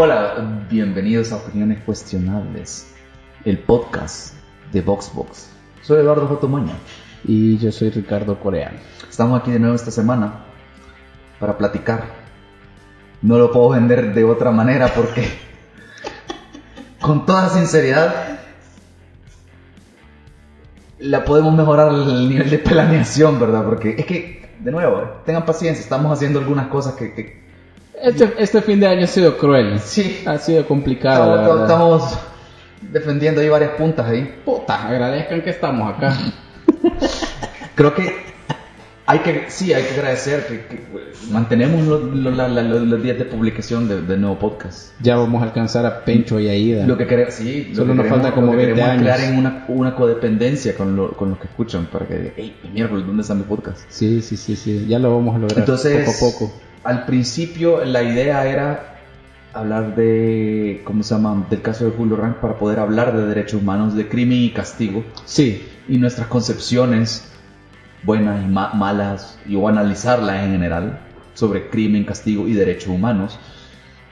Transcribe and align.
Hola, 0.00 0.64
bienvenidos 0.70 1.32
a 1.32 1.38
Opiniones 1.38 1.82
Cuestionables, 1.82 2.86
el 3.44 3.58
podcast 3.58 4.32
de 4.70 4.80
VoxBox. 4.80 5.50
Soy 5.82 5.98
Eduardo 5.98 6.28
Jotomoña. 6.28 6.74
Y 7.24 7.58
yo 7.58 7.72
soy 7.72 7.90
Ricardo 7.90 8.38
Coreano. 8.38 8.78
Estamos 9.10 9.40
aquí 9.40 9.50
de 9.50 9.58
nuevo 9.58 9.74
esta 9.74 9.90
semana 9.90 10.44
para 11.40 11.58
platicar. 11.58 12.04
No 13.22 13.38
lo 13.38 13.50
puedo 13.50 13.70
vender 13.70 14.14
de 14.14 14.22
otra 14.22 14.52
manera 14.52 14.86
porque, 14.94 15.28
con 17.00 17.26
toda 17.26 17.48
sinceridad, 17.48 18.38
la 21.00 21.24
podemos 21.24 21.52
mejorar 21.56 21.92
el 21.92 22.28
nivel 22.28 22.50
de 22.50 22.58
planeación, 22.60 23.40
¿verdad? 23.40 23.64
Porque 23.64 23.96
es 23.98 24.06
que, 24.06 24.48
de 24.60 24.70
nuevo, 24.70 25.22
tengan 25.26 25.44
paciencia, 25.44 25.82
estamos 25.82 26.12
haciendo 26.12 26.38
algunas 26.38 26.68
cosas 26.68 26.94
que... 26.94 27.14
que 27.14 27.47
Este, 28.02 28.32
este 28.38 28.62
fin 28.62 28.80
de 28.80 28.86
año 28.86 29.04
ha 29.04 29.08
sido 29.08 29.36
cruel. 29.36 29.78
sí, 29.80 30.22
Ha 30.26 30.38
sido 30.38 30.66
complicado. 30.66 31.34
estamos, 31.40 31.62
estamos 31.62 32.18
defendiendo 32.92 33.40
ahí 33.40 33.48
varias 33.48 33.72
puntas 33.72 34.06
ahí. 34.06 34.40
Puta, 34.44 34.86
agradezcan 34.88 35.42
que 35.42 35.50
estamos 35.50 35.94
acá. 35.96 36.16
Creo 37.74 37.94
que 37.94 38.28
hay 39.06 39.20
que, 39.20 39.44
sí, 39.48 39.72
hay 39.72 39.84
que 39.84 39.94
agradecer 39.94 40.46
que, 40.46 40.66
que, 40.66 40.76
pues, 40.92 41.30
mantenemos 41.30 41.86
lo- 41.86 41.98
lo- 41.98 42.30
la- 42.30 42.46
la- 42.48 42.62
los, 42.62 43.02
días 43.02 43.16
de 43.18 43.24
publicación 43.24 43.88
de- 43.88 44.02
del 44.02 44.20
nuevo 44.20 44.38
podcast. 44.38 44.92
Ya 45.00 45.16
vamos 45.16 45.40
a 45.40 45.46
alcanzar 45.46 45.86
a 45.86 46.04
Pencho 46.04 46.38
y 46.40 46.48
Aida. 46.48 46.86
Lo 46.86 46.98
que 46.98 47.06
queremos, 47.06 47.34
sí, 47.34 47.68
lo 47.70 47.76
Solo 47.76 47.94
nos 47.94 48.06
falta 48.06 48.32
como 48.32 48.48
lo 48.52 48.58
que 48.58 48.66
20 48.66 48.74
queremos 48.74 48.96
es 48.96 49.02
crear 49.02 49.18
años. 49.20 49.30
en 49.32 49.38
una, 49.38 49.64
una 49.68 49.94
codependencia 49.94 50.74
con, 50.76 50.94
lo- 50.94 51.12
con 51.12 51.30
los 51.30 51.38
que 51.38 51.46
escuchan 51.46 51.86
para 51.86 52.06
que, 52.06 52.34
hey, 52.36 52.54
miércoles, 52.72 53.06
¿dónde 53.06 53.22
está 53.22 53.34
mi 53.34 53.44
podcast? 53.44 53.80
Sí, 53.88 54.20
sí, 54.20 54.36
sí, 54.36 54.56
sí. 54.56 54.84
Ya 54.88 54.98
lo 54.98 55.14
vamos 55.14 55.34
a 55.36 55.38
lograr 55.38 55.58
Entonces, 55.60 56.04
poco 56.04 56.10
a 56.10 56.30
poco. 56.32 56.52
Al 56.84 57.06
principio 57.06 57.84
la 57.84 58.02
idea 58.02 58.46
era 58.46 58.94
hablar 59.52 59.96
de, 59.96 60.82
¿cómo 60.84 61.02
se 61.02 61.14
llama? 61.14 61.46
Del 61.50 61.62
caso 61.62 61.84
de 61.84 61.90
Julio 61.92 62.16
Rank 62.16 62.36
para 62.36 62.58
poder 62.58 62.78
hablar 62.78 63.16
de 63.16 63.26
derechos 63.26 63.60
humanos, 63.62 63.94
de 63.94 64.08
crimen 64.08 64.38
y 64.38 64.50
castigo 64.50 65.04
Sí, 65.24 65.66
y 65.88 65.98
nuestras 65.98 66.28
concepciones 66.28 67.24
buenas 68.04 68.44
y 68.44 68.46
ma- 68.46 68.72
malas 68.74 69.38
y 69.46 69.56
o 69.56 69.66
analizarlas 69.68 70.44
en 70.44 70.52
general 70.52 70.98
sobre 71.34 71.68
crimen, 71.68 72.04
castigo 72.04 72.46
y 72.46 72.52
derechos 72.54 72.88
humanos. 72.88 73.38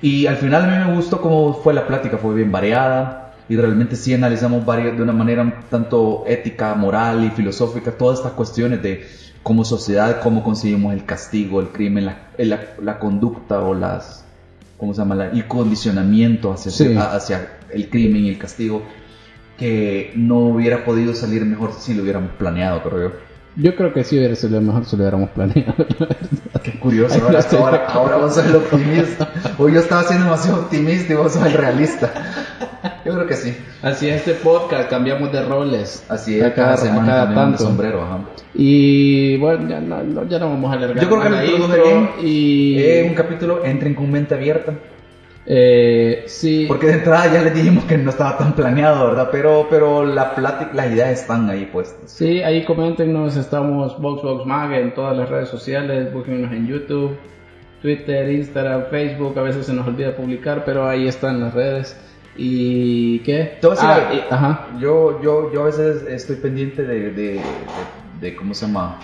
Y 0.03 0.27
al 0.27 0.37
final 0.37 0.65
a 0.65 0.67
mí 0.67 0.91
me 0.91 0.95
gustó 0.97 1.21
cómo 1.21 1.55
fue 1.55 1.75
la 1.75 1.87
plática, 1.87 2.19
fue 2.19 2.35
bien 2.35 2.53
variada 2.53 3.35
y 3.49 3.57
realmente 3.57 3.95
sí 3.97 4.13
analizamos 4.13 4.65
varias, 4.67 4.97
de 4.97 5.03
una 5.03 5.13
manera 5.13 5.61
tanto 5.71 6.25
ética, 6.27 6.75
moral 6.75 7.25
y 7.25 7.31
filosófica 7.31 7.93
todas 7.93 8.19
estas 8.19 8.33
cuestiones 8.33 8.83
de 8.83 9.05
como 9.47 9.65
sociedad, 9.65 10.19
cómo 10.25 10.43
conseguimos 10.43 10.93
el 10.93 11.05
castigo, 11.05 11.61
el 11.61 11.69
crimen, 11.69 12.05
la, 12.07 12.17
la, 12.37 12.61
la 12.83 12.99
conducta 12.99 13.61
o 13.63 13.75
las, 13.75 14.25
¿cómo 14.77 14.93
se 14.93 14.99
llama? 15.03 15.15
La- 15.15 15.29
el 15.31 15.47
condicionamiento 15.47 16.51
hacia, 16.53 16.73
Sí. 16.73 16.97
a- 16.97 17.15
hacia 17.15 17.47
el 17.73 17.89
crimen 17.89 18.25
y 18.25 18.29
el 18.29 18.39
castigo 18.39 18.83
que 19.57 20.11
no 20.17 20.39
hubiera 20.41 20.85
podido 20.85 21.15
salir 21.15 21.45
mejor 21.45 21.73
si 21.79 21.95
lo 21.95 22.03
hubiéramos 22.03 22.33
planeado, 22.33 22.83
creo 22.83 23.09
yo. 23.11 23.15
Yo 23.57 23.75
creo 23.75 23.93
que 23.93 24.05
sí 24.05 24.17
hubiera 24.19 24.35
sido 24.35 24.61
mejor 24.61 24.85
si 24.85 24.97
lo 24.97 25.03
hubiéramos 25.03 25.31
planeado. 25.31 25.75
Qué 26.63 26.79
curioso, 26.81 27.15
Ay, 27.15 27.21
ahora, 27.23 27.41
ahora, 27.53 27.87
ahora 27.89 28.17
vos 28.17 28.35
sos 28.35 28.45
el 28.47 28.57
optimista. 28.57 29.29
O 29.59 29.69
yo 29.69 29.81
estaba 29.81 30.03
siendo 30.05 30.25
demasiado 30.27 30.61
optimista 30.63 31.13
y 31.13 31.17
vos 31.17 31.33
sos 31.33 31.45
el 31.47 31.53
realista. 31.53 32.13
Yo 33.05 33.15
creo 33.15 33.27
que 33.27 33.35
sí. 33.35 33.57
Así 33.83 34.09
es 34.09 34.17
este 34.17 34.35
podcast, 34.35 34.89
cambiamos 34.91 35.33
de 35.33 35.43
roles. 35.45 36.05
Así 36.09 36.35
es, 36.37 36.43
cada, 36.43 36.55
cada- 36.55 36.77
semana 36.77 37.07
cada 37.07 37.35
tanto. 37.35 37.59
sombrero. 37.65 38.03
Ajá. 38.03 38.19
Y 38.55 39.37
bueno, 39.39 39.69
ya 39.69 39.81
no, 39.81 40.03
no- 40.03 40.25
ya 40.29 40.39
no 40.39 40.49
vamos 40.51 40.73
a 40.73 40.77
alargar. 40.77 41.03
Yo 41.03 41.09
creo 41.09 41.23
que 41.23 41.29
más 41.29 41.39
lo 41.41 41.45
la 41.45 41.45
introduje 41.53 41.77
intro 41.79 41.85
bien. 41.85 42.11
Y 42.29 42.79
Eh, 42.79 43.07
un 43.09 43.15
capítulo, 43.15 43.65
entren 43.65 43.95
con 43.95 44.11
mente 44.11 44.35
abierta. 44.35 44.73
Eh, 45.49 46.25
sí, 46.27 46.65
Porque 46.67 46.87
de 46.89 46.95
entrada 46.95 47.33
ya 47.33 47.43
les 47.43 47.55
dijimos 47.55 47.85
que 47.85 47.97
no 47.99 48.11
estaba 48.11 48.37
tan 48.37 48.55
planeado, 48.55 49.07
¿verdad? 49.07 49.29
Pero, 49.31 49.67
pero 49.71 50.05
la 50.05 50.35
plática, 50.35 50.71
las 50.75 50.91
ideas 50.93 51.11
están 51.21 51.49
ahí 51.49 51.67
puestas. 51.67 52.11
sí, 52.11 52.43
ahí 52.43 52.65
coméntenos, 52.65 53.37
estamos 53.37 54.01
VoxBox 54.01 54.45
Mag 54.47 54.73
en 54.73 54.93
todas 54.95 55.17
las 55.17 55.29
redes 55.29 55.49
sociales, 55.49 56.13
búsquenos 56.13 56.51
en 56.53 56.67
YouTube, 56.67 57.17
Twitter, 57.81 58.29
Instagram, 58.31 58.87
Facebook, 58.91 59.39
a 59.39 59.43
veces 59.43 59.67
se 59.67 59.73
nos 59.73 59.87
olvida 59.87 60.17
publicar, 60.17 60.65
pero 60.65 60.89
ahí 60.89 61.07
están 61.07 61.41
las 61.41 61.55
redes. 61.55 61.97
¿Y 62.39 63.21
qué? 63.21 63.59
Ah, 63.81 63.95
algo. 63.95 64.15
y- 64.15 64.25
ajá. 64.35 64.67
Yo, 64.81 65.23
yo, 65.23 65.53
yo 65.55 65.63
a 65.63 65.67
veces 65.67 66.03
estoy 66.09 66.37
pendiente 66.37 66.83
de, 66.83 67.11
de, 67.11 67.13
de- 67.13 67.41
de- 68.21 68.37
¿cómo 68.37 68.53
se 68.53 68.67
llama? 68.67 68.99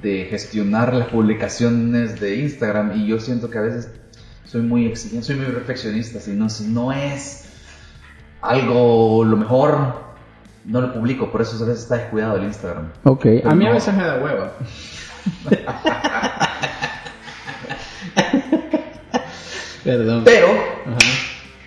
De 0.00 0.24
gestionar 0.30 0.94
las 0.94 1.08
publicaciones 1.08 2.20
de 2.20 2.36
Instagram 2.36 2.92
y 2.96 3.06
yo 3.06 3.18
siento 3.18 3.50
que 3.50 3.58
a 3.58 3.62
veces 3.62 3.90
soy 4.46 4.62
muy 4.62 4.86
exigente, 4.86 5.26
soy 5.26 5.36
muy 5.36 5.46
perfeccionista. 5.46 6.20
Si 6.20 6.32
no, 6.32 6.48
si 6.48 6.64
no 6.68 6.92
es 6.92 7.44
algo 8.40 9.24
lo 9.24 9.36
mejor, 9.36 10.04
no 10.64 10.80
lo 10.80 10.92
publico. 10.92 11.30
Por 11.30 11.42
eso 11.42 11.62
a 11.62 11.66
veces 11.66 11.82
está 11.84 11.96
descuidado 11.96 12.36
el 12.36 12.44
Instagram. 12.44 12.90
Ok, 13.04 13.22
Pero 13.22 13.50
a 13.50 13.54
mí 13.54 13.64
a 13.66 13.68
no. 13.68 13.74
veces 13.74 13.94
me 13.94 14.04
da 14.04 14.18
hueva. 14.18 14.52
Perdón. 19.84 20.22
Pero, 20.24 20.48
Ajá. 20.48 20.98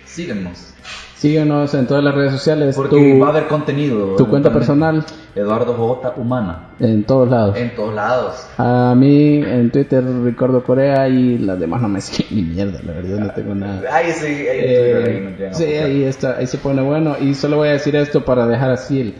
síguenos. 0.06 0.74
Síguenos 1.20 1.74
en 1.74 1.86
todas 1.86 2.02
las 2.02 2.14
redes 2.14 2.32
sociales. 2.32 2.74
Porque 2.74 2.96
tu, 2.96 3.20
va 3.20 3.26
a 3.26 3.28
haber 3.28 3.46
contenido. 3.46 4.16
tu 4.16 4.26
cuenta 4.26 4.50
personal 4.50 5.04
Eduardo 5.34 5.74
J. 5.74 6.14
Humana. 6.16 6.70
en 6.80 7.04
todos 7.04 7.28
lados. 7.28 7.58
En 7.58 7.74
todos 7.76 7.94
lados. 7.94 8.46
A 8.56 8.94
mí 8.96 9.42
en 9.44 9.70
Twitter 9.70 10.02
Ricardo 10.24 10.64
Corea 10.64 11.06
y 11.10 11.36
las 11.36 11.60
demás 11.60 11.82
no 11.82 11.88
me 11.88 12.00
siguen 12.00 12.28
ni 12.48 12.54
mierda, 12.54 12.80
la 12.82 12.92
verdad 12.94 13.18
no 13.18 13.30
tengo 13.34 13.54
nada. 13.54 13.94
Ahí 13.94 14.12
sí, 14.12 14.24
ahí, 14.24 14.46
Eh, 14.48 15.36
ahí 15.48 15.54
sí, 15.54 15.64
ahí 15.64 16.04
está, 16.04 16.38
ahí 16.38 16.46
se 16.46 16.56
pone 16.56 16.80
bueno. 16.80 17.14
Y 17.20 17.34
solo 17.34 17.58
voy 17.58 17.68
a 17.68 17.72
decir 17.72 17.94
esto 17.96 18.24
para 18.24 18.46
dejar 18.46 18.70
así 18.70 18.98
el 19.02 19.14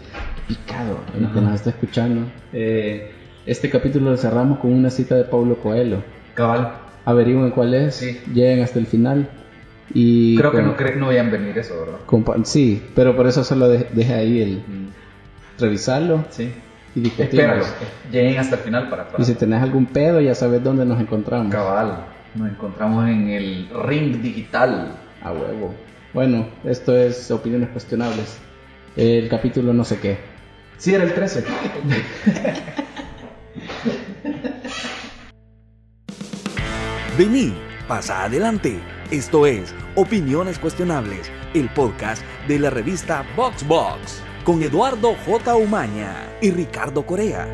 picado 0.48 1.00
en 1.14 1.24
el 1.26 1.30
que 1.32 1.40
nos 1.42 1.54
está 1.54 1.68
escuchando. 1.68 2.30
Eh, 2.54 3.12
este 3.44 3.68
capítulo 3.68 4.12
lo 4.12 4.16
cerramos 4.16 4.58
con 4.60 4.72
una 4.72 4.88
cita 4.88 5.16
de 5.16 5.24
Paulo 5.24 5.56
Coelho. 5.56 6.02
Cabal. 6.32 6.72
Averigüen 7.04 7.50
cuál 7.50 7.74
es, 7.74 7.96
Sí. 7.96 8.18
lleguen 8.32 8.62
hasta 8.62 8.78
el 8.78 8.86
final. 8.86 9.28
Y 9.92 10.36
Creo 10.38 10.52
que 10.52 10.62
no, 10.62 10.76
cre- 10.76 10.94
no 10.96 11.06
vayan 11.08 11.28
a 11.28 11.30
venir 11.30 11.58
eso, 11.58 11.78
¿verdad? 11.80 11.98
compa- 12.06 12.44
sí, 12.44 12.82
pero 12.94 13.16
por 13.16 13.26
eso 13.26 13.42
solo 13.44 13.68
de- 13.68 13.88
dejé 13.92 14.14
ahí 14.14 14.40
el 14.40 14.62
revisarlo 15.58 16.24
Sí. 16.30 16.52
y. 16.94 17.08
Espéralo. 17.08 17.64
Lleguen 18.12 18.38
hasta 18.38 18.56
el 18.56 18.62
final 18.62 18.88
para, 18.88 19.08
para- 19.08 19.22
Y 19.22 19.26
si 19.26 19.34
tenés 19.34 19.60
algún 19.62 19.86
pedo, 19.86 20.20
ya 20.20 20.34
sabes 20.34 20.62
dónde 20.62 20.84
nos 20.84 21.00
encontramos. 21.00 21.52
Cabal. 21.52 22.04
Nos 22.36 22.48
encontramos 22.50 23.08
en 23.08 23.28
el 23.30 23.68
ring 23.84 24.22
digital. 24.22 24.96
A 25.22 25.32
huevo. 25.32 25.74
Bueno, 26.14 26.46
esto 26.64 26.96
es 26.96 27.30
Opiniones 27.30 27.68
Cuestionables. 27.70 28.38
El 28.96 29.28
capítulo 29.28 29.72
no 29.72 29.84
sé 29.84 29.98
qué. 29.98 30.18
Sí, 30.78 30.94
era 30.94 31.04
el 31.04 31.12
13. 31.14 31.44
Vení, 37.18 37.52
pasa 37.88 38.24
adelante. 38.24 38.78
Esto 39.10 39.46
es 39.46 39.74
Opiniones 39.96 40.58
Cuestionables, 40.58 41.30
el 41.54 41.68
podcast 41.70 42.22
de 42.46 42.58
la 42.60 42.70
revista 42.70 43.24
VoxBox, 43.36 44.22
con 44.44 44.62
Eduardo 44.62 45.14
J. 45.26 45.56
Umaña 45.56 46.28
y 46.40 46.50
Ricardo 46.50 47.04
Corea. 47.04 47.48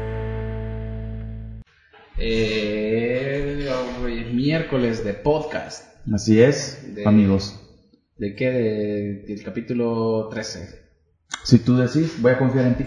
Eh, 2.18 3.68
hoy 4.02 4.18
es 4.18 4.34
miércoles 4.34 5.04
de 5.04 5.14
podcast. 5.14 5.96
Así 6.12 6.40
es, 6.42 6.94
De- 6.94 7.06
amigos. 7.06 7.58
¿De 8.18 8.34
qué? 8.34 8.50
De- 8.50 9.14
del 9.26 9.42
capítulo 9.42 10.28
13. 10.30 10.85
Si 11.46 11.60
tú 11.60 11.76
decís, 11.76 12.20
voy 12.20 12.32
a 12.32 12.38
confiar 12.38 12.66
en 12.66 12.74
ti. 12.76 12.84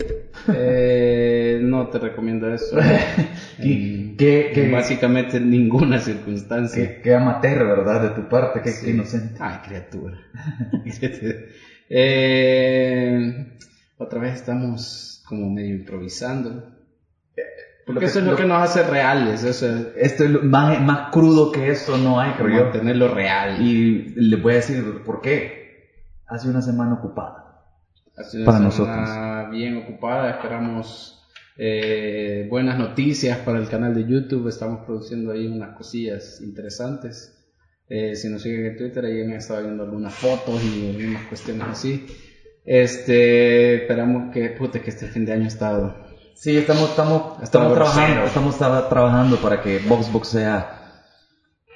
Eh, 0.53 1.59
no 1.62 1.88
te 1.88 1.97
recomiendo 1.97 2.53
eso. 2.53 2.75
¿Qué, 2.75 3.72
En- 3.74 4.18
qué, 4.18 4.52
qué, 4.53 4.66
en 4.66 4.72
básicamente 4.74 5.38
en 5.38 5.50
ninguna 5.50 6.00
circunstancia. 6.00 6.86
qué- 6.96 7.00
qué 7.02 7.14
amateur, 7.14 7.58
¿verdad? 7.66 8.02
De 8.02 8.09
tu 8.22 8.28
parte, 8.28 8.59
qué, 8.61 8.72
Sí. 8.72 8.90
inocente. 8.90 9.38
Ay, 9.40 9.59
criatura. 9.64 10.17
Eh, 11.91 13.47
otra 13.97 14.20
vez 14.20 14.34
estamos 14.35 15.23
como 15.28 15.50
medio 15.50 15.76
improvisando. 15.76 16.66
Porque 17.85 18.05
eso 18.05 18.20
es 18.20 18.26
lo 18.26 18.35
que 18.35 18.46
nos 18.46 18.62
hace 18.62 18.84
reales, 18.84 19.44
eso 19.44 19.66
es 19.76 19.88
Esto 19.96 20.23
es 20.26 20.29
lo- 20.29 20.44
más, 20.44 20.79
más 20.82 21.09
crudo 21.12 21.52
que 21.52 21.70
eso 21.70 21.97
no 21.97 22.20
hay, 22.20 22.34
creo 22.34 22.50
yo. 22.50 22.64
mantenerlo 22.66 23.08
real. 23.08 23.59
Y 23.59 24.14
le 24.16 24.35
voy 24.35 24.52
a 24.53 24.55
decir 24.58 24.84
por 25.03 25.22
qué. 25.22 25.53
Hace 26.28 26.47
una 26.50 26.62
semana 26.62 26.94
ocupada. 26.96 27.48
Hace 28.19 28.37
una 28.37 28.45
para 28.45 28.71
semana 28.71 29.49
bien 29.49 29.77
ocupada, 29.77 30.29
esperamos 30.31 31.23
eh, 31.57 32.47
buenas 32.49 32.77
noticias 32.77 33.37
para 33.39 33.59
el 33.59 33.67
canal 33.69 33.93
de 33.95 34.05
YouTube, 34.05 34.47
estamos 34.49 34.85
produciendo 34.85 35.31
ahí 35.31 35.47
unas 35.47 35.75
cosillas 35.77 36.41
interesantes. 36.41 37.35
Eh, 37.87 38.16
si 38.16 38.29
nos 38.29 38.41
siguen 38.41 38.66
en 38.66 38.77
Twitter, 38.77 39.05
ahí 39.05 39.21
han 39.21 39.31
estado 39.31 39.63
viendo 39.63 39.83
algunas 39.83 40.13
fotos 40.13 40.61
y 40.63 40.89
algunas 41.01 41.23
cuestiones 41.27 41.63
así. 41.67 42.05
Este, 42.66 43.75
esperamos 43.77 44.31
que, 44.33 44.49
puta, 44.49 44.79
que 44.81 44.89
este 44.89 45.07
fin 45.07 45.25
de 45.25 45.31
año 45.33 45.45
ha 45.45 45.47
estado 45.47 45.95
Sí, 46.35 46.55
estamos, 46.57 46.89
estamos, 46.91 47.41
estamos 47.43 47.73
trabajando, 47.73 48.23
estamos 48.23 48.59
tra- 48.59 48.87
trabajando 48.87 49.37
para 49.37 49.61
que 49.61 49.79
VoxBox 49.79 50.27
sea 50.27 50.69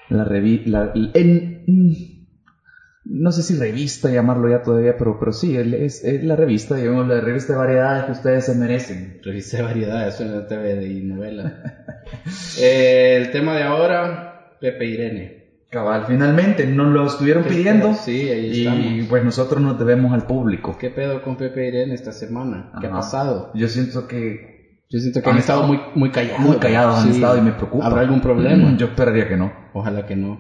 la 0.09 0.23
revista, 0.23 0.93
mm, 0.95 2.12
no 3.05 3.31
sé 3.31 3.43
si 3.43 3.55
revista 3.55 4.09
llamarlo 4.09 4.49
ya 4.49 4.61
todavía, 4.61 4.95
pero, 4.97 5.17
pero 5.19 5.31
sí, 5.33 5.55
es, 5.55 6.03
es 6.03 6.23
la 6.23 6.35
revista, 6.35 6.75
digamos, 6.75 7.07
la 7.07 7.19
revista 7.19 7.53
de 7.53 7.59
variedades 7.59 8.05
que 8.05 8.11
ustedes 8.11 8.45
se 8.45 8.55
merecen. 8.55 9.19
Revista 9.23 9.57
de 9.57 9.63
variedades, 9.63 10.15
suena 10.15 10.45
TV 10.47 10.87
y 10.87 11.01
novela. 11.03 11.61
Eh, 12.59 13.15
el 13.17 13.31
tema 13.31 13.55
de 13.55 13.63
ahora, 13.63 14.55
Pepe 14.59 14.85
Irene. 14.85 15.43
Cabal, 15.69 16.05
finalmente 16.05 16.67
nos 16.67 16.87
lo 16.93 17.07
estuvieron 17.07 17.43
pidiendo. 17.43 17.93
Sí, 17.95 18.29
ahí 18.29 18.51
Y 18.53 18.59
estamos. 18.67 19.07
pues 19.09 19.23
nosotros 19.23 19.61
nos 19.61 19.79
debemos 19.79 20.13
al 20.13 20.25
público. 20.27 20.77
¿Qué 20.79 20.89
pedo 20.91 21.21
con 21.23 21.35
Pepe 21.37 21.67
Irene 21.67 21.95
esta 21.95 22.11
semana? 22.11 22.71
¿Qué 22.79 22.87
ha 22.87 22.91
pasado? 22.91 23.51
Yo 23.55 23.67
siento 23.69 24.05
que 24.07 24.77
Yo 24.89 24.99
siento 24.99 25.21
que 25.21 25.29
Han 25.29 25.35
han 25.35 25.39
estado 25.39 25.61
estado 25.63 25.73
muy, 25.73 25.79
muy 25.95 26.11
callados. 26.11 26.39
muy 26.41 26.57
callados 26.57 26.99
han 27.03 27.09
estado 27.09 27.37
y 27.37 27.41
me 27.41 27.53
preocupa. 27.53 27.85
¿Habrá 27.87 28.01
algún 28.01 28.21
problema? 28.21 28.77
Yo 28.77 28.85
esperaría 28.87 29.27
que 29.27 29.37
no. 29.37 29.51
Ojalá 29.73 30.05
que 30.05 30.15
no. 30.15 30.39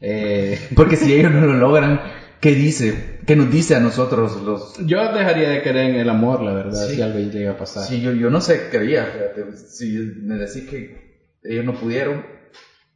Eh, 0.00 0.58
Porque 0.76 0.96
si 0.96 1.12
ellos 1.14 1.32
no 1.32 1.40
lo 1.46 1.54
logran, 1.54 2.00
¿qué 2.40 2.54
dice? 2.54 3.18
¿Qué 3.26 3.34
nos 3.34 3.50
dice 3.50 3.74
a 3.74 3.80
nosotros 3.80 4.40
los... 4.42 4.74
yo 4.86 5.12
dejaría 5.12 5.48
de 5.50 5.62
creer 5.62 5.90
en 5.90 5.96
el 5.96 6.08
amor, 6.08 6.42
la 6.42 6.52
verdad, 6.52 6.86
Sí. 6.86 6.94
si 6.96 7.02
algo 7.02 7.18
llega 7.18 7.52
a 7.52 7.56
pasar. 7.56 7.84
Sí, 7.84 8.00
yo, 8.00 8.12
yo 8.12 8.30
no 8.30 8.40
sé 8.40 8.68
haría, 8.72 9.06
fíjate. 9.06 9.56
Si 9.56 9.96
me 10.22 10.36
decís 10.36 10.64
que 10.68 11.26
ellos 11.42 11.64
no 11.64 11.74
pudieron, 11.74 12.24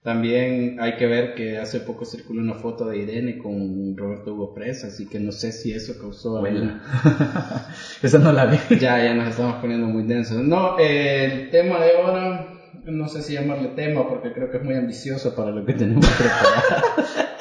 También 0.02 0.76
hay 0.80 0.96
que 0.96 1.04
ver 1.06 1.34
que 1.34 1.58
hace 1.58 1.80
poco 1.80 2.06
circuló 2.06 2.40
una 2.40 2.54
foto 2.54 2.86
de 2.86 2.96
Irene 2.96 3.36
con 3.36 3.94
Roberto 3.98 4.32
Hugo 4.32 4.54
Presa, 4.54 4.86
así 4.86 5.06
que 5.06 5.20
no 5.20 5.30
sé 5.30 5.52
si 5.52 5.72
eso 5.74 5.98
causó 6.00 6.38
alguna... 6.38 6.80
esa 8.02 8.18
no 8.18 8.32
la 8.32 8.46
vi. 8.46 8.56
Ya, 8.78 9.02
ya 9.04 9.12
nos 9.12 9.28
estamos 9.28 9.56
poniendo 9.56 9.86
muy 9.88 10.04
densos. 10.04 10.38
No, 10.42 10.78
eh, 10.78 11.24
el 11.24 11.50
tema 11.50 11.80
de 11.84 11.96
ahora, 11.96 12.49
no 12.90 13.08
sé 13.08 13.22
si 13.22 13.34
llamarle 13.34 13.68
tema 13.68 14.08
porque 14.08 14.32
creo 14.32 14.50
que 14.50 14.58
es 14.58 14.62
muy 14.62 14.74
ambicioso 14.74 15.34
para 15.34 15.50
lo 15.50 15.64
que 15.64 15.74
tenemos 15.74 16.06
preparado. 16.06 16.84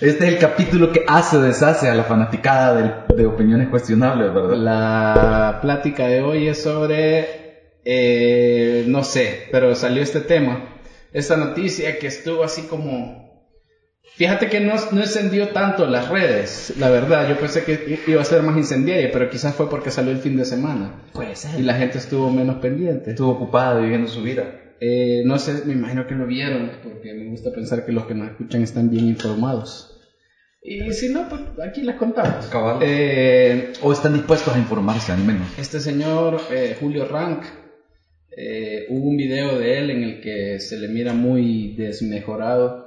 Este 0.00 0.26
es 0.26 0.32
el 0.32 0.38
capítulo 0.38 0.92
que 0.92 1.04
hace 1.06 1.36
o 1.36 1.42
deshace 1.42 1.86
a 1.86 1.94
la 1.94 2.04
fanaticada 2.04 3.04
de, 3.14 3.26
opiniones 3.26 3.68
cuestionables, 3.68 4.32
¿verdad? 4.32 4.56
La 4.56 5.58
plática 5.60 6.06
de 6.06 6.22
hoy 6.22 6.48
es 6.48 6.62
sobre, 6.62 7.74
eh, 7.84 8.84
no 8.86 9.04
sé, 9.04 9.48
pero 9.52 9.74
salió 9.74 10.02
este 10.02 10.20
tema, 10.20 10.80
esta 11.12 11.36
noticia 11.36 11.98
que 11.98 12.06
estuvo 12.06 12.42
así 12.42 12.62
como, 12.62 13.29
fíjate 14.16 14.48
que 14.48 14.60
no, 14.60 14.74
no 14.92 15.00
encendió 15.00 15.48
tanto 15.48 15.86
las 15.86 16.08
redes, 16.08 16.74
la 16.78 16.90
verdad, 16.90 17.28
yo 17.28 17.36
pensé 17.38 17.64
que 17.64 17.98
iba 18.06 18.20
a 18.20 18.24
ser 18.24 18.42
más 18.42 18.56
incendiaria, 18.56 19.10
pero 19.12 19.28
quizás 19.30 19.54
fue 19.54 19.68
porque 19.70 19.90
salió 19.90 20.12
el 20.12 20.18
fin 20.18 20.36
de 20.36 20.44
semana 20.44 21.02
Puede 21.12 21.34
ser. 21.36 21.58
y 21.58 21.62
la 21.62 21.74
gente 21.74 21.98
estuvo 21.98 22.30
menos 22.30 22.56
pendiente. 22.56 23.10
Estuvo 23.10 23.30
ocupada 23.30 23.80
viviendo 23.80 24.08
su 24.08 24.22
vida. 24.22 24.56
Eh, 24.80 25.22
no 25.26 25.38
sé, 25.38 25.64
me 25.66 25.74
imagino 25.74 26.06
que 26.06 26.14
lo 26.14 26.26
vieron, 26.26 26.70
porque 26.82 27.12
me 27.14 27.28
gusta 27.30 27.50
pensar 27.52 27.84
que 27.84 27.92
los 27.92 28.06
que 28.06 28.14
nos 28.14 28.30
escuchan 28.30 28.62
están 28.62 28.88
bien 28.90 29.06
informados. 29.08 29.96
Y 30.62 30.92
si 30.92 31.08
no, 31.10 31.26
pues 31.28 31.40
aquí 31.66 31.82
les 31.82 31.96
contamos. 31.96 32.46
Cabal. 32.46 32.78
Eh, 32.82 33.72
O 33.82 33.92
están 33.92 34.12
dispuestos 34.14 34.54
a 34.54 34.58
informarse, 34.58 35.12
al 35.12 35.20
menos. 35.24 35.46
este 35.58 35.80
señor, 35.80 36.38
eh, 36.52 36.76
Julio 36.78 37.06
Rank, 37.06 37.44
eh, 38.36 38.86
hubo 38.90 39.08
un 39.08 39.16
video 39.16 39.58
de 39.58 39.78
él 39.78 39.90
en 39.90 40.02
el 40.04 40.20
que 40.20 40.60
se 40.60 40.78
le 40.78 40.88
mira 40.88 41.12
muy 41.14 41.74
desmejorado 41.76 42.79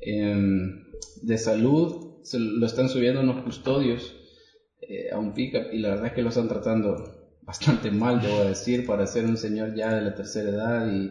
em, 0.00 0.74
de 1.16 1.38
salud. 1.38 1.94
Se 2.22 2.38
lo 2.38 2.66
están 2.66 2.88
subiendo 2.88 3.20
unos 3.20 3.42
custodios 3.42 4.14
eh, 4.80 5.08
a 5.12 5.18
un 5.18 5.32
pickup 5.32 5.72
y 5.72 5.78
la 5.78 5.90
verdad 5.90 6.06
es 6.08 6.12
que 6.12 6.22
lo 6.22 6.28
están 6.28 6.48
tratando 6.48 6.96
bastante 7.42 7.90
mal, 7.90 8.20
debo 8.20 8.44
decir, 8.44 8.84
para 8.84 9.06
ser 9.06 9.26
un 9.26 9.36
señor 9.36 9.74
ya 9.74 9.94
de 9.94 10.02
la 10.02 10.14
tercera 10.14 10.50
edad 10.50 10.86
y, 10.86 11.10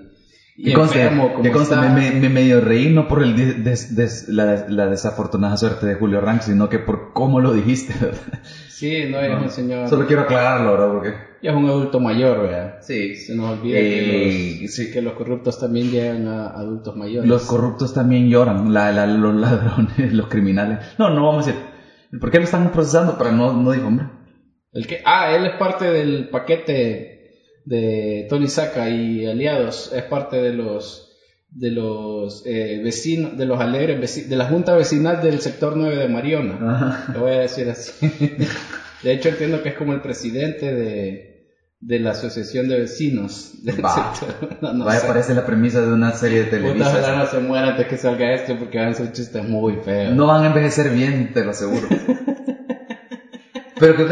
y 0.61 0.73
conste, 0.73 1.01
enfermo 1.01 1.41
que 1.41 1.51
conste, 1.51 1.75
me, 1.77 1.89
me- 1.89 2.11
me 2.11 2.29
medio 2.29 2.59
reí 2.59 2.89
no 2.89 3.07
por 3.07 3.23
el 3.23 3.63
des- 3.63 3.95
des- 3.95 4.27
la, 4.27 4.65
la 4.67 4.87
desafortunada 4.87 5.55
suerte 5.57 5.85
de 5.85 5.95
Julio 5.95 6.19
Rank, 6.19 6.41
sino 6.41 6.67
que 6.67 6.79
por 6.79 7.13
cómo 7.13 7.39
lo 7.39 7.53
dijiste. 7.53 7.93
¿verdad? 8.01 8.17
Sí, 8.67 9.05
no, 9.09 9.19
es 9.21 9.41
un 9.41 9.49
señor, 9.49 9.87
Solo 9.87 10.05
quiero 10.05 10.23
aclararlo, 10.23 10.71
¿verdad? 10.71 10.87
Porque... 10.91 11.13
ya 11.41 11.51
es 11.51 11.55
un 11.57 11.65
adulto 11.67 11.99
mayor, 11.99 12.41
¿verdad? 12.41 12.75
Sí, 12.81 13.15
Se 13.15 13.35
nos 13.35 13.57
olvida 13.57 13.77
Eh, 13.79 13.83
que, 14.59 14.63
los, 14.63 14.73
sí. 14.73 14.91
que 14.91 15.01
los 15.01 15.13
corruptos 15.13 15.59
también 15.59 15.91
llegan 15.91 16.27
a 16.27 16.47
adultos 16.47 16.95
mayores. 16.95 17.29
Los 17.29 17.45
corruptos 17.45 17.93
también 17.93 18.27
lloran, 18.29 18.73
la- 18.73 18.91
la- 18.91 19.05
los 19.07 19.33
ladrones, 19.35 20.13
los 20.13 20.27
criminales. 20.27 20.79
No, 20.97 21.09
no 21.09 21.23
vamos 21.25 21.47
a 21.47 21.51
decir. 21.51 21.63
¿Por 22.19 22.31
qué 22.31 22.37
lo 22.39 22.43
están 22.45 22.71
procesando 22.71 23.17
para 23.17 23.31
no, 23.31 23.53
no 23.53 23.71
difamar? 23.71 24.19
El 24.71 24.87
que, 24.87 25.01
ah, 25.05 25.31
él 25.31 25.45
es 25.45 25.53
parte 25.57 25.85
del 25.85 26.29
paquete 26.29 27.18
de 27.69 28.25
Tony 28.29 28.47
Saca 28.47 28.89
y 28.89 29.27
aliados, 29.27 29.91
es 29.95 30.03
parte 30.03 30.37
de 30.41 30.53
los 30.53 31.05
de 31.51 31.71
los 31.71 32.43
eh, 32.45 32.79
vecinos, 32.83 33.37
de 33.37 33.45
los 33.45 33.59
alegres 33.59 34.29
de 34.29 34.35
la 34.35 34.45
junta 34.45 34.75
vecinal 34.75 35.21
del 35.21 35.39
sector 35.39 35.75
9 35.77 35.97
de 35.97 36.07
Mariona. 36.07 36.57
Ajá. 36.61 37.13
Lo 37.13 37.21
voy 37.21 37.31
a 37.33 37.39
decir 37.39 37.69
así. 37.69 38.07
De 39.03 39.13
hecho 39.13 39.29
entiendo 39.29 39.61
que 39.63 39.69
es 39.69 39.75
como 39.75 39.93
el 39.93 40.01
presidente 40.01 40.73
de, 40.75 41.47
de 41.79 41.99
la 41.99 42.11
asociación 42.11 42.67
de 42.69 42.79
vecinos 42.79 43.63
del 43.63 43.83
Va. 43.85 44.13
sector. 44.15 44.57
No, 44.61 44.73
no 44.73 44.85
Vaya, 44.85 45.07
parece 45.07 45.33
la 45.33 45.45
premisa 45.45 45.81
de 45.81 45.93
una 45.93 46.11
serie 46.11 46.39
de 46.39 46.45
Puta, 46.45 46.57
televisión. 46.57 47.17
no 47.19 47.25
se 47.27 47.39
muera 47.39 47.67
antes 47.69 47.87
que 47.87 47.97
salga 47.97 48.33
esto 48.33 48.57
porque 48.57 48.77
van 48.79 48.89
a 48.89 48.93
ser 48.95 49.11
chistes 49.11 49.43
muy 49.47 49.75
feos. 49.85 50.13
No 50.15 50.27
van 50.27 50.43
a 50.43 50.47
envejecer 50.47 50.89
bien, 50.91 51.31
te 51.33 51.43
lo 51.45 51.51
aseguro. 51.51 51.87
Pero 53.79 53.95
que 53.95 54.03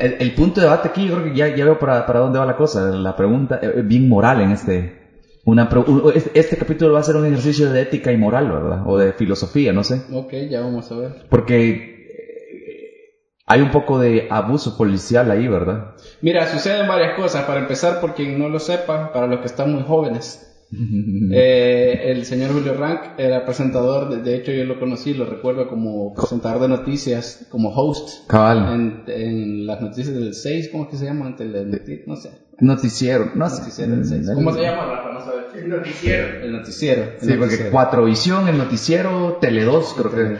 el, 0.00 0.16
el 0.18 0.34
punto 0.34 0.60
de 0.60 0.66
debate 0.66 0.88
aquí, 0.88 1.06
yo 1.06 1.12
creo 1.14 1.24
que 1.24 1.34
ya, 1.36 1.48
ya 1.48 1.64
veo 1.64 1.78
para, 1.78 2.06
para 2.06 2.20
dónde 2.20 2.38
va 2.38 2.46
la 2.46 2.56
cosa. 2.56 2.90
La 2.90 3.14
pregunta 3.16 3.58
eh, 3.62 3.82
bien 3.84 4.08
moral 4.08 4.40
en 4.40 4.50
este. 4.50 4.98
Una, 5.44 5.68
pro- 5.68 6.10
este, 6.12 6.38
este 6.38 6.56
capítulo 6.56 6.92
va 6.92 7.00
a 7.00 7.02
ser 7.02 7.16
un 7.16 7.24
ejercicio 7.26 7.70
de 7.72 7.80
ética 7.80 8.12
y 8.12 8.16
moral, 8.16 8.50
¿verdad? 8.50 8.82
O 8.84 8.98
de 8.98 9.12
filosofía, 9.14 9.72
no 9.72 9.82
sé. 9.84 10.02
Ok, 10.12 10.32
ya 10.50 10.60
vamos 10.60 10.90
a 10.92 10.96
ver. 10.96 11.12
Porque 11.30 11.70
eh, 11.70 13.10
hay 13.46 13.62
un 13.62 13.70
poco 13.70 13.98
de 13.98 14.26
abuso 14.30 14.76
policial 14.76 15.30
ahí, 15.30 15.48
¿verdad? 15.48 15.94
Mira, 16.20 16.46
suceden 16.46 16.86
varias 16.86 17.14
cosas. 17.16 17.44
Para 17.44 17.60
empezar, 17.60 18.00
por 18.00 18.14
quien 18.14 18.38
no 18.38 18.48
lo 18.48 18.58
sepa, 18.58 19.12
para 19.12 19.26
los 19.26 19.40
que 19.40 19.46
están 19.46 19.72
muy 19.72 19.82
jóvenes, 19.82 20.49
eh, 20.72 22.00
el 22.12 22.24
señor 22.24 22.52
Julio 22.52 22.74
Rank 22.74 23.00
era 23.18 23.44
presentador, 23.44 24.08
de, 24.08 24.22
de 24.22 24.36
hecho 24.36 24.52
yo 24.52 24.64
lo 24.64 24.78
conocí, 24.78 25.14
lo 25.14 25.24
recuerdo 25.26 25.68
como 25.68 26.14
presentador 26.14 26.60
de 26.62 26.68
noticias, 26.68 27.46
como 27.50 27.70
host 27.70 28.28
Cabal. 28.28 28.72
en, 28.72 29.04
en 29.08 29.66
las 29.66 29.80
noticias 29.80 30.14
del 30.14 30.32
6, 30.34 30.68
¿cómo 30.70 30.84
es 30.84 30.90
que 30.90 30.96
se 30.96 31.04
llama? 31.06 31.26
Ante 31.26 31.44
el 31.44 31.70
noti- 31.72 32.02
no 32.06 32.16
sé. 32.16 32.30
Noticiero, 32.60 33.32
no 33.34 33.48
sé. 33.48 33.60
Noticiero 33.60 33.92
del 33.96 34.04
6. 34.04 34.30
¿Cómo 34.34 34.52
se 34.52 34.60
llama, 34.62 34.84
Rafa? 34.86 35.12
No 35.12 35.20
sabes. 35.24 35.44
El 35.54 35.68
noticiero. 35.70 36.44
El 36.44 36.52
noticiero. 36.52 37.02
el 37.02 37.08
Sí, 37.20 37.26
porque 37.28 37.38
noticiero. 37.38 37.70
Cuatrovisión, 37.72 38.48
el 38.48 38.58
noticiero, 38.58 39.38
Tele 39.40 39.64
2, 39.64 39.94
creo 39.98 40.10
que. 40.12 40.36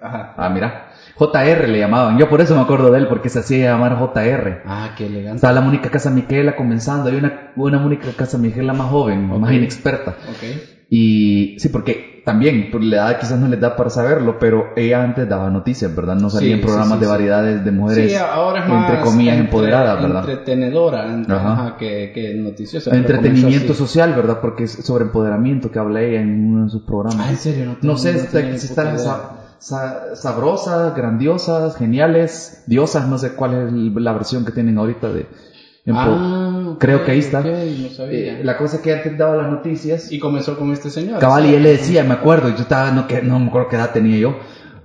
Ajá. 0.00 0.34
Ah, 0.36 0.48
mira. 0.48 0.91
JR 1.16 1.68
le 1.68 1.78
llamaban. 1.78 2.18
Yo 2.18 2.28
por 2.28 2.40
eso 2.40 2.54
me 2.54 2.60
acuerdo 2.62 2.90
de 2.90 2.98
él, 2.98 3.08
porque 3.08 3.28
se 3.28 3.38
hacía 3.40 3.70
llamar 3.72 3.96
JR. 3.96 4.60
Ah, 4.64 4.90
qué 4.96 5.06
elegante. 5.06 5.36
Estaba 5.36 5.52
la 5.52 5.60
Mónica 5.60 5.90
Casa 5.90 6.10
Miquela 6.10 6.56
comenzando. 6.56 7.08
Hay 7.10 7.16
una, 7.16 7.52
una 7.56 7.78
Mónica 7.78 8.08
Casa 8.16 8.38
Miquela 8.38 8.72
más 8.72 8.88
joven, 8.88 9.30
Ok. 9.30 9.38
más 9.38 9.52
inexperta. 9.52 10.16
Ok. 10.30 10.62
Y 10.94 11.54
sí, 11.58 11.68
porque 11.70 12.20
también, 12.24 12.70
por 12.70 12.84
la 12.84 12.96
edad 12.96 13.18
quizás 13.18 13.38
no 13.38 13.48
les 13.48 13.58
da 13.58 13.74
para 13.76 13.88
saberlo, 13.90 14.38
pero 14.38 14.66
ella 14.76 15.02
antes 15.02 15.26
daba 15.28 15.48
noticias, 15.50 15.92
¿verdad? 15.94 16.16
No 16.16 16.28
salía 16.30 16.48
Sí, 16.48 16.52
en 16.52 16.60
programas 16.60 16.88
sí, 16.90 16.94
sí, 16.96 17.00
de 17.00 17.06
variedades 17.06 17.64
de 17.64 17.70
mujeres, 17.72 18.14
ahora 18.20 18.60
es 18.62 18.68
más 18.68 18.90
entre 18.90 19.02
comillas, 19.02 19.32
entre- 19.38 19.44
empoderadas, 19.46 20.00
¿verdad? 20.02 20.28
Entretenedora, 20.28 21.12
entre- 21.14 21.34
Ajá. 21.34 21.52
ajá, 21.52 21.76
que, 21.78 22.12
que 22.14 22.34
noticiosa. 22.34 22.94
Entretenimiento 22.94 23.72
social, 23.74 24.12
¿verdad? 24.12 24.38
Porque 24.40 24.64
es 24.64 24.72
sobre 24.84 25.04
empoderamiento 25.04 25.70
que 25.70 25.78
habla 25.78 26.02
ella 26.02 26.20
en 26.20 26.46
uno 26.46 26.64
de 26.64 26.68
sus 26.68 26.82
programas. 26.82 27.26
Ah, 27.26 27.30
¿en 27.30 27.36
serio? 27.38 27.64
No, 27.64 27.76
No 27.80 27.96
sé 27.96 28.12
tengo- 28.12 28.24
si, 28.26 28.30
tenía 28.30 28.58
sabrosas, 29.62 30.94
grandiosas, 30.94 31.76
geniales, 31.76 32.64
diosas, 32.66 33.08
no 33.08 33.18
sé 33.18 33.34
cuál 33.34 33.54
es 33.54 33.72
la 33.72 34.12
versión 34.12 34.44
que 34.44 34.52
tienen 34.52 34.78
ahorita 34.78 35.12
de... 35.12 35.26
Ah, 35.88 36.76
creo 36.78 37.04
que 37.04 37.10
ahí 37.10 37.18
está. 37.18 37.40
ok, 37.40 37.46
no 37.46 37.88
sabía. 37.88 38.38
Eh, 38.38 38.44
la 38.44 38.56
cosa 38.56 38.76
es 38.76 38.82
que 38.82 38.92
antes 38.92 39.18
daba 39.18 39.34
las 39.34 39.50
noticias 39.50 40.12
Y 40.12 40.20
comenzó 40.20 40.56
con 40.56 40.70
este 40.70 40.90
señor. 40.90 41.18
Cabal, 41.18 41.46
y 41.46 41.54
él 41.54 41.62
le 41.64 41.70
decía, 41.70 42.04
me 42.04 42.14
acuerdo, 42.14 42.50
yo 42.50 42.62
estaba, 42.62 42.92
no, 42.92 43.08
que, 43.08 43.20
no 43.22 43.40
me 43.40 43.48
acuerdo 43.48 43.68
qué 43.68 43.76
edad 43.76 43.92
tenía 43.92 44.16
yo, 44.18 44.38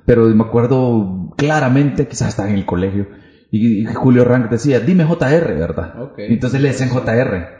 pero 0.05 0.25
me 0.25 0.43
acuerdo 0.43 1.33
claramente, 1.37 2.07
quizás 2.07 2.29
estaba 2.29 2.49
en 2.49 2.55
el 2.55 2.65
colegio, 2.65 3.07
y, 3.51 3.81
y 3.81 3.85
Julio 3.85 4.25
Rank 4.25 4.49
decía, 4.49 4.79
dime 4.79 5.05
JR, 5.05 5.53
¿verdad? 5.53 6.01
Ok. 6.01 6.19
Y 6.19 6.33
Entonces 6.33 6.61
le 6.61 6.69
decían 6.69 6.89
JR. 6.89 7.56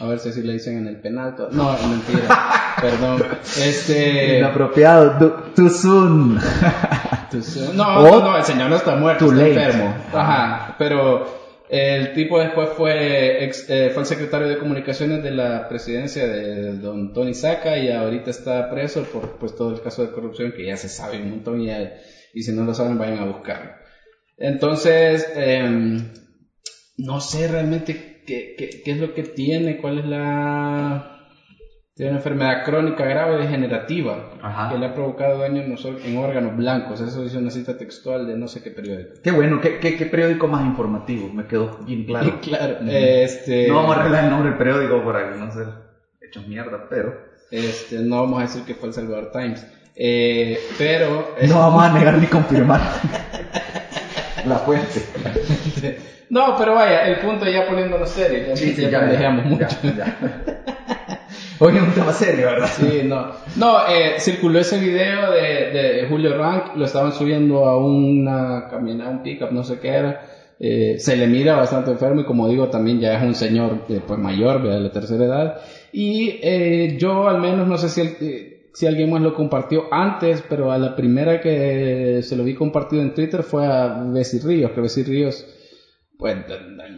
A 0.00 0.06
ver 0.06 0.18
si 0.20 0.28
así 0.28 0.42
le 0.42 0.52
dicen 0.54 0.78
en 0.78 0.86
el 0.86 1.00
penal. 1.00 1.34
No, 1.52 1.72
mentira. 1.88 2.74
Perdón. 2.80 3.22
Este. 3.42 4.38
Inapropiado, 4.38 5.32
too 5.56 5.68
soon. 5.70 6.38
Entonces, 7.24 7.74
no, 7.74 8.02
no, 8.02 8.20
no, 8.20 8.36
el 8.36 8.44
señor 8.44 8.70
no 8.70 8.76
está 8.76 8.94
muerto, 8.96 9.26
Too 9.26 9.32
está 9.34 9.46
late. 9.48 9.64
enfermo. 9.64 9.94
Ajá, 10.12 10.76
pero 10.78 11.26
el 11.68 12.14
tipo 12.14 12.38
después 12.38 12.70
fue, 12.76 13.44
ex- 13.44 13.68
eh, 13.68 13.90
fue 13.92 14.02
el 14.04 14.06
secretario 14.06 14.48
de 14.48 14.58
comunicaciones 14.58 15.22
de 15.22 15.32
la 15.32 15.68
presidencia 15.68 16.26
de 16.26 16.78
don 16.78 17.12
Tony 17.12 17.34
Saca 17.34 17.76
y 17.76 17.90
ahorita 17.90 18.30
está 18.30 18.70
preso 18.70 19.02
por 19.04 19.32
pues 19.38 19.54
todo 19.56 19.74
el 19.74 19.82
caso 19.82 20.02
de 20.02 20.12
corrupción 20.12 20.52
que 20.56 20.64
ya 20.66 20.76
se 20.76 20.88
sabe 20.88 21.20
un 21.20 21.30
montón 21.30 21.60
y, 21.60 21.66
ya- 21.66 21.92
y 22.32 22.42
si 22.42 22.52
no 22.52 22.64
lo 22.64 22.72
saben 22.72 22.96
vayan 22.98 23.18
a 23.18 23.24
buscarlo. 23.26 23.72
Entonces, 24.38 25.28
em, 25.34 26.08
no 26.98 27.20
sé 27.20 27.48
realmente 27.48 28.17
qué, 28.28 28.54
qué, 28.56 28.82
qué 28.84 28.90
es 28.92 28.98
lo 28.98 29.14
que 29.14 29.22
tiene, 29.22 29.78
cuál 29.78 29.98
es 29.98 30.04
la... 30.06 31.14
Tiene 31.94 32.10
una 32.12 32.18
enfermedad 32.18 32.64
crónica 32.64 33.04
grave 33.04 33.38
degenerativa 33.38 34.30
Ajá. 34.40 34.68
que 34.70 34.78
le 34.78 34.86
ha 34.86 34.94
provocado 34.94 35.38
daño 35.40 35.62
en, 35.62 36.16
órganos 36.16 36.56
blancos. 36.56 37.00
Eso 37.00 37.24
dice 37.24 37.38
una 37.38 37.50
cita 37.50 37.76
textual 37.76 38.28
de 38.28 38.36
no 38.36 38.46
sé 38.46 38.62
qué 38.62 38.70
periódico. 38.70 39.14
Qué 39.20 39.32
bueno, 39.32 39.60
qué, 39.60 39.80
qué, 39.80 39.96
qué 39.96 40.06
periódico 40.06 40.46
más 40.46 40.64
informativo, 40.64 41.28
me 41.32 41.46
quedó 41.46 41.76
bien 41.84 42.04
claro. 42.04 42.38
Claro, 42.42 42.74
Ujú. 42.80 42.88
este, 42.88 43.66
No 43.66 43.76
vamos 43.76 43.96
a 43.96 44.00
arreglar 44.00 44.24
el 44.24 44.30
nombre 44.30 44.50
del 44.50 44.58
periódico 44.58 45.02
para 45.04 45.34
no 45.34 45.50
ser 45.50 45.66
hechos 46.20 46.46
mierda, 46.46 46.86
pero... 46.88 47.16
este, 47.50 47.98
no 48.04 48.20
vamos 48.20 48.38
a 48.38 48.42
decir 48.42 48.62
que 48.62 48.74
fue 48.76 48.88
el 48.88 48.94
Salvador 48.94 49.32
Times. 49.32 49.66
Eh, 49.96 50.56
pero 50.76 51.34
No 51.48 51.58
vamos 51.58 51.82
a 51.82 51.92
negar 51.92 52.16
ni 52.18 52.28
confirmar 52.28 52.80
la 54.46 54.58
fuente. 54.58 55.02
no, 56.30 56.54
pero 56.58 56.74
vaya, 56.74 57.06
el 57.08 57.16
punto 57.20 57.46
ya 57.46 57.66
poniéndonos 57.66 58.08
serio, 58.10 58.54
ya, 58.54 59.00
pendejeamos 59.00 59.44
mucho. 59.46 59.66
ya, 59.82 59.94
ya. 59.96 60.42
Hoy 61.60 61.74
es 61.76 61.82
un 61.82 61.90
tema 61.90 62.12
serio, 62.12 62.46
¿verdad? 62.46 62.68
Sí, 62.72 63.00
no. 63.04 63.32
No, 63.56 63.78
eh, 63.88 64.14
circuló 64.20 64.60
ese 64.60 64.78
video 64.78 65.32
de, 65.32 65.70
de 65.72 66.06
Julio 66.08 66.36
Rank, 66.38 66.76
lo 66.76 66.84
estaban 66.84 67.12
subiendo 67.12 67.64
a 67.66 67.76
una 67.84 68.68
camioneta, 68.70 69.10
un 69.10 69.22
pickup, 69.22 69.50
no 69.50 69.64
sé 69.64 69.78
qué 69.80 69.88
era. 69.88 70.20
Eh, 70.60 70.96
se 70.98 71.16
le 71.16 71.26
mira 71.26 71.56
bastante 71.56 71.90
enfermo 71.90 72.20
y 72.20 72.24
como 72.24 72.48
digo, 72.48 72.68
también 72.68 73.00
ya 73.00 73.16
es 73.16 73.22
un 73.24 73.34
señor 73.34 73.84
eh, 73.88 74.00
pues 74.06 74.18
mayor, 74.20 74.62
de 74.62 74.78
la 74.80 74.90
tercera 74.92 75.24
edad. 75.24 75.56
Y 75.92 76.38
eh, 76.42 76.96
yo 76.98 77.28
al 77.28 77.40
menos, 77.40 77.66
no 77.66 77.76
sé 77.76 77.88
si, 77.88 78.00
el- 78.02 78.16
eh, 78.20 78.60
si 78.72 78.86
alguien 78.86 79.10
más 79.10 79.22
lo 79.22 79.34
compartió 79.34 79.84
antes, 79.92 80.44
pero 80.48 80.70
a 80.70 80.78
la 80.78 80.94
primera 80.94 81.40
que 81.40 82.20
se 82.22 82.36
lo 82.36 82.44
vi 82.44 82.54
compartido 82.54 83.02
en 83.02 83.14
Twitter 83.14 83.42
fue 83.42 83.66
a 83.66 84.00
Bessie 84.06 84.40
Ríos, 84.44 84.70
que 84.72 84.80
Bessie 84.80 85.02
Ríos 85.04 85.44
pues 86.18 86.36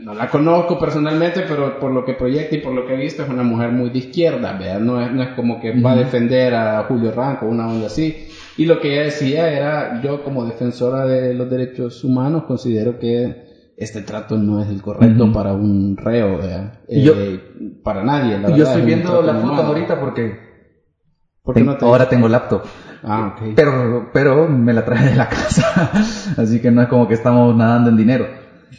no 0.01 0.15
la 0.15 0.29
conozco 0.31 0.79
personalmente, 0.79 1.43
pero 1.47 1.79
por 1.79 1.93
lo 1.93 2.07
que 2.07 2.15
proyecta 2.15 2.57
y 2.57 2.61
por 2.61 2.73
lo 2.73 2.87
que 2.87 2.95
he 2.95 2.97
visto 2.97 3.23
es 3.23 3.29
una 3.29 3.43
mujer 3.43 3.71
muy 3.71 3.91
de 3.91 3.99
izquierda, 3.99 4.55
¿verdad? 4.55 4.81
No 4.81 4.99
es, 5.01 5.13
no 5.13 5.23
es 5.23 5.29
como 5.31 5.61
que 5.61 5.79
va 5.79 5.93
a 5.93 5.97
defender 5.97 6.55
a 6.55 6.85
Julio 6.85 7.13
Ranco, 7.13 7.45
una 7.47 7.69
onda 7.69 7.87
así. 7.89 8.17
Y 8.57 8.65
lo 8.65 8.81
que 8.81 8.95
ella 8.95 9.03
decía 9.05 9.51
era, 9.51 10.01
yo 10.03 10.25
como 10.25 10.47
defensora 10.47 11.05
de 11.05 11.35
los 11.35 11.51
derechos 11.51 12.03
humanos 12.03 12.45
considero 12.45 12.99
que 12.99 13.73
este 13.77 14.01
trato 14.01 14.39
no 14.39 14.59
es 14.63 14.69
el 14.71 14.81
correcto 14.81 15.31
para 15.33 15.53
un 15.53 15.99
reo, 15.99 16.39
¿verdad? 16.39 16.81
Y 16.89 17.03
yo- 17.03 17.13
Eh, 17.15 17.41
para 17.85 18.03
nadie, 18.03 18.39
la 18.39 18.49
yo 18.49 18.57
verdad, 18.57 18.73
estoy 18.73 18.83
viendo 18.87 19.11
trato 19.11 19.23
la 19.27 19.35
foto 19.35 19.45
inhumano. 19.47 19.69
ahorita 19.69 20.01
porque 20.01 20.39
¿Por 21.43 21.55
qué 21.55 21.61
ten- 21.61 21.67
no 21.67 21.77
te- 21.77 21.85
ahora 21.85 22.09
tengo 22.09 22.27
laptop. 22.29 22.63
Ah, 23.03 23.35
ok. 23.37 23.53
Pero, 23.55 24.11
pero 24.15 24.47
me 24.49 24.73
la 24.73 24.85
traje 24.85 25.11
de 25.11 25.17
la 25.17 25.29
casa, 25.29 25.91
así 26.39 26.61
que 26.63 26.71
no 26.71 26.81
es 26.83 26.89
como 26.89 27.07
que 27.07 27.15
estamos 27.15 27.55
nadando 27.55 27.91
en 27.91 27.97
dinero. 27.99 28.27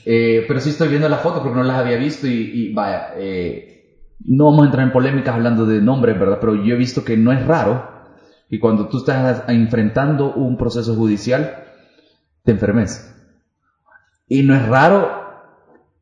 Eh, 0.05 0.45
pero 0.47 0.59
sí 0.59 0.69
estoy 0.69 0.89
viendo 0.89 1.09
la 1.09 1.17
foto 1.17 1.41
porque 1.41 1.57
no 1.57 1.63
las 1.63 1.77
había 1.77 1.97
visto 1.97 2.27
y, 2.27 2.51
y 2.53 2.73
vaya, 2.73 3.13
eh, 3.17 4.07
no 4.25 4.45
vamos 4.45 4.63
a 4.63 4.65
entrar 4.65 4.85
en 4.85 4.93
polémicas 4.93 5.35
hablando 5.35 5.65
de 5.65 5.81
nombres, 5.81 6.19
¿verdad? 6.19 6.37
Pero 6.39 6.55
yo 6.55 6.75
he 6.75 6.77
visto 6.77 7.03
que 7.03 7.17
no 7.17 7.31
es 7.31 7.45
raro 7.45 7.89
que 8.49 8.59
cuando 8.59 8.87
tú 8.87 8.97
estás 8.97 9.43
enfrentando 9.47 10.33
un 10.33 10.57
proceso 10.57 10.95
judicial, 10.95 11.63
te 12.43 12.51
enfermes. 12.51 13.15
Y 14.27 14.43
no 14.43 14.55
es 14.55 14.65
raro 14.65 15.21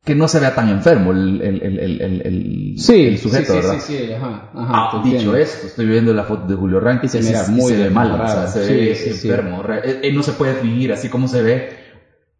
que 0.03 0.15
no 0.15 0.27
se 0.27 0.39
vea 0.39 0.55
tan 0.55 0.69
enfermo 0.69 1.11
el, 1.11 1.41
el, 1.41 1.61
el, 1.61 2.21
el, 2.25 2.73
sí, 2.77 3.17
sujeto, 3.17 3.53
sí, 3.53 3.59
sí, 3.59 3.67
¿verdad? 3.67 3.79
sí, 3.79 3.97
sí, 3.97 4.13
ajá, 4.13 4.49
ajá, 4.55 4.73
Ah, 4.73 5.01
dicho 5.03 5.35
esto, 5.35 5.67
estoy 5.67 5.85
viendo 5.85 6.13
la 6.13 6.23
foto 6.23 6.47
de 6.47 6.55
Julio 6.55 6.79
Rank 6.79 7.03
Y 7.03 7.09
se 7.09 7.21
mira 7.21 7.45
muy 7.49 7.73
se 7.73 7.83
ve 7.83 7.89
mal, 7.89 8.19
o 8.19 8.27
sea, 8.27 8.47
se 8.47 8.59
ve 8.73 9.09
enfermo. 9.09 9.63
Él, 9.83 9.99
él 10.03 10.15
no 10.15 10.23
se 10.23 10.31
puede 10.33 10.55
fingir 10.55 10.93
así 10.93 11.09
como 11.09 11.27
se 11.27 11.41
ve. 11.41 11.88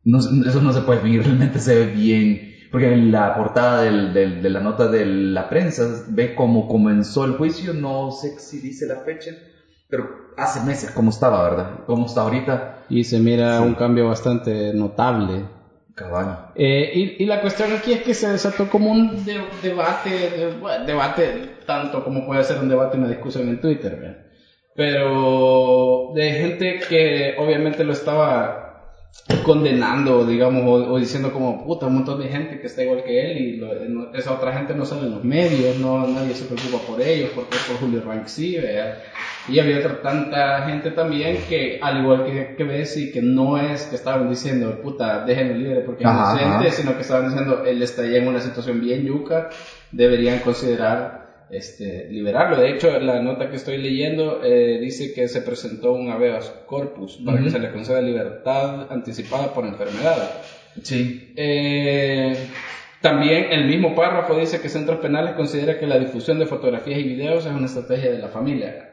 No, 0.10 0.18
eso 0.20 0.62
no 0.62 0.72
se 0.74 0.82
puede 0.82 1.00
fingir, 1.00 1.24
realmente 1.26 1.60
se 1.60 1.76
ve 1.76 1.86
bien. 1.88 2.42
Porque 2.72 2.92
en 2.92 3.12
la 3.12 3.36
portada 3.36 3.82
del, 3.82 4.14
del- 4.14 4.42
de 4.42 4.50
la 4.50 4.60
nota 4.60 4.88
de 4.88 5.04
la 5.06 5.50
prensa 5.50 5.88
ve 6.08 6.36
cómo 6.36 6.68
comenzó 6.68 7.24
el 7.24 7.34
juicio, 7.34 7.74
no 7.74 8.12
sé 8.12 8.38
si 8.40 8.60
dice 8.60 8.86
la 8.86 8.98
fecha, 8.98 9.32
pero 9.90 10.08
hace 10.38 10.60
meses 10.62 10.92
cómo 10.92 11.10
estaba, 11.10 11.42
¿verdad? 11.44 11.72
Cómo 11.88 12.06
está 12.06 12.22
ahorita. 12.22 12.76
Y 12.90 13.04
se 13.06 13.20
mira 13.20 13.58
Sí. 13.58 13.64
un 13.64 13.74
cambio 13.74 14.08
bastante 14.08 14.72
notable. 14.74 15.46
Cabal. 15.96 16.46
Eh, 16.56 16.92
y, 16.94 17.24
y 17.24 17.26
la 17.26 17.42
cuestión 17.42 17.72
aquí 17.74 17.92
es 17.92 18.02
que 18.02 18.14
se 18.14 18.30
desató 18.30 18.70
como 18.70 18.92
un 18.92 19.26
de- 19.26 19.42
debate, 19.64 20.10
de- 20.30 20.56
bueno, 20.60 20.86
debate 20.86 21.58
tanto 21.66 22.04
como 22.04 22.26
puede 22.26 22.44
ser 22.44 22.60
un 22.60 22.70
debate, 22.70 22.98
una 22.98 23.10
discusión 23.10 23.50
en 23.50 23.60
Twitter, 23.60 23.96
¿verdad? 23.96 24.18
pero 24.76 26.12
de 26.14 26.32
gente 26.34 26.80
que 26.88 27.34
obviamente 27.38 27.84
lo 27.84 27.92
estaba 27.94 28.69
condenando, 29.44 30.26
digamos, 30.26 30.64
o, 30.66 30.92
o 30.94 30.98
diciendo 30.98 31.32
como, 31.32 31.64
puta, 31.64 31.86
un 31.88 31.94
montón 31.96 32.18
de 32.18 32.28
gente 32.28 32.60
que 32.60 32.68
está 32.68 32.82
igual 32.82 33.04
que 33.04 33.22
él 33.24 33.38
y 33.38 33.54
lo- 33.58 33.74
no- 33.88 34.08
esa 34.14 34.32
otra 34.34 34.52
gente 34.54 34.74
no 34.74 34.86
sale 34.86 35.04
en 35.06 35.12
los 35.12 35.24
medios, 35.24 35.76
no 35.76 36.08
nadie 36.08 36.34
se 36.34 36.46
preocupa 36.46 36.80
por 36.80 37.00
ellos, 37.02 37.30
porque 37.34 37.56
es 37.56 37.62
por 37.64 37.78
Julio 37.78 38.02
Rank 38.02 38.26
sí, 38.28 38.56
¿verdad? 38.58 38.92
Y 39.48 39.60
había 39.60 39.78
otra 39.78 40.02
tanta 40.02 40.62
gente 40.64 40.92
también 40.92 41.38
que, 41.48 41.78
al 41.82 41.98
igual 41.98 42.24
que, 42.24 42.54
que 42.56 42.64
Bessie, 42.64 43.12
que 43.12 43.22
no 43.22 43.58
es 43.58 43.86
que 43.86 43.96
estaban 43.96 44.28
diciendo, 44.28 44.80
puta, 44.82 45.20
déjenlo 45.20 45.54
libre 45.54 45.82
porque 45.82 46.04
es 46.04 46.10
Ajá, 46.10 46.12
inocente, 46.12 46.72
ajá. 46.72 46.72
sino 46.72 46.96
que 46.96 47.02
estaban 47.02 47.26
diciendo, 47.26 47.62
él 47.64 47.82
está 47.82 48.06
ya 48.06 48.18
en 48.18 48.28
una 48.28 48.42
situación 48.42 48.80
bien 48.80 49.04
yuca, 49.04 49.48
deberían 49.92 50.40
considerar 50.40 51.29
este, 51.52 52.08
liberarlo. 52.10 52.58
De 52.58 52.70
hecho, 52.70 53.00
la 53.00 53.22
nota 53.22 53.50
que 53.50 53.56
estoy 53.56 53.78
leyendo 53.78 54.42
eh, 54.44 54.80
dice 54.80 55.14
que 55.14 55.28
se 55.28 55.42
presentó 55.42 55.94
un 55.94 56.10
habeas 56.10 56.50
corpus 56.66 57.18
para 57.26 57.42
que 57.42 57.50
se 57.50 57.60
le 57.60 57.72
conceda 57.72 58.02
libertad 58.02 58.92
anticipada 58.92 59.54
por 59.54 59.66
enfermedad. 59.66 60.42
Sí. 60.84 61.34
Eh, 61.36 62.36
también 63.02 63.52
el 63.52 63.66
mismo 63.66 63.96
párrafo 63.96 64.38
dice 64.38 64.62
que 64.62 64.70
Centros 64.70 65.00
Penales 65.00 65.34
considera 65.34 65.80
que 65.80 65.88
la 65.88 65.98
difusión 65.98 66.38
de 66.38 66.46
fotografías 66.46 67.00
y 67.00 67.04
videos 67.04 67.46
es 67.46 67.52
una 67.52 67.66
estrategia 67.66 68.12
de 68.12 68.20
la 68.20 68.28
familia. 68.28 68.86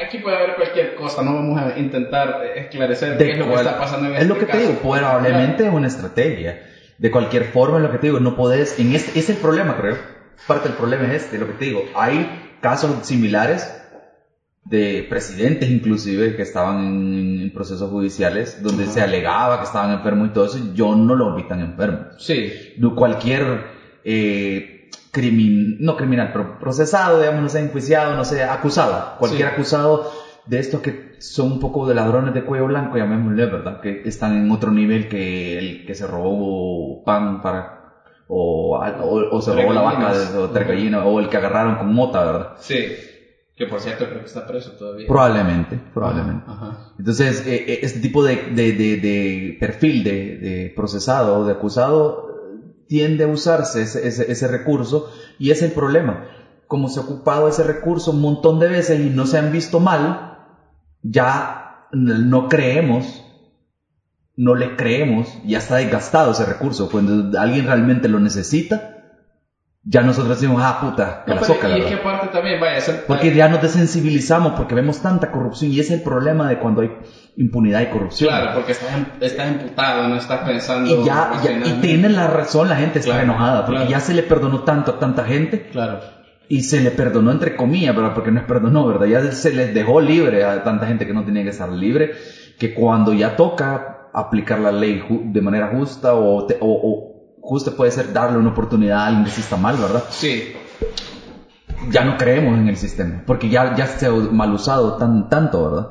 Aquí 0.00 0.18
puede 0.18 0.36
haber 0.36 0.54
cualquier 0.54 0.94
cosa, 0.94 1.22
no 1.22 1.34
vamos 1.34 1.60
a 1.60 1.76
intentar 1.76 2.44
esclarecer 2.54 3.18
qué 3.18 3.24
De 3.24 3.32
es 3.32 3.38
lo 3.38 3.48
que 3.48 3.54
está 3.54 3.78
pasando 3.78 4.06
en 4.06 4.14
Es 4.14 4.22
este 4.22 4.34
lo 4.34 4.38
que 4.38 4.46
te 4.46 4.58
digo, 4.58 4.74
probablemente 4.74 5.66
es 5.66 5.72
una 5.72 5.88
estrategia. 5.88 6.62
De 6.98 7.10
cualquier 7.10 7.44
forma, 7.44 7.78
es 7.78 7.82
lo 7.82 7.90
que 7.90 7.98
te 7.98 8.06
digo, 8.08 8.20
no 8.20 8.36
podés. 8.36 8.78
En 8.78 8.92
este, 8.94 9.18
es 9.18 9.30
el 9.30 9.36
problema, 9.36 9.76
creo. 9.76 9.96
Parte 10.46 10.68
del 10.68 10.76
problema 10.76 11.04
es 11.06 11.24
este, 11.24 11.38
lo 11.38 11.46
que 11.46 11.54
te 11.54 11.64
digo. 11.66 11.84
Hay 11.94 12.26
casos 12.60 13.06
similares 13.06 13.74
de 14.64 15.06
presidentes, 15.08 15.70
inclusive, 15.70 16.36
que 16.36 16.42
estaban 16.42 16.78
en, 17.14 17.52
procesos 17.52 17.90
judiciales 17.90 18.62
donde 18.62 18.84
Ajá. 18.84 18.92
se 18.92 19.00
alegaba 19.00 19.58
que 19.58 19.64
estaban 19.64 19.90
enfermos 19.90 20.28
y 20.28 20.32
todo 20.32 20.44
eso. 20.44 20.58
Yo 20.74 20.94
no 20.94 21.14
los 21.14 21.34
vi 21.36 21.46
tan 21.48 21.60
enfermos. 21.60 22.14
Sí, 22.18 22.52
cualquier 22.94 23.64
eh, 24.04 24.88
crimin, 25.10 25.76
no 25.80 25.96
criminal, 25.96 26.30
pero 26.32 26.58
procesado, 26.58 27.18
digamos, 27.18 27.42
no 27.42 27.48
sé, 27.48 27.60
enjuiciado, 27.60 28.14
no 28.14 28.24
sé, 28.24 28.44
acusado. 28.44 29.16
Cualquier 29.18 29.48
Sí. 29.48 29.54
acusado 29.54 30.10
de 30.46 30.58
estos 30.58 30.80
que 30.80 31.08
son 31.18 31.52
un 31.52 31.60
poco 31.60 31.86
de 31.86 31.94
ladrones 31.94 32.32
de 32.34 32.44
cuello 32.44 32.66
blanco, 32.66 32.96
llamémosle, 32.96 33.46
¿verdad? 33.46 33.80
Que 33.80 34.02
están 34.04 34.34
en 34.34 34.50
otro 34.50 34.70
nivel 34.70 35.08
que 35.08 35.58
el 35.58 35.84
que 35.86 35.94
se 35.94 36.06
robó 36.06 37.02
pan 37.04 37.42
para... 37.42 37.77
O, 38.28 38.76
o, 38.76 39.36
o 39.36 39.40
se 39.40 39.54
robó 39.54 39.72
la 39.72 39.80
vaca 39.80 40.12
o 40.38 40.50
tres 40.50 40.68
gallinas, 40.68 41.02
o 41.04 41.18
el 41.18 41.28
que 41.28 41.36
agarraron 41.38 41.76
con 41.76 41.94
mota, 41.94 42.24
¿verdad? 42.24 42.52
sí. 42.60 42.76
Que 43.58 43.66
por 43.66 43.80
cierto 43.80 44.06
creo 44.06 44.20
que 44.20 44.26
está 44.26 44.46
preso 44.46 44.70
todavía. 44.78 45.08
Probablemente, 45.08 45.80
probablemente. 45.92 46.44
Ajá. 46.46 46.92
Entonces, 46.96 47.44
eh, 47.44 47.64
eh, 47.66 47.80
este 47.82 47.98
tipo 47.98 48.22
de, 48.22 48.36
de, 48.54 48.72
de, 48.72 48.96
de 48.98 49.56
perfil 49.58 50.04
de, 50.04 50.72
procesado 50.76 51.40
o 51.40 51.44
de 51.44 51.50
acusado 51.54 52.28
tiende 52.86 53.24
a 53.24 53.26
usarse 53.26 53.82
ese, 53.82 54.06
ese, 54.06 54.30
ese 54.30 54.46
recurso 54.46 55.10
y 55.40 55.50
es 55.50 55.62
el 55.62 55.72
problema. 55.72 56.28
Como 56.68 56.88
se 56.88 57.00
ha 57.00 57.02
ocupado 57.02 57.48
ese 57.48 57.64
recurso 57.64 58.12
un 58.12 58.20
montón 58.20 58.60
de 58.60 58.68
veces 58.68 59.00
y 59.00 59.10
no 59.10 59.26
se 59.26 59.38
han 59.38 59.50
visto 59.50 59.80
mal, 59.80 60.38
ya 61.02 61.88
no 61.90 62.48
creemos, 62.48 63.24
no 64.38 64.54
le 64.54 64.76
creemos, 64.76 65.36
ya 65.44 65.58
está 65.58 65.76
desgastado 65.76 66.30
ese 66.30 66.44
recurso. 66.44 66.88
Cuando 66.88 67.36
alguien 67.38 67.66
realmente 67.66 68.06
lo 68.08 68.20
necesita, 68.20 68.94
ya 69.82 70.02
nosotros 70.02 70.38
decimos, 70.40 70.62
ah, 70.64 70.78
puta, 70.80 71.24
que 71.26 71.34
No, 71.34 71.42
soca, 71.42 71.68
y 71.76 71.80
es 71.80 71.86
que 71.86 71.94
aparte 71.94 72.28
también, 72.28 72.60
vaya, 72.60 72.78
Porque 73.08 73.34
ya 73.34 73.48
nos 73.48 73.60
desensibilizamos, 73.62 74.52
porque 74.52 74.76
vemos 74.76 75.02
tanta 75.02 75.32
corrupción 75.32 75.72
y 75.72 75.80
ese 75.80 75.94
es 75.94 75.98
el 76.00 76.04
problema 76.04 76.48
de 76.48 76.58
cuando 76.60 76.82
hay 76.82 76.90
impunidad 77.36 77.80
y 77.80 77.86
corrupción. 77.86 78.28
Claro, 78.30 78.50
porque 78.54 78.72
estás, 78.72 78.90
estás 79.20 79.48
imputado, 79.50 80.06
no 80.08 80.14
estás 80.16 80.40
pensando. 80.48 80.88
Y 80.88 81.04
ya, 81.04 81.32
ya- 81.42 81.52
y 81.66 81.72
tienen 81.80 82.14
la 82.14 82.28
razón, 82.28 82.68
la 82.68 82.76
gente 82.76 83.00
está 83.00 83.12
Claro, 83.14 83.24
enojada, 83.24 83.66
porque 83.66 83.78
claro. 83.80 83.90
ya 83.90 83.98
se 84.00 84.14
le 84.14 84.22
perdonó 84.22 84.60
tanto 84.62 84.92
a 84.92 84.98
tanta 85.00 85.24
gente 85.24 85.68
Claro. 85.72 85.98
y 86.48 86.60
se 86.62 86.80
le 86.80 86.92
perdonó 86.92 87.32
entre 87.32 87.56
comillas, 87.56 87.96
¿verdad? 87.96 88.14
Porque 88.14 88.30
no 88.30 88.38
es 88.38 88.46
perdonó, 88.46 88.86
¿verdad? 88.86 89.06
Ya 89.06 89.32
se 89.32 89.52
les 89.52 89.74
dejó 89.74 90.00
libre 90.00 90.44
a 90.44 90.62
tanta 90.62 90.86
gente 90.86 91.06
que 91.08 91.12
no 91.14 91.24
tenía 91.24 91.42
que 91.42 91.50
estar 91.50 91.68
libre, 91.70 92.12
que 92.58 92.72
cuando 92.74 93.12
ya 93.14 93.34
toca 93.36 93.94
aplicar 94.12 94.58
la 94.58 94.72
ley 94.72 95.02
de 95.08 95.40
manera 95.40 95.68
justa 95.68 96.14
o, 96.14 96.44
te- 96.46 96.56
o, 96.60 96.68
puede 97.72 97.90
ser 97.90 98.12
darle 98.12 98.38
una 98.38 98.50
oportunidad 98.50 98.98
a 99.00 99.06
alguien 99.06 99.24
que 99.24 99.30
sí 99.30 99.40
está 99.40 99.56
mal, 99.56 99.76
¿verdad? 99.76 100.02
Sí, 100.10 100.52
ya 101.90 102.04
no 102.04 102.16
creemos 102.16 102.58
en 102.58 102.68
el 102.68 102.76
sistema, 102.76 103.22
porque 103.26 103.48
ya, 103.48 103.74
ya 103.74 103.86
se 103.86 104.06
ha 104.06 104.10
mal 104.10 104.52
usado 104.52 104.94
tan, 104.96 105.28
tanto, 105.28 105.64
¿verdad? 105.70 105.88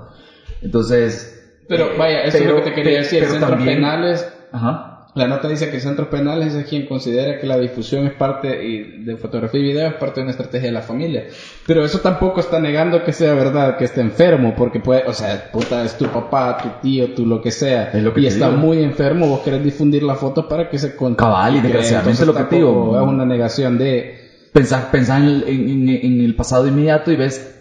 Entonces... 0.62 1.34
pero 1.68 1.86
eh, 1.92 1.98
vaya, 1.98 2.24
eso 2.24 2.38
pero- 2.38 2.50
es 2.52 2.56
lo 2.58 2.64
que 2.64 2.70
te 2.70 2.76
quería 2.76 2.98
decir. 3.00 3.24
Centros 3.26 3.50
también- 3.50 3.78
penales. 3.78 4.28
Ajá. 4.52 4.87
La 5.18 5.28
nota 5.28 5.48
dice 5.48 5.70
que 5.72 5.80
Centros 5.80 6.08
Penales 6.10 6.54
es 6.54 6.66
quien 6.68 6.86
considera 6.86 7.40
que 7.40 7.48
la 7.48 7.58
difusión 7.58 8.06
es 8.06 8.14
parte 8.14 8.64
y 8.66 9.04
de 9.04 9.18
fotografía 9.18 9.60
y 9.60 9.64
video 9.64 9.88
es 9.90 9.96
parte 9.96 10.20
de 10.20 10.24
una 10.24 10.32
estrategia 10.32 10.68
de 10.68 10.74
la 10.74 10.82
familia. 10.82 11.26
Pero 11.66 11.84
eso 11.84 12.00
tampoco 12.00 12.40
está 12.40 12.60
negando 12.60 13.04
que 13.04 13.12
sea 13.14 13.34
verdad, 13.34 13.78
que 13.78 13.86
esté 13.86 14.02
enfermo, 14.02 14.54
porque 14.56 14.80
puede, 14.80 15.06
o 15.08 15.14
sea, 15.14 15.50
puta, 15.52 15.84
es 15.84 15.98
tu 15.98 16.06
papá, 16.08 16.58
tu 16.62 16.70
tío, 16.82 17.14
tu 17.16 17.26
lo 17.26 17.42
que 17.42 17.52
sea, 17.52 17.90
Es 17.92 18.04
lo 18.04 18.14
que 18.14 18.22
y 18.22 18.28
está 18.28 18.48
digo. 18.50 18.60
muy 18.60 18.84
enfermo, 18.84 19.28
vos 19.28 19.42
querés 19.42 19.64
difundir 19.64 20.04
la 20.04 20.16
foto 20.16 20.48
para 20.48 20.70
que 20.70 20.78
se 20.78 20.96
conte. 20.96 21.18
Cabal, 21.18 21.56
y 21.56 21.62
desgraciadamente 21.62 22.26
lo 22.26 22.34
que 22.36 22.44
te 22.44 22.56
digo. 22.58 22.96
Es 23.02 23.08
una 23.08 23.26
negación 23.26 23.78
de... 23.78 24.16
Pensás, 24.54 24.86
pensás 24.86 25.20
en, 25.22 25.28
el- 25.28 25.44
en- 25.48 25.70
en- 25.90 25.90
en 25.90 26.22
el 26.22 26.36
pasado 26.36 26.68
inmediato 26.68 27.12
y 27.12 27.16
ves 27.16 27.54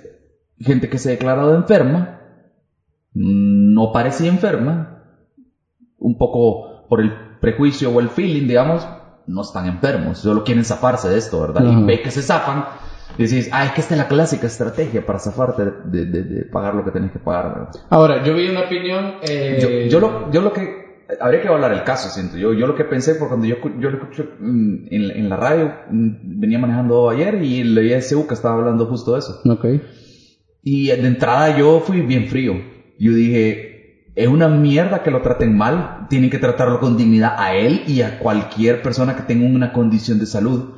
gente 0.60 0.88
que 0.88 0.98
se 0.98 1.08
ha 1.08 1.12
declarado 1.12 1.54
enferma, 1.54 2.20
no 3.14 3.92
parecía 3.92 4.28
enferma, 4.28 5.02
un 5.98 6.16
poco 6.18 6.86
por 6.88 7.00
el 7.00 7.12
prejuicio 7.46 7.90
o 7.90 8.00
el 8.00 8.08
feeling, 8.08 8.46
digamos, 8.52 8.80
no 9.26 9.40
están 9.42 9.66
enfermos, 9.66 10.18
solo 10.18 10.42
quieren 10.46 10.64
zafarse 10.64 11.08
de 11.08 11.16
esto, 11.18 11.40
¿verdad? 11.40 11.62
Ajá. 11.66 11.80
Y 11.80 11.84
ves 11.90 12.00
que 12.04 12.10
se 12.10 12.22
zafan 12.22 12.64
y 13.18 13.22
decís, 13.24 13.48
ah, 13.52 13.64
es 13.66 13.72
que 13.72 13.80
esta 13.80 13.94
es 13.94 13.98
la 13.98 14.08
clásica 14.08 14.46
estrategia 14.46 15.00
para 15.06 15.18
zafarte 15.18 15.62
de, 15.92 16.04
de- 16.14 16.22
de 16.32 16.44
pagar 16.44 16.74
lo 16.74 16.82
que 16.84 16.90
tenés 16.90 17.10
que 17.12 17.18
pagar, 17.18 17.44
¿verdad? 17.54 17.68
Ahora, 17.90 18.14
yo 18.24 18.34
vi 18.34 18.48
una 18.48 18.62
opinión... 18.68 19.02
eh, 19.22 19.58
Yo, 19.62 19.68
yo 19.92 19.98
lo, 20.00 20.30
yo 20.32 20.40
lo 20.42 20.52
que 20.52 20.64
habría 21.20 21.40
que 21.40 21.46
evaluar 21.48 21.72
el 21.72 21.82
caso, 21.84 22.08
siento 22.10 22.36
yo. 22.36 22.52
Yo 22.52 22.66
lo 22.66 22.74
que 22.74 22.84
pensé 22.84 23.14
fue 23.14 23.28
cuando 23.28 23.46
yo, 23.46 23.56
yo 23.80 23.90
lo 23.90 23.96
escuché 23.98 24.24
mm, 24.40 24.74
en, 24.90 25.02
en 25.20 25.28
la 25.28 25.36
radio, 25.36 25.72
mm, 25.90 26.08
venía 26.40 26.58
manejando 26.58 27.08
ayer 27.08 27.34
y 27.42 27.62
leí 27.64 27.92
a 27.92 27.98
SU 27.98 28.26
que 28.26 28.34
estaba 28.34 28.54
hablando 28.58 28.86
justo 28.86 29.12
de 29.14 29.18
eso. 29.20 29.32
Ok. 29.48 29.64
Y 30.62 30.86
de 30.88 31.06
entrada 31.06 31.56
yo 31.56 31.80
fui 31.80 32.00
bien 32.02 32.26
frío. 32.26 32.54
Yo 32.98 33.12
dije, 33.12 33.75
es 34.16 34.26
una 34.28 34.48
mierda 34.48 35.02
que 35.02 35.10
lo 35.10 35.22
traten 35.22 35.56
mal. 35.56 36.06
Tienen 36.08 36.30
que 36.30 36.38
tratarlo 36.38 36.80
con 36.80 36.96
dignidad 36.96 37.34
a 37.38 37.54
él 37.54 37.82
y 37.86 38.00
a 38.00 38.18
cualquier 38.18 38.82
persona 38.82 39.14
que 39.14 39.22
tenga 39.22 39.46
una 39.46 39.72
condición 39.72 40.18
de 40.18 40.26
salud. 40.26 40.74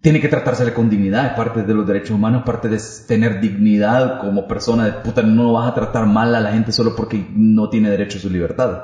Tiene 0.00 0.20
que 0.20 0.28
tratársele 0.28 0.72
con 0.72 0.88
dignidad, 0.90 1.26
es 1.26 1.32
parte 1.32 1.62
de 1.64 1.74
los 1.74 1.84
derechos 1.86 2.10
humanos, 2.12 2.42
parte 2.46 2.68
de 2.68 2.78
tener 3.08 3.40
dignidad 3.40 4.20
como 4.20 4.46
persona 4.46 4.84
de 4.84 4.92
puta, 4.92 5.22
no 5.22 5.52
vas 5.54 5.68
a 5.70 5.74
tratar 5.74 6.06
mal 6.06 6.34
a 6.36 6.40
la 6.40 6.52
gente 6.52 6.70
solo 6.70 6.94
porque 6.94 7.26
no 7.34 7.68
tiene 7.68 7.90
derecho 7.90 8.18
a 8.18 8.20
su 8.20 8.30
libertad. 8.30 8.78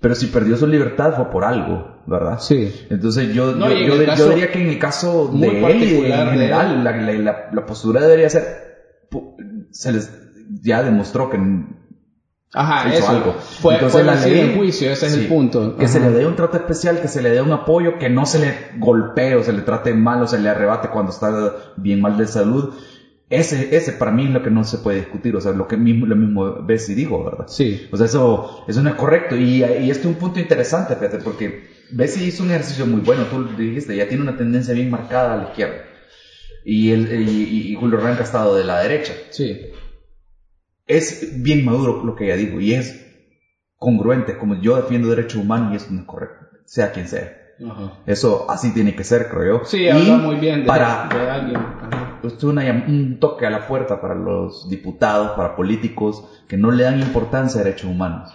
Pero 0.00 0.14
si 0.14 0.26
perdió 0.26 0.56
su 0.56 0.66
libertad 0.68 1.14
fue 1.16 1.30
por 1.30 1.44
algo, 1.44 2.02
¿verdad? 2.06 2.38
Sí. 2.38 2.72
Entonces 2.90 3.32
yo, 3.34 3.54
No, 3.54 3.70
yo, 3.72 3.96
yo 4.16 4.28
diría 4.28 4.52
que 4.52 4.62
en 4.62 4.68
el 4.68 4.78
caso 4.78 5.30
de 5.32 5.48
él 5.72 5.82
y 5.82 5.94
en 5.96 6.02
de 6.26 6.30
general, 6.30 6.84
la, 6.84 6.92
la- 6.96 7.12
la- 7.18 7.50
la 7.52 7.66
postura 7.66 8.02
debería 8.02 8.30
ser, 8.30 8.44
pu- 9.10 9.34
se 9.72 9.92
les 9.92 10.12
ya 10.62 10.82
demostró 10.82 11.28
que 11.28 11.38
Ajá, 12.56 12.88
hizo 12.88 12.98
eso. 12.98 13.08
algo. 13.08 13.32
Fue, 13.60 13.74
Entonces, 13.74 13.92
fue 13.92 14.02
la 14.04 14.12
vencido 14.14 14.34
ley- 14.42 14.50
en 14.50 14.56
juicio, 14.56 14.90
ese 14.90 15.06
es 15.06 15.12
el 15.14 15.26
punto. 15.28 15.76
que 15.76 15.86
se 15.88 16.00
le 16.00 16.10
dé 16.10 16.26
un 16.26 16.34
trato 16.36 16.56
especial, 16.56 17.00
que 17.00 17.08
se 17.08 17.20
le 17.20 17.30
dé 17.30 17.40
un 17.42 17.52
apoyo, 17.52 17.98
que 17.98 18.08
no 18.08 18.24
se 18.26 18.38
le 18.38 18.54
golpee 18.78 19.34
o 19.34 19.42
se 19.42 19.52
le 19.52 19.62
trate 19.62 19.92
mal 19.94 20.22
o 20.22 20.26
se 20.26 20.38
le 20.38 20.48
arrebate 20.48 20.88
cuando 20.88 21.12
está 21.12 21.54
bien 21.76 22.00
mal 22.00 22.16
de 22.16 22.26
salud. 22.26 22.72
Ese, 23.28 23.76
ese 23.76 23.92
para 23.92 24.12
mí 24.12 24.24
es 24.26 24.30
lo 24.30 24.40
que 24.40 24.50
no 24.50 24.62
se 24.62 24.78
puede 24.78 24.98
discutir, 24.98 25.34
o 25.34 25.40
sea, 25.40 25.50
lo 25.52 25.66
que 25.66 25.76
mismo, 25.76 26.06
lo 26.06 26.14
mismo 26.14 26.62
Bessie 26.62 26.94
dijo, 26.94 27.24
¿verdad? 27.24 27.46
Sí. 27.48 27.80
O 27.90 27.96
sea, 27.96 28.06
eso, 28.06 28.64
eso 28.68 28.82
no 28.82 28.88
es 28.88 28.94
correcto. 28.94 29.36
Y, 29.36 29.64
y 29.64 29.90
este 29.90 30.02
es 30.02 30.06
un 30.06 30.14
punto 30.14 30.38
interesante, 30.38 30.94
fíjate, 30.94 31.18
porque 31.18 31.64
Bessie 31.90 32.24
hizo 32.24 32.44
un 32.44 32.50
ejercicio 32.50 32.86
muy 32.86 33.00
bueno, 33.00 33.24
tú 33.24 33.44
dijiste, 33.56 33.96
ya 33.96 34.06
tiene 34.06 34.22
una 34.22 34.36
tendencia 34.36 34.72
bien 34.74 34.90
marcada 34.90 35.32
a 35.34 35.36
la 35.38 35.42
izquierda. 35.48 35.74
Y, 36.64 36.90
él, 36.92 37.08
y, 37.28 37.72
y 37.72 37.74
Julio 37.74 37.98
Ranca 37.98 38.20
ha 38.20 38.24
estado 38.24 38.54
de 38.56 38.64
la 38.64 38.78
derecha. 38.80 39.12
Sí. 39.30 39.60
Es 40.86 41.42
bien 41.42 41.64
maduro 41.64 42.04
lo 42.04 42.14
que 42.14 42.24
ella 42.26 42.36
dijo 42.36 42.60
y 42.60 42.72
es 42.74 43.02
congruente, 43.76 44.36
como 44.38 44.54
yo 44.60 44.76
defiendo 44.76 45.08
derechos 45.08 45.36
humanos 45.42 45.72
y 45.72 45.76
eso 45.76 45.86
no 45.90 46.00
es 46.00 46.06
correcto, 46.06 46.46
sea 46.64 46.92
quien 46.92 47.08
sea. 47.08 47.32
Ajá. 47.68 47.94
Eso 48.06 48.48
así 48.50 48.72
tiene 48.72 48.94
que 48.94 49.02
ser, 49.04 49.28
creo 49.28 49.58
yo. 49.60 49.64
Sí, 49.64 49.78
Y 49.78 49.88
habla 49.88 50.18
muy 50.18 50.36
bien 50.36 50.60
de, 50.62 50.66
para, 50.66 51.08
de 51.12 51.30
alguien. 51.30 51.60
Es 52.22 52.42
una 52.44 52.62
llam- 52.62 52.86
un 52.88 53.18
toque 53.18 53.46
a 53.46 53.50
la 53.50 53.66
puerta 53.66 54.00
para 54.00 54.14
los 54.14 54.68
diputados, 54.68 55.32
para 55.36 55.56
políticos 55.56 56.22
que 56.48 56.56
no 56.56 56.70
le 56.70 56.84
dan 56.84 57.00
importancia 57.00 57.60
a 57.60 57.64
derechos 57.64 57.90
humanos. 57.90 58.30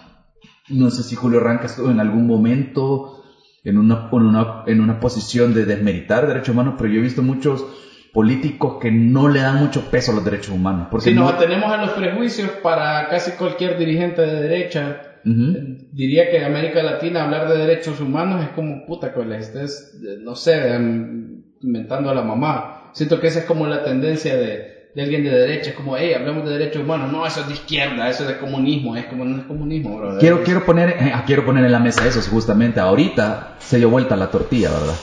No 0.68 0.90
sé 0.90 1.02
si 1.02 1.14
Julio 1.14 1.40
Ranca 1.40 1.66
estuvo 1.66 1.90
en 1.90 2.00
algún 2.00 2.26
momento 2.26 3.22
en 3.64 3.78
una, 3.78 4.08
en 4.12 4.22
una, 4.22 4.62
en 4.66 4.80
una 4.80 4.98
posición 5.00 5.54
de 5.54 5.66
desmeritar 5.66 6.26
derechos 6.26 6.50
humanos, 6.50 6.74
pero 6.78 6.90
yo 6.90 6.98
he 6.98 7.02
visto 7.02 7.22
muchos 7.22 7.64
políticos 8.12 8.76
que 8.80 8.90
no 8.90 9.28
le 9.28 9.40
dan 9.40 9.56
mucho 9.56 9.90
peso 9.90 10.12
a 10.12 10.14
los 10.16 10.24
derechos 10.24 10.50
humanos. 10.50 10.88
Porque 10.90 11.10
Si 11.10 11.14
no- 11.14 11.22
nos 11.22 11.32
atenemos 11.34 11.72
a 11.72 11.78
los 11.78 11.90
prejuicios 11.92 12.50
para 12.62 13.08
casi 13.08 13.32
cualquier 13.32 13.78
dirigente 13.78 14.20
de 14.22 14.42
derecha, 14.42 15.00
diría 15.92 16.30
que 16.30 16.38
en 16.38 16.44
América 16.44 16.82
Latina 16.82 17.24
hablar 17.24 17.48
de 17.48 17.58
derechos 17.58 18.00
humanos 18.00 18.42
es 18.42 18.48
como 18.50 18.84
puta 18.86 19.14
que 19.14 19.24
les 19.24 19.46
estés, 19.48 19.98
eh, 20.02 20.16
no 20.20 20.34
sé, 20.34 20.74
em, 20.74 21.42
inventando 21.62 22.10
a 22.10 22.14
la 22.14 22.22
mamá. 22.22 22.90
Siento 22.92 23.20
que 23.20 23.28
esa 23.28 23.40
es 23.40 23.44
como 23.46 23.66
la 23.66 23.84
tendencia 23.84 24.36
de, 24.36 24.90
de 24.94 25.02
alguien 25.02 25.22
de 25.24 25.30
derecha, 25.30 25.70
es 25.70 25.76
como, 25.76 25.96
hey, 25.96 26.12
hablemos 26.12 26.44
de 26.44 26.58
derechos 26.58 26.82
humanos. 26.82 27.10
No, 27.10 27.24
eso 27.26 27.40
es 27.40 27.46
de 27.48 27.54
izquierda, 27.54 28.10
eso 28.10 28.24
es 28.24 28.28
de 28.30 28.38
comunismo, 28.38 28.94
es 28.96 29.06
como 29.06 29.24
no 29.24 29.38
es 29.38 29.44
comunismo. 29.44 29.98
Quiero, 30.20 30.42
quiero, 30.42 30.64
poner, 30.66 30.90
eh, 30.90 31.12
quiero 31.24 31.44
poner 31.46 31.64
en 31.64 31.72
la 31.72 31.78
mesa 31.80 32.06
eso, 32.06 32.20
justamente. 32.30 32.80
Ahorita 32.80 33.54
se 33.58 33.78
dio 33.78 33.88
vuelta 33.88 34.16
la 34.16 34.30
tortilla, 34.30 34.70
¿verdad? 34.70 34.94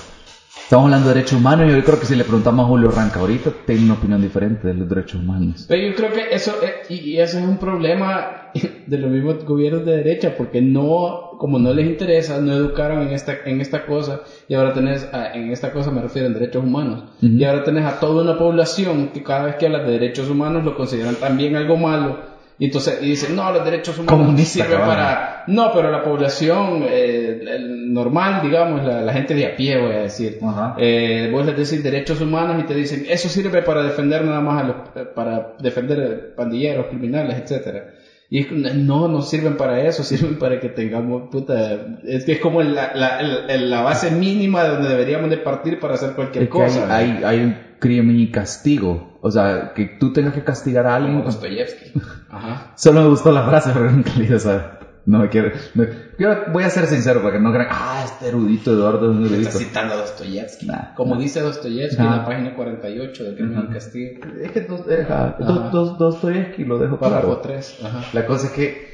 Estamos 0.58 0.86
hablando 0.86 1.10
de 1.10 1.16
derechos 1.16 1.40
humanos 1.40 1.68
y 1.72 1.76
yo 1.76 1.84
creo 1.84 2.00
que 2.00 2.06
si 2.08 2.16
le 2.16 2.24
preguntamos 2.24 2.66
a 2.66 2.68
Julio 2.68 2.90
Ranca 2.90 3.20
ahorita, 3.20 3.52
tiene 3.66 3.84
una 3.86 3.94
opinión 3.96 4.20
diferente 4.22 4.68
de 4.68 4.74
los 4.74 4.90
derechos 4.90 5.22
humanos. 5.22 5.66
Pero 5.68 5.88
yo 5.90 5.96
creo 5.96 6.12
que 6.12 6.34
eso, 6.36 6.54
eh, 6.64 6.74
y, 6.90 7.18
eso 7.18 7.38
es 7.38 7.46
un 7.46 7.58
problema 7.58 8.52
de 8.88 8.98
los 8.98 9.12
mismos 9.12 9.44
gobiernos 9.46 9.86
de 9.86 9.98
derecha, 9.98 10.34
porque 10.36 10.62
no, 10.62 11.32
como 11.38 11.60
no 11.60 11.72
les 11.74 11.88
interesa, 11.88 12.40
no 12.40 12.52
educaron 12.54 13.02
en 13.04 13.10
esta, 13.14 13.36
en 13.46 13.62
esta 13.62 13.86
cosa, 13.86 14.22
y 14.48 14.56
ahora 14.56 14.74
tenés, 14.74 15.08
a- 15.14 15.34
en 15.34 15.52
esta 15.52 15.72
cosa 15.72 15.92
me 15.92 16.02
refiero 16.02 16.28
en 16.28 16.34
derechos 16.34 16.64
humanos, 16.64 17.04
y 17.22 17.44
ahora 17.44 17.64
tenés 17.64 17.86
a 17.86 18.00
toda 18.00 18.24
una 18.24 18.38
población 18.38 19.10
que 19.14 19.22
cada 19.22 19.46
vez 19.46 19.56
que 19.56 19.68
hablas 19.68 19.86
de 19.86 19.92
derechos 19.94 20.30
humanos 20.30 20.66
lo 20.66 20.76
consideran 20.76 21.16
también 21.16 21.56
algo 21.56 21.78
malo, 21.78 22.18
y 22.60 22.66
entonces 22.66 23.00
y 23.02 23.06
dicen, 23.12 23.38
no, 23.38 23.52
los 23.54 23.64
derechos 23.64 23.98
humanos 23.98 24.20
Comunista, 24.20 24.64
sirven 24.66 24.80
cabrón. 24.80 24.96
para... 24.96 25.44
No, 25.48 25.72
pero 25.74 25.90
la 25.90 26.04
población 26.04 26.84
eh, 26.90 27.40
el 27.42 27.94
normal, 27.94 28.42
digamos, 28.44 28.84
la, 28.86 29.02
la 29.02 29.14
gente 29.14 29.34
de 29.34 29.46
a 29.48 29.56
pie, 29.56 29.80
voy 29.80 29.94
a 29.94 30.00
decir, 30.02 30.40
eh, 30.78 31.30
vos 31.32 31.46
les 31.46 31.56
decís 31.56 31.82
derechos 31.82 32.20
humanos 32.20 32.62
y 32.62 32.66
te 32.66 32.76
dicen 32.76 33.06
eso 33.10 33.30
sirve 33.30 33.62
para 33.62 33.82
defender 33.82 34.26
nada 34.26 34.42
más 34.42 34.62
a 34.64 34.68
los, 34.68 34.76
eh, 34.96 35.08
para 35.16 35.56
defender 35.60 36.36
pandilleros, 36.36 36.88
criminales, 36.88 37.38
etcétera. 37.42 37.94
Y 38.30 38.46
no, 38.52 39.08
no 39.08 39.22
sirven 39.22 39.58
para 39.58 39.82
eso, 39.82 40.04
sirven 40.04 40.38
para 40.38 40.60
que 40.60 40.70
tengamos, 40.70 41.30
puta, 41.32 41.78
es 42.04 42.26
que 42.26 42.34
es 42.34 42.40
como 42.40 42.62
la, 42.62 42.92
la, 42.94 43.22
la 43.58 43.82
base 43.82 44.12
mínima 44.12 44.64
de 44.66 44.70
donde 44.70 44.90
deberíamos 44.90 45.30
de 45.32 45.38
partir 45.38 45.80
para 45.80 45.96
hacer 45.96 46.12
cualquier 46.12 46.44
Es 46.44 46.50
que 46.52 46.62
hay, 46.62 46.68
cosa. 46.68 46.96
hay, 46.96 47.22
hay 47.24 47.40
un 47.40 47.69
crimen 47.80 48.20
y 48.20 48.32
castigo. 48.32 49.18
O 49.22 49.32
sea, 49.32 49.74
que 49.76 49.86
tú 50.00 50.14
tengas 50.14 50.34
que 50.34 50.44
castigar 50.44 50.86
a 50.88 50.96
alguien. 50.96 51.14
Como 51.16 51.26
Dostoyevsky. 51.26 51.92
Ajá. 52.30 52.74
Solo 52.76 53.02
me 53.04 53.10
gustó 53.10 53.32
la 53.32 53.44
frase, 53.48 53.72
pero 53.74 53.92
nunca 53.92 54.12
le 54.16 54.22
dije, 54.22 54.40
¿sabes? 54.40 54.64
No 55.06 55.20
me 55.20 55.30
quiero. 55.30 55.52
no- 55.74 55.86
yo 56.20 56.30
voy 56.54 56.64
a 56.64 56.70
ser 56.70 56.86
sincero 56.86 57.22
para 57.22 57.34
que 57.34 57.40
no 57.42 57.52
crean, 57.52 57.68
ah, 57.72 58.04
este 58.06 58.28
erudito 58.28 58.72
Eduardo 58.74 59.12
es 59.12 59.18
un 59.18 59.24
Está 59.24 59.36
erudito. 59.36 59.58
citando 59.58 59.94
a 59.96 59.98
Dostoyevsky. 59.98 60.68
Nah, 60.68 60.94
Como 60.96 61.16
nah. 61.16 61.22
dice 61.22 61.42
Dostoyevsky 61.42 62.02
en 62.02 62.10
la 62.12 62.26
página 62.26 62.54
48 62.56 63.24
del 63.24 63.36
Crimen 63.36 63.68
y 63.70 63.74
Castigo. 63.74 64.22
Es 64.42 64.52
que 64.52 64.62
dos, 64.62 64.86
deja, 64.86 65.36
dos, 65.40 65.72
dos, 65.72 65.98
Dostoyevsky 65.98 66.64
lo 66.66 66.78
dejo 66.78 67.00
Párrafo 67.00 67.28
claro. 67.42 67.42
3. 67.42 67.80
Ajá. 67.86 68.02
La 68.14 68.26
cosa 68.28 68.48
es 68.48 68.52
que 68.54 68.90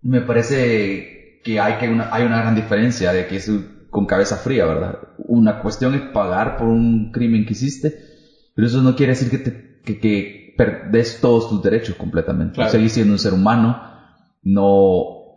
me 0.00 0.20
parece 0.22 1.40
que 1.44 1.60
hay, 1.60 1.74
que 1.74 1.88
una, 1.88 2.08
hay 2.14 2.24
una 2.24 2.40
gran 2.40 2.54
diferencia 2.54 3.12
de 3.12 3.26
que 3.26 3.36
es 3.36 3.50
con 3.90 4.06
cabeza 4.06 4.36
fría, 4.36 4.64
¿verdad? 4.64 4.98
Una 5.18 5.60
cuestión 5.60 5.94
es 5.94 6.00
pagar 6.12 6.56
por 6.56 6.68
un 6.68 7.10
crimen 7.12 7.44
que 7.44 7.52
hiciste, 7.52 7.94
pero 8.54 8.66
eso 8.66 8.82
no 8.82 8.94
quiere 8.96 9.12
decir 9.12 9.30
que, 9.30 9.38
te, 9.38 9.80
que, 9.84 9.98
que 10.00 10.54
perdes 10.56 11.20
todos 11.20 11.48
tus 11.48 11.62
derechos 11.62 11.96
completamente. 11.96 12.54
Claro. 12.56 12.70
Seguís 12.70 12.92
siendo 12.92 13.12
un 13.12 13.18
ser 13.18 13.32
humano, 13.32 13.80
no, 14.42 15.36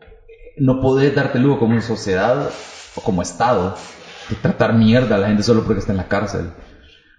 no 0.58 0.80
podés 0.82 1.13
darte 1.15 1.39
lujo 1.39 1.60
como 1.60 1.80
sociedad 1.82 2.49
o 2.95 3.01
como 3.01 3.21
Estado 3.21 3.75
de 4.30 4.36
tratar 4.38 4.73
mierda 4.73 5.15
a 5.15 5.19
la 5.19 5.28
gente 5.28 5.43
solo 5.43 5.63
porque 5.63 5.80
está 5.80 5.91
en 5.91 5.97
la 5.97 6.08
cárcel. 6.08 6.49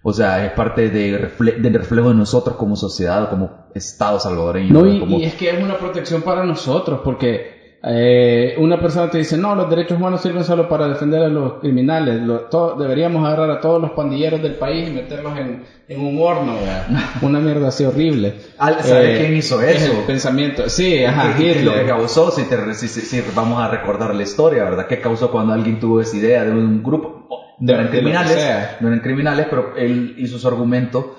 O 0.03 0.13
sea, 0.13 0.45
es 0.47 0.53
parte 0.53 0.89
de 0.91 1.19
refle- 1.21 1.57
del 1.61 1.75
reflejo 1.75 2.11
de 2.11 2.15
nosotros 2.15 2.57
como 2.57 2.77
sociedad, 2.77 3.29
como 3.29 3.67
Estado 3.75 4.21
salvadoreño. 4.21 4.73
No, 4.73 4.83
¿verdad? 4.83 4.97
y, 4.97 5.01
Como- 5.01 5.19
y 5.19 5.25
es 5.25 5.35
que 5.35 5.51
es 5.51 5.63
una 5.63 5.79
protección 5.79 6.23
para 6.23 6.45
nosotros, 6.45 7.01
porque 7.05 7.56
eh, 7.89 8.55
una 8.59 8.81
persona 8.81 9.09
te 9.09 9.19
dice, 9.19 9.37
no, 9.39 9.55
los 9.55 9.71
derechos 9.71 9.97
humanos 9.99 10.21
sirven 10.21 10.43
solo 10.45 10.69
para 10.69 10.89
defender 10.89 11.23
a 11.23 11.29
los 11.29 11.55
criminales, 11.61 12.21
Lo- 12.21 12.49
deberíamos 12.77 13.25
agarrar 13.25 13.51
a 13.51 13.61
todos 13.61 13.81
los 13.81 13.93
pandilleros 13.93 14.43
del 14.43 14.55
país 14.55 14.89
y 14.89 14.93
meterlos 14.93 15.37
en, 15.39 15.63
en 15.89 16.01
un 16.01 16.21
horno, 16.21 16.55
¿verdad? 16.55 16.87
una 17.23 17.39
mierda 17.39 17.69
así 17.69 17.85
horrible. 17.85 18.35
Al- 18.59 18.83
¿sabe 18.83 19.15
Eh, 19.15 19.19
quién 19.19 19.37
hizo 19.37 19.61
es 19.63 19.83
eso? 19.83 19.99
el 20.01 20.05
pensamiento, 20.05 20.69
sí, 20.69 21.05
ajá, 21.05 21.35
¿Qué- 21.37 21.53
es 21.53 21.63
lo 21.65 21.75
que 21.75 21.85
causó? 21.87 22.31
Si, 22.33 22.43
te- 22.45 22.75
si- 22.75 22.89
si- 22.89 23.23
vamos 23.35 23.61
a 23.63 23.69
recordar 23.69 24.15
la 24.15 24.23
historia, 24.25 24.65
¿verdad? 24.65 24.87
¿Qué 24.89 25.01
causó 25.01 25.31
cuando 25.31 25.53
alguien 25.53 25.79
tuvo 25.79 26.01
esa 26.01 26.17
idea 26.17 26.45
de 26.45 26.51
un 26.51 26.83
grupo? 26.83 27.25
No 27.59 27.73
eran 27.73 27.89
criminales, 27.89 28.37
no 28.81 28.89
eran 28.89 29.01
criminales, 29.01 29.47
pero 29.49 29.75
él 29.77 30.15
hizo 30.19 30.39
su 30.39 30.47
argumento 30.49 31.15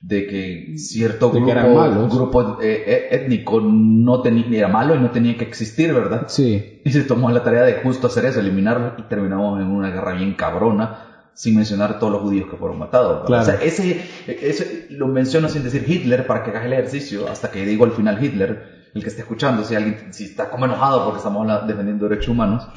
de 0.00 0.26
que 0.26 0.78
cierto 0.78 1.30
De 1.30 1.42
que 1.44 1.52
grupo, 1.52 2.08
grupo 2.08 2.58
eh, 2.62 2.84
eh, 2.86 3.08
étnico 3.10 3.60
no 3.60 4.22
tenía, 4.22 4.46
era 4.58 4.68
malo 4.68 4.94
y 4.94 5.00
no 5.00 5.10
tenía 5.10 5.36
que 5.36 5.44
existir, 5.44 5.92
¿verdad? 5.92 6.26
Sí. 6.28 6.80
Y 6.84 6.90
se 6.90 7.02
tomó 7.02 7.30
la 7.30 7.42
tarea 7.42 7.62
de 7.62 7.74
justo 7.74 8.06
hacer 8.06 8.24
eso, 8.24 8.40
eliminarlo 8.40 8.94
y 8.96 9.02
terminamos 9.08 9.60
en 9.60 9.66
una 9.66 9.90
guerra 9.90 10.12
bien 10.12 10.34
cabrona, 10.34 11.30
sin 11.34 11.56
mencionar 11.56 11.98
todos 11.98 12.12
los 12.12 12.22
judíos 12.22 12.48
que 12.48 12.56
fueron 12.56 12.78
matados. 12.78 13.26
Claro. 13.26 13.42
O 13.42 13.46
sea, 13.46 13.56
ese, 13.56 14.00
ese 14.26 14.86
lo 14.90 15.08
menciono 15.08 15.48
sin 15.48 15.64
decir 15.64 15.84
Hitler 15.86 16.26
para 16.26 16.44
que 16.44 16.50
hagas 16.50 16.66
el 16.66 16.72
ejercicio, 16.72 17.28
hasta 17.28 17.50
que 17.50 17.66
digo 17.66 17.84
al 17.84 17.92
final 17.92 18.22
Hitler, 18.22 18.62
el 18.94 19.02
que 19.02 19.08
esté 19.08 19.22
escuchando, 19.22 19.64
si 19.64 19.74
alguien 19.74 20.12
si 20.12 20.24
está 20.24 20.48
como 20.48 20.64
enojado 20.64 21.04
porque 21.04 21.18
estamos 21.18 21.46
defendiendo 21.66 22.08
derechos 22.08 22.28
humanos, 22.28 22.68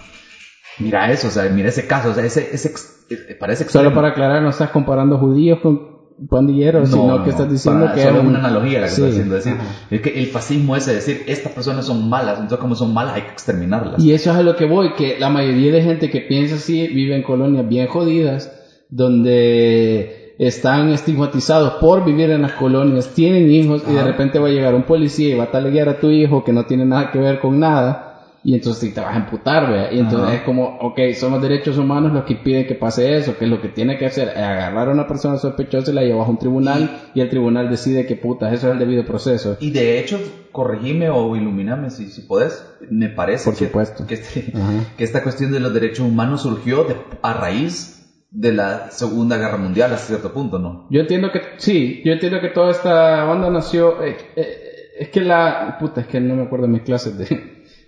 mira 0.80 1.12
eso, 1.12 1.28
o 1.28 1.32
sea, 1.32 1.48
mira 1.50 1.70
ese 1.70 1.86
caso, 1.86 2.10
o 2.10 2.14
sea, 2.14 2.26
ese, 2.26 2.50
ese 2.54 2.74
eh, 3.10 3.36
parece 3.40 3.64
Solo 3.66 3.90
extremo. 3.90 3.96
para 3.96 4.10
aclarar, 4.10 4.42
no 4.42 4.50
estás 4.50 4.72
comparando 4.72 5.18
judíos 5.18 5.60
con 5.60 5.91
pandilleros, 6.30 6.90
No, 6.92 6.96
sino 6.98 7.18
no, 7.18 7.24
que 7.24 7.30
estás 7.32 7.50
diciendo 7.52 7.82
para- 7.86 7.96
que 7.96 8.04
solo 8.04 8.16
es 8.18 8.22
un- 8.24 8.28
una 8.30 8.40
analogía 8.40 8.80
la 8.80 8.86
que 8.88 8.92
Sí. 8.92 9.02
estoy 9.02 9.10
haciendo, 9.12 9.38
es 9.38 9.46
decir, 9.46 9.60
es 9.90 10.02
que 10.02 10.20
el 10.20 10.28
fascismo 10.28 10.76
ese, 10.76 10.94
decir, 10.94 11.24
estas 11.28 11.52
personas 11.52 11.86
son 11.86 12.10
malas, 12.10 12.36
entonces 12.36 12.60
como 12.60 12.76
son 12.76 12.94
malas 12.94 13.16
hay 13.16 13.22
que 13.24 13.32
exterminarlas. 13.32 14.04
Y 14.04 14.14
eso 14.14 14.32
es 14.32 14.38
a 14.38 14.44
lo 14.44 14.56
que 14.56 14.66
voy, 14.66 14.94
que 14.94 15.18
la 15.20 15.30
mayoría 15.30 15.72
de 15.72 15.82
gente 15.82 16.10
que 16.10 16.22
piensa 16.22 16.56
así 16.56 16.88
vive 16.88 17.16
en 17.16 17.24
colonias 17.24 17.68
bien 17.68 17.88
jodidas, 17.88 18.52
donde 18.90 20.36
están 20.38 20.90
estigmatizados 20.90 21.74
por 21.74 22.04
vivir 22.06 22.30
en 22.32 22.42
las 22.42 22.54
colonias, 22.54 23.14
tienen 23.14 23.50
hijos 23.52 23.84
y 23.90 23.94
de 23.94 24.04
repente 24.04 24.40
va 24.40 24.48
a 24.48 24.52
llegar 24.52 24.74
un 24.74 24.84
policía 24.84 25.30
y 25.36 25.38
va 25.38 25.46
a 25.46 25.52
taleguear 25.52 25.90
a 25.90 26.00
tu 26.00 26.10
hijo 26.10 26.44
que 26.44 26.52
no 26.54 26.66
tiene 26.66 26.86
nada 26.86 27.12
que 27.12 27.20
ver 27.20 27.40
con 27.40 27.60
nada. 27.60 28.11
Y 28.44 28.56
entonces 28.56 28.92
te 28.94 29.00
vas 29.00 29.14
a 29.14 29.20
emputar, 29.20 29.70
¿vea? 29.72 29.94
Y 29.94 30.00
entonces 30.00 30.28
Ajá. 30.30 30.36
es 30.38 30.42
como, 30.42 30.78
ok, 30.80 31.00
son 31.14 31.32
los 31.34 31.42
derechos 31.44 31.78
humanos 31.78 32.12
los 32.12 32.24
que 32.24 32.36
piden 32.38 32.66
que 32.66 32.74
pase 32.74 33.16
eso, 33.16 33.38
que 33.38 33.46
lo 33.46 33.62
que 33.62 33.70
tiene 33.70 33.98
que 34.00 34.06
hacer 34.08 34.30
es 34.30 34.38
agarrar 34.38 34.90
a 34.90 34.92
una 34.94 35.08
persona 35.08 35.38
sospechosa 35.38 35.92
y 35.92 35.94
la 35.94 36.02
llevas 36.04 36.28
a 36.28 36.32
un 36.32 36.40
tribunal 36.40 36.90
y 37.14 37.22
el 37.22 37.30
tribunal 37.30 37.70
decide 37.70 38.08
que 38.08 38.16
putas, 38.16 38.52
eso 38.52 38.68
es 38.68 38.74
el 38.74 38.80
debido 38.80 39.06
proceso. 39.06 39.58
Y 39.60 39.70
de 39.70 40.00
hecho, 40.00 40.20
corregime 40.52 41.10
o 41.10 41.36
iluminame 41.36 41.92
si, 41.92 42.08
si 42.08 42.22
podés, 42.24 42.66
me 42.90 43.10
parece 43.10 43.46
Por 43.46 43.56
que, 43.56 43.66
supuesto. 43.66 44.06
que, 44.08 44.16
este- 44.16 44.52
que 44.98 45.04
esta 45.04 45.22
cuestión 45.22 45.52
de 45.52 45.60
los 45.60 45.72
derechos 45.72 46.08
humanos 46.08 46.42
surgió 46.42 46.84
de- 46.84 46.96
a 47.22 47.34
raíz 47.34 48.00
de 48.32 48.54
la 48.54 48.90
Segunda 48.90 49.38
Guerra 49.38 49.58
Mundial 49.58 49.92
hasta 49.94 50.08
cierto 50.08 50.34
punto, 50.34 50.58
¿no? 50.58 50.88
Yo 50.90 51.02
entiendo 51.02 51.32
que, 51.32 51.42
sí, 51.58 52.02
yo 52.06 52.14
entiendo 52.14 52.40
que 52.42 52.48
toda 52.50 52.72
esta 52.72 53.30
onda 53.30 53.50
nació, 53.52 54.02
eh, 54.02 54.16
eh, 54.36 54.58
es 55.00 55.10
que 55.10 55.22
la, 55.22 55.76
puta, 55.80 56.02
es 56.02 56.08
que 56.08 56.20
no 56.20 56.36
me 56.36 56.44
acuerdo 56.44 56.66
de 56.66 56.72
mis 56.72 56.82
clases 56.84 57.18
de, 57.18 57.26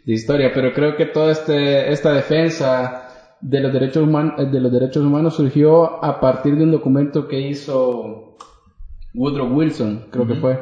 de 0.05 0.13
historia, 0.13 0.51
pero 0.53 0.73
creo 0.73 0.95
que 0.95 1.05
toda 1.05 1.31
este, 1.31 1.91
esta 1.91 2.13
defensa 2.13 3.09
de 3.41 3.59
los 3.59 3.73
derechos 3.73 4.03
humanos, 4.03 4.51
de 4.51 4.59
los 4.59 4.71
derechos 4.71 5.03
humanos 5.03 5.35
surgió 5.35 6.03
a 6.03 6.19
partir 6.19 6.55
de 6.55 6.63
un 6.63 6.71
documento 6.71 7.27
que 7.27 7.41
hizo 7.41 8.37
Woodrow 9.13 9.53
Wilson, 9.53 10.05
creo 10.09 10.27
que 10.27 10.35
fue, 10.35 10.59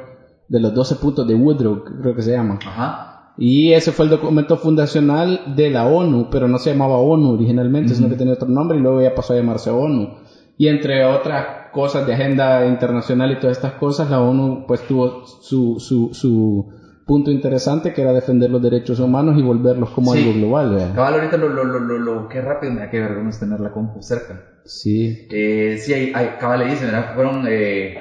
de 0.48 0.60
los 0.60 0.74
12 0.74 0.96
puntos 0.96 1.28
de 1.28 1.36
Woodrow, 1.36 1.84
creo 2.02 2.16
que 2.16 2.22
se 2.22 2.32
llama. 2.32 2.60
Ajá. 2.66 3.34
Y 3.38 3.74
ese 3.74 3.92
fue 3.92 4.06
el 4.06 4.12
documento 4.12 4.58
fundacional 4.58 5.56
de 5.56 5.70
la 5.70 5.88
ONU, 5.88 6.30
pero 6.30 6.48
no 6.48 6.58
se 6.58 6.72
llamaba 6.72 6.98
ONU 6.98 7.32
originalmente, 7.34 7.96
sino 7.96 8.10
que 8.10 8.16
tenía 8.16 8.34
otro 8.34 8.50
nombre 8.50 8.78
y 8.78 8.82
luego 8.82 9.02
ya 9.02 9.16
pasó 9.16 9.34
a 9.34 9.38
llamarse 9.38 9.70
ONU. 9.70 10.16
Y 10.58 10.68
entre 10.68 11.06
otras 11.06 11.72
cosas 11.72 12.06
de 12.06 12.14
agenda 12.14 12.68
internacional 12.68 13.32
y 13.32 13.40
todas 13.40 13.58
estas 13.58 13.74
cosas, 13.74 14.10
la 14.10 14.22
ONU 14.22 14.66
pues 14.68 14.86
tuvo 14.86 15.26
su, 15.26 15.80
su, 15.80 16.10
su 16.14 16.70
punto 17.12 17.30
interesante 17.30 17.92
que 17.94 18.02
era 18.02 18.14
defender 18.14 18.50
los 18.50 18.62
derechos 18.62 19.00
humanos 19.02 19.38
y 19.38 19.42
volverlos 19.42 19.90
como 19.90 20.14
Sí. 20.14 20.20
algo 20.20 20.34
global. 20.40 20.70
¿verdad? 20.72 20.96
Cabal, 20.96 21.14
ahorita 21.16 21.36
lo, 21.38 21.50
lo, 21.50 21.64
lo, 21.66 21.80
lo, 21.80 21.98
lo 22.00 22.28
que 22.30 22.40
rápido, 22.42 22.72
mira 22.74 22.90
qué 22.90 23.00
vergüenza 23.02 23.42
tener 23.42 23.60
la 23.60 23.72
compu 23.72 24.02
cerca. 24.02 24.34
Sí, 24.66 25.28
Eh, 25.30 25.78
sí, 25.80 25.94
hay, 25.94 26.12
hay, 26.16 26.28
cabal 26.40 26.60
le 26.60 26.68
dice, 26.68 26.86
¿verdad? 26.86 27.14
Fueron 27.16 27.46
eh, 27.50 27.96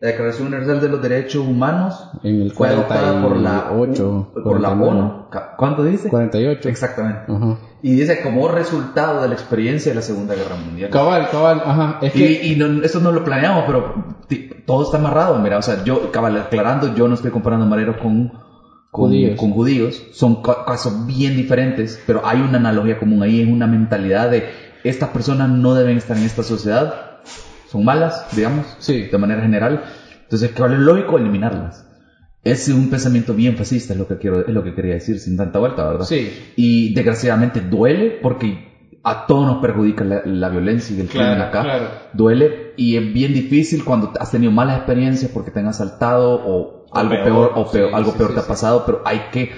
la 0.00 0.08
Declaración 0.08 0.46
Universal 0.48 0.80
de 0.80 0.88
los 0.88 1.02
Derechos 1.02 1.44
Humanos. 1.46 2.08
en 2.22 2.40
el 2.42 2.52
Fue 2.52 2.68
adoptada 2.68 3.20
por 3.22 3.36
la, 3.36 3.64
48, 3.70 4.30
por 4.44 4.60
la 4.60 4.68
49. 4.76 4.88
ONU. 4.90 5.26
¿Cuánto 5.58 5.82
dice? 5.84 6.08
48. 6.08 6.68
Exactamente. 6.68 7.32
Y 7.82 7.94
dice 7.96 8.20
como 8.22 8.46
resultado 8.48 9.22
de 9.22 9.28
la 9.28 9.34
experiencia 9.34 9.90
de 9.90 9.96
la 9.96 10.02
Segunda 10.02 10.34
Guerra 10.36 10.54
Mundial. 10.56 10.90
Cabal, 10.90 11.28
cabal, 11.30 11.62
ajá. 11.64 11.98
Es 12.02 12.14
Y, 12.14 12.18
que, 12.18 12.46
y 12.46 12.56
no, 12.56 12.82
eso 12.84 13.00
no 13.00 13.10
lo 13.10 13.24
planeamos, 13.24 13.64
pero 13.66 13.94
todo 14.66 14.82
está 14.84 14.98
amarrado. 14.98 15.38
Mira, 15.40 15.58
o 15.58 15.62
sea, 15.62 15.82
yo, 15.82 16.12
cabal, 16.12 16.36
aclarando, 16.36 16.94
yo 16.94 17.08
no 17.08 17.14
estoy 17.14 17.30
comparando 17.32 17.66
mareros 17.66 17.96
con, 18.02 18.30
con 18.92 19.06
Judíos. 19.06 19.36
con 19.40 19.50
judíos. 19.52 20.02
Son 20.12 20.42
ca- 20.42 20.64
casos 20.66 21.06
bien 21.06 21.34
diferentes, 21.34 21.98
pero 22.06 22.20
hay 22.26 22.40
una 22.42 22.58
analogía 22.58 22.98
común 22.98 23.22
ahí, 23.22 23.40
es 23.40 23.48
una 23.48 23.66
mentalidad 23.66 24.30
de 24.30 24.44
estas 24.84 25.08
personas 25.10 25.48
no 25.48 25.72
deben 25.74 25.96
estar 25.96 26.16
en 26.16 26.24
esta 26.24 26.42
sociedad. 26.42 26.94
Son 27.70 27.84
malas, 27.86 28.26
digamos, 28.36 28.66
Sí. 28.80 29.04
de 29.10 29.16
manera 29.18 29.40
general. 29.40 29.82
Entonces, 30.24 30.50
cabal, 30.50 30.74
es 30.74 30.80
lógico 30.80 31.16
eliminarlas. 31.16 31.86
Es 32.44 32.68
un 32.68 32.90
pensamiento 32.90 33.32
bien 33.34 33.56
fascista, 33.56 33.94
es 33.94 33.98
lo 33.98 34.06
que 34.06 34.18
quiero, 34.18 34.40
es 34.46 34.52
lo 34.52 34.62
que 34.62 34.74
quería 34.74 34.94
decir 34.94 35.18
sin 35.20 35.38
tanta 35.38 35.58
vuelta, 35.58 35.86
¿verdad? 35.88 36.04
sí, 36.04 36.30
Y 36.56 36.92
desgraciadamente 36.92 37.60
duele 37.62 38.18
porque 38.22 38.98
a 39.04 39.26
todos 39.26 39.46
nos 39.46 39.62
perjudica 39.62 40.04
la, 40.04 40.22
la 40.26 40.48
violencia 40.50 40.94
y 40.94 41.00
el 41.00 41.08
crimen 41.08 41.28
Claro, 41.36 41.44
acá. 41.48 41.62
claro. 41.62 41.88
Duele 42.12 42.72
y 42.76 42.96
es 42.96 43.12
bien 43.14 43.32
difícil 43.32 43.84
cuando 43.84 44.12
has 44.20 44.30
tenido 44.30 44.52
malas 44.52 44.76
experiencias 44.76 45.30
porque 45.32 45.50
te 45.50 45.60
han 45.60 45.68
asaltado 45.68 46.34
o, 46.44 46.81
algo 46.94 47.10
peor, 47.10 47.24
peor, 47.24 47.52
o 47.56 47.70
peor, 47.70 47.88
sí, 47.88 47.94
algo 47.94 48.12
sí, 48.12 48.18
peor 48.18 48.30
sí, 48.30 48.34
te 48.34 48.40
ha 48.40 48.46
pasado, 48.46 48.84
pero 48.86 49.02
hay 49.04 49.20
que 49.32 49.50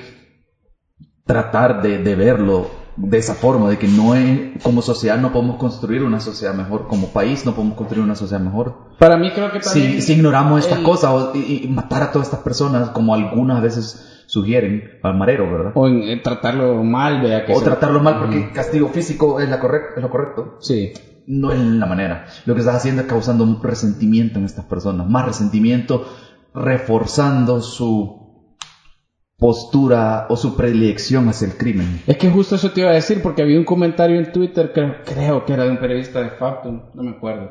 tratar 1.26 1.82
de, 1.82 1.98
de 1.98 2.14
verlo 2.14 2.66
de 2.96 3.18
esa 3.18 3.34
forma, 3.34 3.68
de 3.68 3.76
que 3.76 3.88
no 3.88 4.14
es, 4.14 4.62
como 4.62 4.80
sociedad 4.80 5.18
no 5.18 5.32
podemos 5.32 5.56
construir 5.56 6.04
una 6.04 6.20
sociedad 6.20 6.54
mejor, 6.54 6.86
como 6.86 7.08
país 7.08 7.44
no 7.44 7.52
podemos 7.54 7.76
construir 7.76 8.04
una 8.04 8.14
sociedad 8.14 8.40
mejor 8.40 8.74
para 9.00 9.16
mí 9.16 9.32
creo 9.32 9.50
que 9.50 9.58
también... 9.58 9.94
si, 9.94 10.00
si 10.02 10.12
ignoramos 10.12 10.60
estas 10.60 10.78
el- 10.78 10.84
cosas 10.84 11.34
y, 11.34 11.64
y 11.64 11.68
matar 11.68 12.04
a 12.04 12.12
todas 12.12 12.28
estas 12.28 12.40
personas 12.44 12.90
como 12.90 13.12
algunas 13.14 13.60
veces 13.62 14.22
sugieren 14.26 14.98
al 15.02 15.16
marero, 15.16 15.50
¿verdad? 15.50 15.72
O 15.74 15.88
en, 15.88 16.02
eh, 16.04 16.20
tratarlo 16.22 16.82
mal, 16.84 17.20
vea 17.20 17.44
que 17.44 17.52
O 17.52 17.58
se- 17.58 17.64
tratarlo 17.64 18.00
mal 18.00 18.18
porque 18.20 18.52
castigo 18.52 18.88
físico 18.88 19.40
es, 19.40 19.48
la 19.48 19.60
correc- 19.60 19.96
es 19.96 20.02
lo 20.02 20.10
correcto. 20.10 20.56
Sí, 20.60 20.92
No 21.26 21.50
es 21.50 21.58
la 21.58 21.86
manera. 21.86 22.26
Lo 22.46 22.54
que 22.54 22.60
estás 22.60 22.76
haciendo 22.76 23.02
es 23.02 23.08
causando 23.08 23.42
un 23.44 23.60
resentimiento 23.62 24.38
en 24.38 24.44
estas 24.44 24.64
personas. 24.66 25.06
Más 25.08 25.24
resentimiento, 25.26 26.06
reforzando 26.54 27.60
su 27.60 28.24
postura 29.36 30.26
o 30.28 30.36
su 30.36 30.56
predilección 30.56 31.28
hacia 31.28 31.48
el 31.48 31.56
crimen. 31.56 32.00
es 32.06 32.16
que 32.16 32.30
justo 32.30 32.54
eso 32.54 32.70
te 32.70 32.80
iba 32.80 32.90
a 32.90 32.94
decir 32.94 33.20
porque 33.20 33.42
había 33.42 33.58
un 33.58 33.64
comentario 33.64 34.18
en 34.18 34.32
Twitter, 34.32 34.70
creo, 34.72 34.96
creo 35.04 35.44
que 35.44 35.52
era 35.52 35.64
de 35.64 35.70
un 35.70 35.78
periodista 35.78 36.22
de 36.22 36.30
Factum, 36.30 36.82
no 36.94 37.02
me 37.02 37.10
acuerdo. 37.10 37.50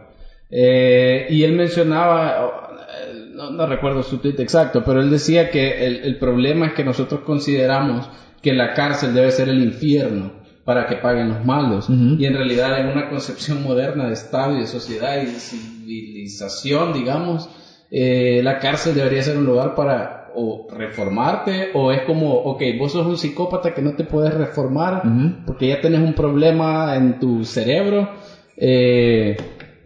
Eh, 0.50 1.28
y 1.30 1.44
él 1.44 1.54
mencionaba, 1.54 2.70
eh, 3.04 3.26
no, 3.34 3.52
no 3.52 3.68
recuerdo 3.68 4.02
su 4.02 4.20
tweet 4.20 4.36
exacto, 4.40 4.84
pero 4.86 5.02
él 5.02 5.10
decía 5.10 5.50
que 5.50 5.86
el, 5.86 5.98
el 5.98 6.18
problema 6.18 6.68
es 6.68 6.74
que 6.74 6.84
nosotros 6.84 7.22
consideramos 7.22 8.10
que 8.42 8.54
la 8.54 8.74
cárcel 8.74 9.14
debe 9.14 9.32
ser 9.32 9.50
el 9.50 9.62
infierno 9.62 10.44
para 10.66 10.88
que 10.88 10.96
paguen 10.96 11.30
los 11.30 11.46
malos. 11.46 11.90
Y 11.90 12.26
en 12.26 12.36
realidad 12.36 12.80
en 12.80 12.88
una 12.88 13.10
concepción 13.10 13.64
moderna 13.64 14.08
de 14.08 14.14
Estado 14.14 14.56
y 14.56 14.62
de 14.62 14.68
sociedad 14.68 15.22
y 15.22 15.26
de 15.26 15.40
civilización, 15.40 16.94
digamos, 16.94 17.50
eh, 17.96 18.42
la 18.42 18.58
cárcel 18.58 18.96
debería 18.96 19.22
ser 19.22 19.38
un 19.38 19.46
lugar 19.46 19.76
para 19.76 20.32
o 20.36 20.66
reformarte 20.76 21.70
o 21.76 21.92
es 21.92 22.02
como, 22.08 22.34
ok, 22.34 22.60
vos 22.80 22.92
sos 22.92 23.06
un 23.06 23.18
psicópata 23.18 23.76
que 23.76 23.84
no 23.84 23.94
te 23.96 24.04
puedes 24.04 24.34
reformar 24.34 25.04
porque 25.46 25.68
ya 25.68 25.80
tenés 25.80 26.02
un 26.02 26.16
problema 26.16 26.96
en 26.96 27.20
tu 27.20 27.46
cerebro, 27.46 28.10
eh, 28.58 29.38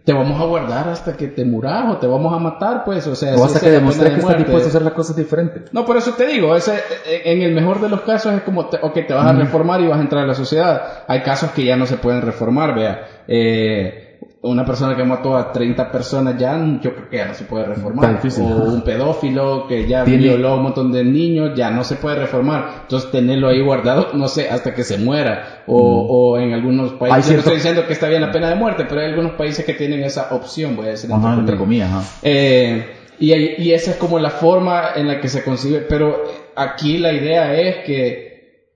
te 0.04 0.14
vamos 0.14 0.40
a 0.40 0.44
guardar 0.44 0.88
hasta 0.88 1.18
que 1.18 1.28
te 1.28 1.44
muras 1.44 1.84
o 1.92 1.98
te 1.98 2.06
vamos 2.06 2.32
a 2.32 2.38
matar, 2.38 2.82
pues, 2.82 3.06
o 3.06 3.14
sea, 3.14 3.36
O 3.36 3.44
hasta 3.44 3.60
que 3.60 3.72
demuestres 3.72 4.08
pena 4.08 4.16
que 4.16 4.22
de 4.22 4.26
estás 4.26 4.38
dispuesto 4.38 4.68
a 4.68 4.70
hacer 4.70 4.82
las 4.82 4.94
cosas 4.94 5.14
diferentes. 5.14 5.70
No, 5.74 5.84
por 5.84 5.98
eso 5.98 6.14
te 6.14 6.24
digo, 6.24 6.56
ese, 6.56 6.76
eh, 6.76 7.22
en 7.26 7.42
el 7.42 7.52
mejor 7.52 7.78
de 7.78 7.90
los 7.90 8.00
casos 8.00 8.32
es 8.32 8.40
como, 8.40 8.70
te, 8.70 8.78
ok, 8.80 8.94
te 9.06 9.12
vas 9.12 9.26
a 9.26 9.34
reformar 9.34 9.82
y 9.82 9.86
vas 9.86 9.98
a 9.98 10.00
entrar 10.00 10.24
a 10.24 10.26
la 10.26 10.34
sociedad. 10.34 11.04
Hay 11.06 11.20
casos 11.20 11.50
que 11.50 11.62
ya 11.62 11.76
no 11.76 11.84
se 11.84 11.98
pueden 11.98 12.22
reformar, 12.22 12.74
vea. 12.74 13.02
Eh, 13.26 14.07
una 14.40 14.64
persona 14.64 14.96
que 14.96 15.02
mató 15.04 15.36
a 15.36 15.50
30 15.52 15.90
personas 15.90 16.38
ya, 16.38 16.56
yo 16.80 16.94
creo 16.94 17.08
que 17.10 17.16
ya 17.16 17.26
no 17.26 17.34
se 17.34 17.44
puede 17.44 17.64
reformar. 17.64 18.20
O 18.40 18.42
un 18.72 18.82
pedófilo 18.82 19.66
que 19.66 19.88
ya 19.88 20.04
Tiene- 20.04 20.22
violó 20.22 20.50
a 20.50 20.54
un 20.56 20.62
montón 20.62 20.92
de 20.92 21.02
niños, 21.02 21.52
ya 21.56 21.70
no 21.70 21.82
se 21.82 21.96
puede 21.96 22.16
reformar. 22.16 22.82
Entonces 22.82 23.10
tenerlo 23.10 23.48
ahí 23.48 23.60
guardado, 23.60 24.10
no 24.14 24.28
sé, 24.28 24.48
hasta 24.48 24.74
que 24.74 24.84
se 24.84 24.96
muera. 24.98 25.64
O, 25.66 25.76
o 26.08 26.38
en 26.38 26.52
algunos 26.52 26.92
países, 26.92 27.26
yo 27.26 27.32
no 27.32 27.38
estoy 27.40 27.54
diciendo 27.56 27.86
que 27.86 27.92
está 27.92 28.08
bien 28.08 28.22
la 28.22 28.30
pena 28.30 28.48
de 28.48 28.54
muerte, 28.54 28.86
pero 28.88 29.00
hay 29.00 29.08
algunos 29.08 29.32
países 29.32 29.64
que 29.64 29.74
tienen 29.74 30.04
esa 30.04 30.28
opción, 30.32 30.76
voy 30.76 30.86
a 30.86 30.90
decir. 30.90 31.12
Ajá, 31.12 31.34
entre 31.34 31.56
comillas. 31.56 31.90
ajá. 31.90 32.02
Eh, 32.22 32.86
y, 33.20 33.72
esa 33.72 33.90
es 33.90 33.96
como 33.96 34.20
la 34.20 34.30
forma 34.30 34.90
en 34.94 35.08
la 35.08 35.20
que 35.20 35.28
se 35.28 35.42
concibe, 35.42 35.80
pero 35.80 36.16
aquí 36.54 36.98
la 36.98 37.12
idea 37.12 37.58
es 37.60 37.78
que 37.84 38.28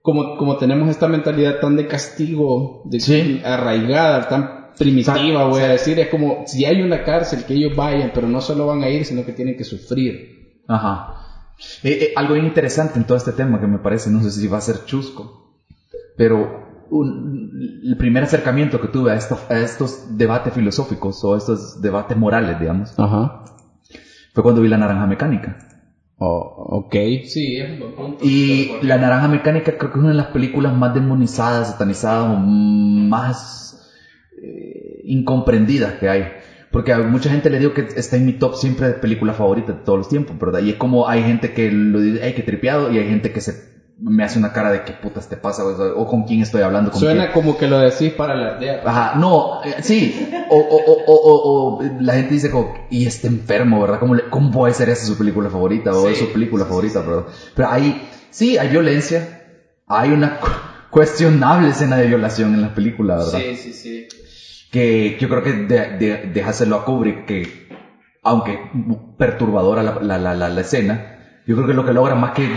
como, 0.03 0.37
como 0.37 0.57
tenemos 0.57 0.88
esta 0.90 1.07
mentalidad 1.07 1.61
tan 1.61 1.77
de 1.77 1.87
castigo, 1.87 2.83
de 2.87 2.98
Sí. 2.98 3.40
arraigada, 3.44 4.27
tan 4.29 4.62
primitiva, 4.78 5.44
voy 5.44 5.62
a 5.62 5.68
decir, 5.68 5.98
es 5.98 6.08
como 6.08 6.44
si 6.46 6.64
hay 6.64 6.80
una 6.82 7.04
cárcel 7.04 7.44
que 7.44 7.54
ellos 7.54 7.74
vayan, 7.76 8.11
pero 8.14 8.28
no 8.28 8.40
solo 8.40 8.66
van 8.66 8.82
a 8.82 8.88
ir, 8.88 9.04
sino 9.04 9.24
que 9.24 9.32
tienen 9.32 9.56
que 9.56 9.64
sufrir. 9.64 10.14
Ajá. 10.68 11.14
Eh, 11.82 11.98
eh, 12.00 12.12
algo 12.16 12.35
bien 12.35 12.46
interesante 12.46 12.98
en 12.98 13.06
todo 13.06 13.16
este 13.16 13.32
tema 13.32 13.61
que 13.61 13.66
me 13.66 13.78
parece, 13.78 14.11
no 14.11 14.22
sé 14.22 14.30
si 14.30 14.46
va 14.48 14.58
a 14.58 14.62
ser 14.62 14.85
chusco, 14.85 15.52
pero 16.16 16.87
un- 16.90 17.50
el 17.85 17.96
primer 17.96 18.22
acercamiento 18.24 18.80
que 18.80 18.88
tuve 18.88 19.12
a, 19.12 19.14
esto- 19.14 19.38
a 19.48 19.58
estos 19.61 20.16
debates 20.16 20.52
filosóficos 20.54 21.22
o 21.24 21.35
a 21.35 21.38
estos 21.38 21.80
debates 21.80 22.16
morales, 22.16 22.58
digamos, 22.58 22.92
Ajá. 22.98 23.44
fue 24.32 24.42
cuando 24.42 24.61
vi 24.61 24.68
La 24.68 24.76
Naranja 24.78 25.06
Mecánica. 25.06 25.58
Oh, 26.24 26.54
ok, 26.85 26.94
sí, 27.24 27.56
es 27.58 27.70
un 27.72 27.78
buen 27.80 27.94
punto. 27.94 28.24
Y 28.24 28.66
Pero, 28.66 28.78
¿por 28.78 28.85
La 28.88 28.98
Naranja 28.98 29.28
Mecánica 29.28 29.76
creo 29.76 29.90
que 29.90 29.98
es 29.98 30.02
una 30.02 30.11
de 30.11 30.16
las 30.16 30.28
películas 30.28 30.72
más 30.72 30.94
demonizadas, 30.94 31.68
satanizadas 31.70 32.26
o 32.30 32.37
más 32.37 33.71
eh, 34.42 35.00
incomprendidas 35.05 35.94
que 35.94 36.09
hay. 36.09 36.28
Porque 36.70 36.92
a 36.92 36.98
mucha 37.00 37.31
gente 37.31 37.50
le 37.50 37.59
digo 37.59 37.74
que 37.74 37.83
está 37.96 38.16
en 38.16 38.24
mi 38.24 38.33
top 38.33 38.55
siempre 38.55 38.88
de 38.88 38.94
película 38.94 39.33
favorita 39.35 39.72
de 39.72 39.78
todos 39.85 39.98
los 39.98 40.09
tiempos, 40.09 40.38
¿verdad? 40.38 40.61
Y 40.61 40.70
es 40.70 40.76
como 40.76 41.07
hay 41.07 41.22
gente 41.22 41.52
que 41.52 41.70
lo 41.70 42.00
dice, 42.00 42.22
ay, 42.22 42.33
que 42.33 42.42
tripeado, 42.42 42.90
y 42.90 42.98
hay 42.98 43.07
gente 43.07 43.31
que 43.31 43.40
se 43.42 43.72
me 43.98 44.24
hace 44.24 44.38
una 44.38 44.52
cara 44.52 44.72
de 44.72 44.83
qué 44.83 44.94
putas 44.94 45.28
te 45.28 45.37
pasa, 45.37 45.64
o, 45.64 46.00
o 46.00 46.07
con 46.07 46.22
quién 46.24 46.40
estoy 46.40 46.62
hablando. 46.62 46.90
Con 46.90 46.98
Suena 47.00 47.24
quién. 47.24 47.33
como 47.35 47.57
que 47.59 47.68
lo 47.68 47.78
decís 47.78 48.12
para 48.14 48.35
la 48.35 48.57
idea. 48.59 48.81
Ajá, 48.85 49.14
no, 49.16 49.62
eh, 49.62 49.74
sí, 49.81 50.28
o, 50.48 50.57
o, 50.57 51.05
o, 51.07 51.76
o, 51.76 51.83
la 52.00 52.14
gente 52.14 52.33
dice 52.35 52.50
como, 52.50 52.72
y 52.88 53.05
está 53.05 53.28
enfermo, 53.28 53.78
¿verdad? 53.81 53.98
¿Cómo, 54.00 54.14
le- 54.14 54.28
¿Cómo 54.31 54.50
puede 54.50 54.72
ser 54.72 54.88
esa 54.88 55.05
su 55.07 55.16
película 55.18 55.50
favorita 55.50 55.94
o 55.94 56.07
Sí, 56.07 56.12
es 56.12 56.18
su 56.18 56.33
película 56.33 56.64
sí, 56.64 56.68
favorita, 56.70 57.02
sí? 57.05 57.50
Pero 57.55 57.68
hay, 57.68 58.00
sí, 58.31 58.57
hay 58.57 58.68
violencia, 58.68 59.42
hay 59.87 60.11
una 60.11 60.40
cu- 60.40 60.48
cuestionable 60.90 61.68
escena 61.68 61.96
de 61.98 62.07
violación 62.07 62.55
en 62.55 62.62
la 62.62 62.72
película, 62.74 63.16
¿verdad? 63.16 63.38
Sí, 63.40 63.55
sí, 63.57 63.72
sí. 63.72 64.07
Que 64.72 65.18
yo 65.20 65.28
creo 65.28 65.42
que 65.42 65.52
de, 65.52 65.98
de, 65.98 66.30
dejárselo 66.32 66.74
a 66.76 66.85
Kubrick, 66.85 67.26
que 67.26 67.68
aunque 68.24 68.58
perturbadora 69.18 69.82
la, 69.82 70.18
la, 70.18 70.35
la, 70.35 70.61
escena, 70.61 71.18
yo 71.46 71.54
creo 71.56 71.66
que 71.68 71.74
lo 71.74 71.85
que 71.85 71.92
logra 71.92 72.14
más 72.14 72.32
que, 72.32 72.48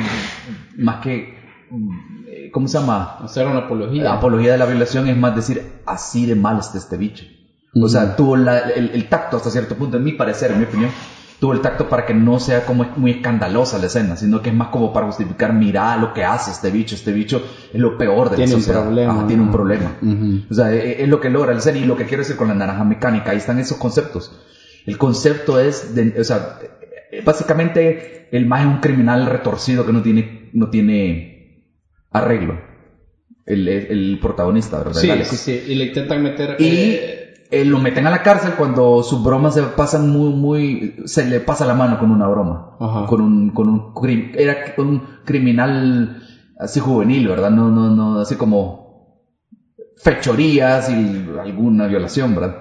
más 0.78 1.01
que, 1.01 1.36
eh, 2.28 2.49
¿cómo 2.54 2.67
se 2.67 2.80
llama? 2.80 3.17
Hacer 3.19 3.45
una 3.47 3.60
apología. 3.60 4.04
La 4.04 4.13
apología 4.13 4.54
de 4.54 4.58
la 4.58 4.65
violación 4.65 5.08
es 5.08 5.17
más 5.17 5.36
decir, 5.36 5.82
así 5.86 6.25
de 6.25 6.36
mal 6.36 6.58
está 6.60 6.78
este 6.78 6.97
bicho. 6.97 7.25
O 7.84 7.89
sea, 7.89 8.15
tuvo 8.15 8.38
la- 8.38 8.60
el, 8.60 8.91
el 8.91 9.10
tacto 9.10 9.36
hasta 9.36 9.49
cierto 9.49 9.75
punto, 9.75 9.97
en 9.97 10.04
mi 10.06 10.13
parecer, 10.13 10.51
en 10.51 10.60
mi 10.60 10.63
opinión, 10.65 10.91
tuvo 11.39 11.54
el 11.54 11.62
tacto 11.62 11.88
para 11.89 12.06
que 12.06 12.13
no 12.13 12.39
sea 12.39 12.65
como 12.65 12.86
muy 12.95 13.12
escandalosa 13.12 13.78
la 13.78 13.88
escena, 13.88 14.15
sino 14.15 14.41
que 14.41 14.50
es 14.50 14.56
más 14.56 14.69
como 14.69 14.93
para 14.93 15.06
justificar, 15.08 15.54
mira 15.54 15.95
lo 15.98 16.13
que 16.13 16.24
hace 16.24 16.52
este 16.52 16.71
bicho, 16.71 16.95
este 16.95 17.12
bicho 17.12 17.43
es 17.74 17.80
lo 17.80 17.98
peor 17.98 18.30
de 18.30 18.38
Tiene 18.38 18.52
la 18.52 18.56
un 18.58 18.62
sociedad. 18.62 18.84
problema. 18.84 19.13
Ajá, 19.13 19.28
tiene 19.28 19.41
un 19.43 19.52
problema. 19.52 19.98
Ujú. 20.02 20.41
O 20.50 20.54
sea, 20.54 20.71
e- 20.74 21.04
es 21.04 21.10
lo 21.10 21.19
que 21.19 21.30
logra 21.30 21.52
el 21.52 21.62
ser 21.62 21.76
y 21.76 21.84
lo 21.86 21.95
que 21.95 22.06
quiero 22.06 22.21
decir 22.24 22.36
con 22.36 22.48
la 22.48 22.54
naranja 22.54 22.84
mecánica, 22.84 23.32
ahí 23.32 23.38
están 23.38 23.60
esos 23.60 23.78
conceptos. 23.78 24.32
El 24.86 24.98
concepto 24.98 25.60
es, 25.60 25.93
de, 25.95 26.13
o 26.19 26.24
sea, 26.24 26.58
eh, 27.12 27.21
básicamente 27.26 28.28
el 28.32 28.45
más 28.45 28.62
es 28.62 28.67
un 28.67 28.78
criminal 28.78 29.26
retorcido 29.26 29.86
que 29.86 29.91
no 29.91 30.02
tiene, 30.02 30.50
no 30.54 30.69
tiene 30.69 31.52
arreglo. 32.12 32.60
El, 33.45 33.67
el, 33.67 34.19
protagonista, 34.19 34.78
¿verdad? 34.78 34.93
Sí, 35.02 35.10
sí, 35.26 35.38
sí. 35.38 35.63
Y 35.67 35.76
le 35.76 35.86
intentan 35.86 36.21
meter. 36.24 36.56
Y 36.60 36.63
eh, 36.67 37.25
eh, 37.51 37.65
lo 37.65 37.79
meten 37.79 38.08
a 38.08 38.10
la 38.10 38.23
cárcel 38.23 38.53
cuando 38.58 39.03
sus 39.03 39.23
bromas 39.23 39.53
se 39.53 39.63
pasan 39.63 40.10
muy, 40.10 40.34
muy, 40.34 40.95
se 41.05 41.25
le 41.25 41.39
pasa 41.39 41.65
la 41.65 41.73
mano 41.73 41.99
con 41.99 42.12
una 42.12 42.27
broma. 42.27 42.75
Ajá. 42.79 43.05
Con 43.05 43.21
un, 43.21 43.49
con 43.51 43.69
un, 43.69 43.93
era 44.36 44.58
un 44.77 45.01
criminal 45.23 46.21
así 46.60 46.79
juvenil, 46.79 47.27
¿verdad? 47.27 47.51
No, 47.51 47.69
no, 47.69 47.89
no, 47.89 48.19
así 48.19 48.36
como 48.36 48.86
fechorías 49.97 50.89
y 50.89 51.25
alguna 51.39 51.88
violación, 51.88 52.36
¿verdad? 52.36 52.55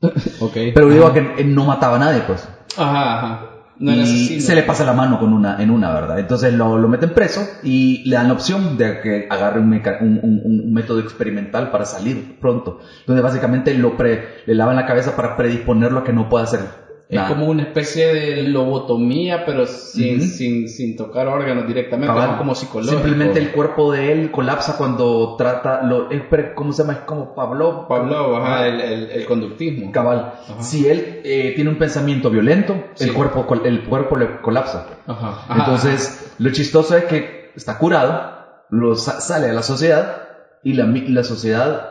ok. 0.40 0.52
Pero 0.74 0.88
digo 0.88 1.12
que 1.12 1.34
él 1.38 1.54
no 1.54 1.64
mataba 1.64 1.96
a 1.96 2.00
nadie, 2.00 2.22
pues. 2.26 2.48
Ajá, 2.76 3.18
ajá. 3.18 3.55
No 3.78 3.92
y 3.94 4.00
asesino. 4.00 4.40
se 4.40 4.54
le 4.54 4.62
pasa 4.62 4.84
la 4.84 4.92
mano 4.94 5.18
con 5.18 5.32
una, 5.32 5.60
en 5.62 5.70
una, 5.70 5.92
¿verdad? 5.92 6.18
Entonces 6.18 6.52
lo, 6.52 6.78
lo 6.78 6.88
meten 6.88 7.10
preso 7.10 7.46
y 7.62 8.02
le 8.08 8.16
dan 8.16 8.28
la 8.28 8.34
opción 8.34 8.76
de 8.78 9.00
que 9.00 9.26
agarre 9.30 9.60
un, 9.60 9.68
meca- 9.68 9.98
un- 10.00 10.18
un- 10.22 10.40
un 10.44 10.72
método 10.72 11.00
experimental 11.00 11.70
para 11.70 11.84
salir 11.84 12.38
pronto. 12.40 12.80
Donde 13.06 13.22
básicamente 13.22 13.74
lo 13.74 13.96
pre- 13.96 14.24
le 14.46 14.54
lavan 14.54 14.76
la 14.76 14.86
cabeza 14.86 15.14
para 15.16 15.36
predisponerlo 15.36 16.00
a 16.00 16.04
que 16.04 16.12
no 16.12 16.28
pueda 16.28 16.44
hacer 16.44 16.60
Es 17.08 17.20
como 17.22 17.46
una 17.46 17.62
especie 17.62 18.12
de 18.12 18.42
lobotomía, 18.48 19.44
pero 19.46 19.64
sin, 19.66 20.20
sin, 20.20 20.68
sin 20.68 20.96
tocar 20.96 21.28
órganos 21.28 21.64
directamente, 21.68 22.12
no 22.12 22.36
como 22.36 22.54
psicológico. 22.56 23.00
Simplemente 23.00 23.38
el 23.38 23.52
cuerpo 23.52 23.92
de 23.92 24.10
él 24.12 24.30
colapsa 24.32 24.76
cuando 24.76 25.36
trata, 25.36 25.82
lo, 25.82 26.08
¿cómo 26.56 26.72
se 26.72 26.82
llama? 26.82 26.94
Es 26.94 26.98
como 27.00 27.32
Pablo. 27.32 27.86
Pablo, 27.88 28.36
ajá, 28.36 28.66
el, 28.66 28.80
el, 28.80 29.10
el 29.10 29.24
conductismo. 29.24 29.92
Cabal. 29.92 30.32
Ajá. 30.48 30.62
Si 30.62 30.88
él 30.88 31.20
eh, 31.22 31.52
tiene 31.54 31.70
un 31.70 31.78
pensamiento 31.78 32.28
violento, 32.28 32.74
Sí. 32.94 33.04
el, 33.04 33.14
cuerpo, 33.14 33.46
el 33.64 33.84
cuerpo 33.84 34.16
le 34.16 34.40
colapsa. 34.40 34.86
Ajá, 35.06 35.28
ajá, 35.48 35.54
Entonces, 35.60 36.34
lo 36.38 36.50
chistoso 36.50 36.96
es 36.96 37.04
que 37.04 37.52
está 37.54 37.78
curado, 37.78 38.34
lo 38.70 38.96
sa- 38.96 39.20
sale 39.20 39.48
a 39.48 39.52
la 39.52 39.62
sociedad 39.62 40.22
y 40.64 40.72
la, 40.72 40.86
la 40.86 41.22
sociedad, 41.22 41.88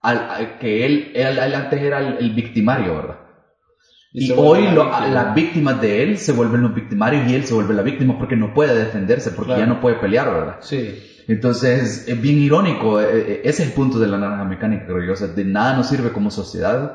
al, 0.00 0.18
al- 0.28 0.58
que 0.58 0.84
él, 0.86 1.12
él, 1.14 1.38
él 1.38 1.54
antes 1.54 1.80
era 1.80 2.00
el, 2.00 2.16
el 2.18 2.30
victimario, 2.32 2.96
¿verdad? 2.96 3.18
Y, 4.14 4.30
hoy 4.36 4.62
la 4.64 4.72
lo- 4.74 4.90
las 5.08 5.34
víctimas 5.34 5.80
de 5.80 6.02
él 6.02 6.18
se 6.18 6.32
vuelven 6.32 6.60
los 6.62 6.74
victimarios 6.74 7.30
y 7.30 7.34
él 7.34 7.44
se 7.44 7.54
vuelve 7.54 7.72
la 7.74 7.82
víctima 7.82 8.18
porque 8.18 8.36
no 8.36 8.52
puede 8.52 8.74
defenderse, 8.78 9.30
porque 9.30 9.54
Claro. 9.54 9.60
ya 9.62 9.66
no 9.66 9.80
puede 9.80 9.96
pelear, 9.96 10.30
¿verdad? 10.30 10.56
Sí. 10.60 10.94
Entonces, 11.28 12.04
es 12.06 12.20
bien 12.20 12.38
irónico, 12.38 13.00
eh, 13.00 13.06
eh, 13.10 13.40
ese 13.44 13.62
es 13.62 13.68
el 13.70 13.74
punto 13.74 13.98
de 13.98 14.08
la 14.08 14.18
naranja 14.18 14.44
mecánica, 14.44 14.84
creo 14.86 15.02
yo. 15.06 15.12
O 15.12 15.16
sea, 15.16 15.28
de 15.28 15.44
nada 15.44 15.74
nos 15.76 15.88
sirve 15.88 16.12
como 16.12 16.30
sociedad 16.30 16.92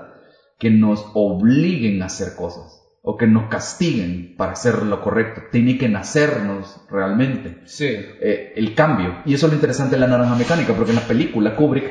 que 0.60 0.70
nos 0.70 1.06
obliguen 1.14 2.02
a 2.04 2.06
hacer 2.06 2.36
cosas 2.36 2.84
o 3.02 3.16
que 3.18 3.26
nos 3.26 3.48
castiguen 3.48 4.36
para 4.38 4.52
hacer 4.52 4.84
lo 4.84 5.02
correcto. 5.02 5.42
Tiene 5.52 5.78
que 5.78 5.88
nacernos 5.88 6.82
realmente 6.90 7.62
Sí. 7.66 7.86
eh, 8.22 8.52
el 8.56 8.76
cambio. 8.76 9.22
Y 9.26 9.34
eso 9.34 9.46
es 9.48 9.52
lo 9.54 9.56
interesante 9.56 9.96
de 9.96 10.02
la 10.02 10.08
naranja 10.08 10.36
mecánica, 10.36 10.74
porque 10.74 10.92
en 10.92 10.98
la 10.98 11.08
película 11.08 11.56
Kubrick 11.56 11.86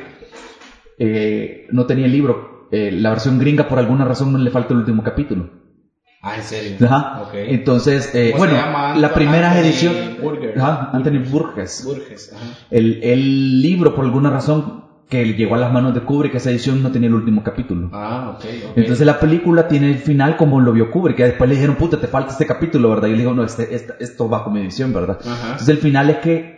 eh, 0.99 1.65
no 1.71 1.85
tenía 1.85 2.05
el 2.05 2.11
libro. 2.11 2.56
Eh, 2.71 2.91
la 2.91 3.09
versión 3.11 3.39
gringa, 3.39 3.67
por 3.67 3.79
alguna 3.79 4.05
razón, 4.05 4.31
no 4.31 4.37
le 4.37 4.49
falta 4.51 4.73
el 4.73 4.79
último 4.79 5.03
capítulo. 5.03 5.49
Ah, 6.21 6.35
en 6.35 6.43
serio. 6.43 6.77
Ajá. 6.85 7.21
Ok. 7.23 7.33
Entonces, 7.35 8.13
eh, 8.13 8.31
¿Cómo 8.33 8.45
se 8.45 8.51
bueno, 8.51 8.95
la 8.97 9.13
primera 9.13 9.51
Anthony 9.51 9.65
edición. 9.65 9.95
Burger. 10.21 10.59
Ajá, 10.59 10.89
Anthony 10.93 11.19
Burgess. 11.29 11.83
Burgess, 11.85 12.33
ajá. 12.33 12.43
El, 12.71 12.99
el 13.03 13.61
libro, 13.61 13.93
por 13.95 14.03
alguna 14.03 14.29
razón, 14.29 14.83
que 15.09 15.23
llegó 15.35 15.55
a 15.55 15.57
las 15.59 15.71
manos 15.71 15.93
de 15.93 16.01
Kubrick, 16.01 16.35
esa 16.35 16.49
edición 16.49 16.83
no 16.83 16.91
tenía 16.91 17.07
el 17.07 17.13
último 17.15 17.41
capítulo. 17.43 17.89
Ah, 17.93 18.33
ok, 18.35 18.45
ok. 18.71 18.77
Entonces 18.77 19.05
la 19.05 19.19
película 19.19 19.67
tiene 19.69 19.89
el 19.89 19.99
final 19.99 20.35
como 20.35 20.59
lo 20.59 20.73
vio 20.73 20.91
Kubrick, 20.91 21.15
que 21.15 21.23
después 21.23 21.47
le 21.47 21.55
dijeron, 21.55 21.77
puta, 21.77 21.97
te 22.01 22.07
falta 22.07 22.31
este 22.31 22.45
capítulo, 22.45 22.89
¿verdad? 22.89 23.07
Y 23.07 23.11
le 23.11 23.17
digo, 23.19 23.33
no, 23.33 23.43
este, 23.45 23.73
esta- 23.73 23.95
esto 23.99 24.27
va 24.27 24.43
con 24.43 24.51
mi 24.53 24.59
edición, 24.59 24.91
¿verdad? 24.91 25.19
Ajá. 25.25 25.51
Entonces 25.51 25.69
el 25.69 25.77
final 25.77 26.09
es 26.09 26.17
que 26.17 26.57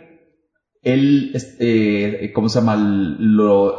él, 0.82 1.30
este, 1.34 2.32
¿cómo 2.32 2.48
se 2.48 2.58
llama? 2.58 2.74
Lo, 2.76 3.76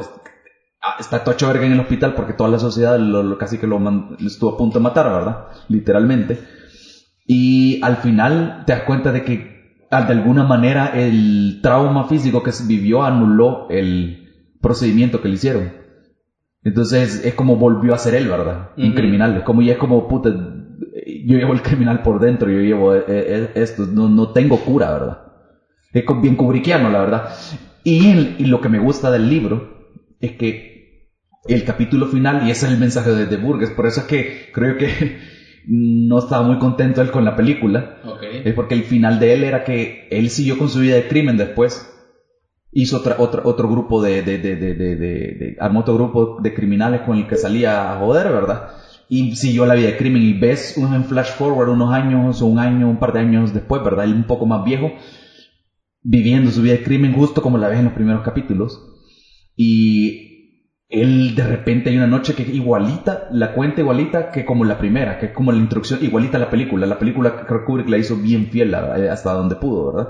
está 0.99 1.23
tocho 1.23 1.47
verga 1.47 1.65
en 1.65 1.71
el 1.73 1.79
hospital 1.79 2.13
porque 2.13 2.33
toda 2.33 2.49
la 2.49 2.59
sociedad 2.59 2.97
lo, 2.99 3.23
lo- 3.23 3.37
casi 3.37 3.57
que 3.57 3.67
lo, 3.67 3.79
estuvo 4.25 4.51
a 4.51 4.57
punto 4.57 4.79
de 4.79 4.83
matar, 4.83 5.09
¿verdad? 5.11 5.45
Literalmente. 5.67 6.39
Y 7.27 7.79
al 7.83 7.97
final 7.97 8.63
te 8.65 8.73
das 8.73 8.83
cuenta 8.83 9.11
de 9.11 9.23
que 9.23 9.61
ah, 9.91 10.01
de 10.03 10.13
alguna 10.13 10.43
manera 10.43 10.87
el 10.87 11.59
trauma 11.61 12.03
físico 12.05 12.43
que 12.43 12.51
se 12.51 12.65
vivió 12.65 13.03
anuló 13.03 13.67
el 13.69 14.17
procedimiento 14.61 15.21
que 15.21 15.27
le 15.29 15.35
hicieron. 15.35 15.71
Entonces 16.63 17.21
es 17.23 17.33
como 17.33 17.55
volvió 17.55 17.93
a 17.93 17.97
ser 17.97 18.13
él, 18.13 18.27
¿verdad? 18.27 18.69
Un 18.77 18.87
Ujú. 18.87 18.95
criminal. 18.95 19.35
Es 19.37 19.43
como 19.43 19.61
ya 19.61 19.73
es 19.73 19.77
como 19.79 20.07
puta. 20.07 20.29
Yo 20.29 21.37
llevo 21.37 21.53
el 21.53 21.61
criminal 21.61 22.01
por 22.01 22.19
dentro, 22.19 22.49
yo 22.51 22.59
llevo 22.59 22.93
eh, 22.93 23.03
eh, 23.07 23.49
esto, 23.55 23.87
no, 23.87 24.07
no 24.09 24.29
tengo 24.31 24.57
cura, 24.57 24.91
¿verdad? 24.91 25.17
Es 25.93 26.03
bien 26.21 26.35
kubrickiano, 26.35 26.89
la 26.89 26.99
verdad. 26.99 27.29
Y, 27.83 28.07
el- 28.09 28.35
y 28.37 28.45
lo 28.45 28.61
que 28.61 28.69
me 28.69 28.79
gusta 28.79 29.09
del 29.11 29.27
libro 29.29 29.63
es 30.19 30.33
que 30.33 30.70
el 31.45 31.63
capítulo 31.63 32.05
final, 32.05 32.47
y 32.47 32.51
ese 32.51 32.65
es 32.67 32.71
el 32.71 32.77
mensaje 32.79 33.11
de, 33.11 33.25
de 33.25 33.37
Burgess, 33.37 33.71
por 33.71 33.85
eso 33.87 34.01
es 34.01 34.05
que 34.07 34.51
creo 34.53 34.77
que 34.77 35.17
no 35.67 36.19
estaba 36.19 36.43
muy 36.43 36.57
contento 36.57 37.01
él 37.01 37.11
con 37.11 37.23
la 37.25 37.35
película, 37.35 37.99
Ok. 38.03 38.23
es 38.45 38.53
porque 38.53 38.75
el 38.75 38.83
final 38.83 39.19
de 39.19 39.33
él 39.33 39.43
era 39.43 39.63
que 39.63 40.07
él 40.11 40.29
siguió 40.29 40.57
con 40.57 40.69
su 40.69 40.79
vida 40.79 40.95
de 40.95 41.07
crimen 41.07 41.37
después. 41.37 41.87
Hizo 42.73 42.97
otra, 42.97 43.17
otra, 43.19 43.41
otro 43.43 43.67
grupo 43.67 44.01
de, 44.01 44.21
de, 44.21 44.37
de, 44.37 45.55
armó 45.59 45.81
otro 45.81 45.93
grupo 45.95 46.37
de 46.41 46.53
criminales 46.53 47.01
con 47.01 47.17
el 47.17 47.27
que 47.27 47.35
salía 47.35 47.91
a 47.91 47.97
joder, 47.97 48.31
¿verdad? 48.31 48.69
Y 49.09 49.35
siguió 49.35 49.65
la 49.65 49.73
vida 49.75 49.87
de 49.87 49.97
crimen 49.97 50.21
y 50.21 50.31
ves 50.31 50.75
un 50.77 50.93
en 50.93 51.03
flash 51.03 51.31
forward 51.33 51.67
unos 51.67 51.91
años 51.91 52.41
o 52.41 52.45
un 52.45 52.59
año, 52.59 52.87
un 52.89 52.97
par 52.97 53.11
de 53.11 53.19
años 53.19 53.53
después, 53.53 53.83
¿verdad? 53.83 54.05
Él 54.05 54.13
un 54.13 54.25
poco 54.25 54.45
más 54.45 54.63
viejo, 54.63 54.89
viviendo 56.01 56.49
su 56.49 56.61
vida 56.61 56.75
de 56.75 56.83
crimen 56.83 57.11
justo 57.11 57.41
como 57.41 57.57
la 57.57 57.67
ves 57.67 57.79
en 57.79 57.85
los 57.85 57.93
primeros 57.93 58.23
capítulos. 58.23 58.79
Y 59.57 60.30
él 60.91 61.33
de 61.35 61.43
repente 61.43 61.89
hay 61.89 61.97
una 61.97 62.07
noche 62.07 62.33
que 62.35 62.43
igualita, 62.43 63.27
la 63.31 63.53
cuenta 63.53 63.81
igualita 63.81 64.29
que 64.29 64.43
como 64.45 64.65
la 64.65 64.77
primera, 64.77 65.17
que 65.17 65.27
es 65.27 65.31
como 65.31 65.51
la 65.51 65.57
introducción, 65.57 65.99
igualita 66.03 66.37
a 66.37 66.41
la 66.41 66.49
película. 66.49 66.85
La 66.85 66.99
película 66.99 67.35
que 67.37 67.45
Kubrick 67.65 67.87
la 67.89 67.97
hizo 67.97 68.17
bien 68.17 68.49
fiel 68.51 68.73
a- 68.75 68.93
hasta 69.11 69.31
donde 69.33 69.55
pudo, 69.55 69.91
¿verdad? 69.93 70.09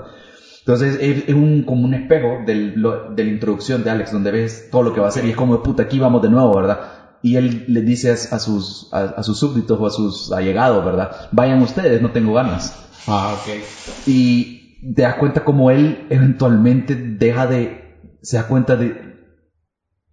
Entonces 0.58 0.98
es, 1.00 1.24
es 1.28 1.34
un, 1.34 1.62
como 1.64 1.84
un 1.84 1.94
espejo 1.94 2.42
del- 2.46 2.72
lo- 2.74 3.10
de 3.14 3.24
la 3.24 3.30
introducción 3.30 3.82
de 3.84 3.90
Alex, 3.90 4.12
donde 4.12 4.30
ves 4.32 4.68
todo 4.70 4.82
lo 4.82 4.92
que 4.92 5.00
va 5.00 5.06
a 5.06 5.08
hacer 5.08 5.24
y 5.24 5.30
es 5.30 5.36
como, 5.36 5.60
puta, 5.62 5.84
aquí 5.84 5.98
vamos 5.98 6.20
de 6.22 6.28
nuevo, 6.30 6.54
¿verdad? 6.54 6.80
Y 7.20 7.36
él 7.36 7.64
le 7.68 7.82
dice 7.82 8.10
a, 8.10 8.14
a 8.14 8.38
sus, 8.40 8.88
a, 8.92 9.02
a 9.02 9.22
sus 9.22 9.38
súbditos 9.38 9.78
o 9.80 9.86
a 9.86 9.90
sus 9.90 10.32
allegados, 10.32 10.84
¿verdad? 10.84 11.10
Vayan 11.30 11.62
ustedes, 11.62 12.02
no 12.02 12.10
tengo 12.10 12.32
ganas. 12.32 12.72
Ah, 13.06 13.34
ok. 13.34 13.62
Y 14.08 14.82
te 14.94 15.02
das 15.02 15.14
cuenta 15.14 15.44
como 15.44 15.70
él 15.70 16.06
eventualmente 16.10 16.96
deja 16.96 17.46
de, 17.46 18.00
se 18.20 18.36
da 18.36 18.48
cuenta 18.48 18.76
de 18.76 19.11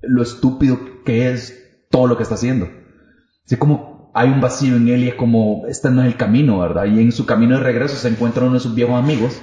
lo 0.01 0.21
estúpido 0.21 0.77
que 1.05 1.31
es 1.31 1.85
todo 1.91 2.07
lo 2.07 2.17
que 2.17 2.23
está 2.23 2.35
haciendo. 2.35 2.67
Así 3.45 3.55
como 3.57 4.11
hay 4.13 4.29
un 4.29 4.41
vacío 4.41 4.75
en 4.75 4.87
él 4.87 5.03
y 5.03 5.07
es 5.09 5.15
como, 5.15 5.63
este 5.67 5.89
no 5.91 6.01
es 6.01 6.07
el 6.07 6.15
camino, 6.17 6.59
¿verdad? 6.59 6.85
Y 6.85 6.99
en 6.99 7.11
su 7.11 7.25
camino 7.25 7.57
de 7.57 7.63
regreso 7.63 7.95
se 7.95 8.07
encuentra 8.09 8.43
uno 8.45 8.55
de 8.55 8.59
sus 8.59 8.73
viejos 8.75 8.95
amigos 8.95 9.41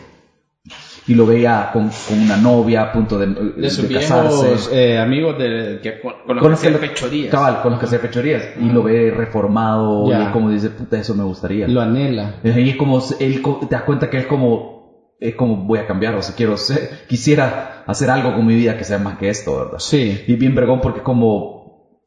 y 1.08 1.14
lo 1.14 1.24
veía 1.24 1.70
con, 1.72 1.88
con 2.08 2.18
una 2.20 2.36
novia 2.36 2.82
a 2.82 2.92
punto 2.92 3.16
de, 3.18 3.26
De 3.56 3.70
sus 3.70 3.88
de 3.88 3.94
casarse. 3.94 4.44
viejos 4.46 4.70
eh, 4.72 4.98
amigos 4.98 5.38
de, 5.38 5.78
que, 5.80 6.00
con, 6.00 6.14
con 6.26 6.36
los 6.36 6.42
Con 6.42 6.42
que 6.42 6.48
los 6.48 6.50
que 6.50 6.66
hacían 6.68 6.72
le- 6.72 6.88
fechorías. 6.88 7.30
Cabal, 7.30 7.62
con 7.62 7.70
los 7.72 7.80
que 7.80 7.86
hacía 7.86 7.98
fechorías. 8.00 8.42
Y 8.60 8.68
lo 8.70 8.82
ve 8.82 9.12
reformado 9.16 10.08
y 10.08 10.20
es 10.20 10.28
como 10.30 10.50
dice, 10.50 10.70
puta, 10.70 10.98
eso 10.98 11.14
me 11.14 11.22
gustaría. 11.22 11.68
Lo 11.68 11.80
anhela. 11.80 12.40
Y 12.42 12.70
es 12.70 12.76
como, 12.76 13.00
él, 13.20 13.40
te 13.68 13.74
das 13.76 13.82
cuenta 13.84 14.10
que 14.10 14.18
es 14.18 14.26
como, 14.26 14.75
es 15.18 15.34
como 15.34 15.56
voy 15.66 15.78
a 15.78 15.86
cambiar, 15.86 16.14
o 16.14 16.22
sea, 16.22 16.34
quiero 16.34 16.56
ser, 16.56 16.90
quisiera 17.08 17.82
hacer 17.86 18.10
algo 18.10 18.34
con 18.34 18.44
mi 18.46 18.54
vida 18.54 18.76
que 18.76 18.84
sea 18.84 18.98
más 18.98 19.16
que 19.18 19.28
esto, 19.28 19.56
¿verdad? 19.56 19.78
Sí. 19.78 20.22
Y 20.26 20.36
bien 20.36 20.54
vergón 20.54 20.80
porque 20.80 21.00
como 21.02 21.56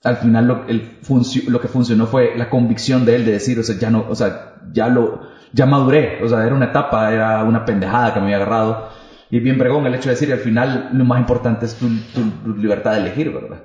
al 0.03 0.17
final 0.17 0.45
lo, 0.47 0.67
el 0.67 0.99
funcio- 1.01 1.43
lo 1.49 1.59
que 1.59 1.67
funcionó 1.67 2.05
fue 2.05 2.33
la 2.37 2.49
convicción 2.49 3.05
de 3.05 3.15
él 3.15 3.25
de 3.25 3.31
decir, 3.33 3.59
o 3.59 3.63
sea, 3.63 3.77
ya 3.77 3.89
no, 3.89 4.05
o 4.07 4.15
sea, 4.15 4.53
ya 4.71 4.87
lo, 4.87 5.21
ya 5.53 5.65
maduré, 5.65 6.19
o 6.23 6.27
sea, 6.29 6.45
era 6.45 6.55
una 6.55 6.65
etapa, 6.65 7.11
era 7.11 7.43
una 7.43 7.65
pendejada 7.65 8.13
que 8.13 8.19
me 8.19 8.25
había 8.27 8.37
agarrado. 8.37 8.87
Y 9.31 9.39
bien 9.39 9.57
vergón 9.57 9.85
el 9.85 9.93
hecho 9.95 10.09
de 10.09 10.15
decir, 10.15 10.31
al 10.31 10.39
final 10.39 10.89
lo 10.93 11.03
más 11.05 11.19
importante 11.19 11.65
es 11.65 11.75
tu, 11.75 11.87
tu- 12.13 12.53
tu 12.53 12.59
libertad 12.59 12.93
de 12.93 12.99
elegir, 12.99 13.31
¿verdad? 13.31 13.63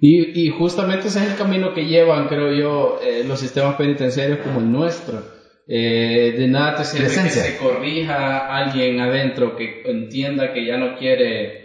Y, 0.00 0.46
y 0.46 0.50
justamente 0.50 1.08
ese 1.08 1.20
es 1.24 1.30
el 1.30 1.36
camino 1.36 1.72
que 1.72 1.86
llevan, 1.86 2.26
creo 2.28 2.52
yo, 2.52 2.98
eh, 3.02 3.24
los 3.26 3.38
sistemas 3.40 3.76
penitenciarios 3.76 4.40
como 4.40 4.60
el 4.60 4.70
nuestro. 4.70 5.22
Eh, 5.66 6.34
de 6.36 6.46
nada 6.48 6.76
te 6.76 6.84
sirve 6.84 7.08
que 7.08 7.30
se 7.30 7.56
corrija 7.56 8.54
alguien 8.54 9.00
adentro 9.00 9.56
que 9.56 9.82
entienda 9.86 10.52
que 10.52 10.66
ya 10.66 10.76
no 10.76 10.94
quiere 10.94 11.64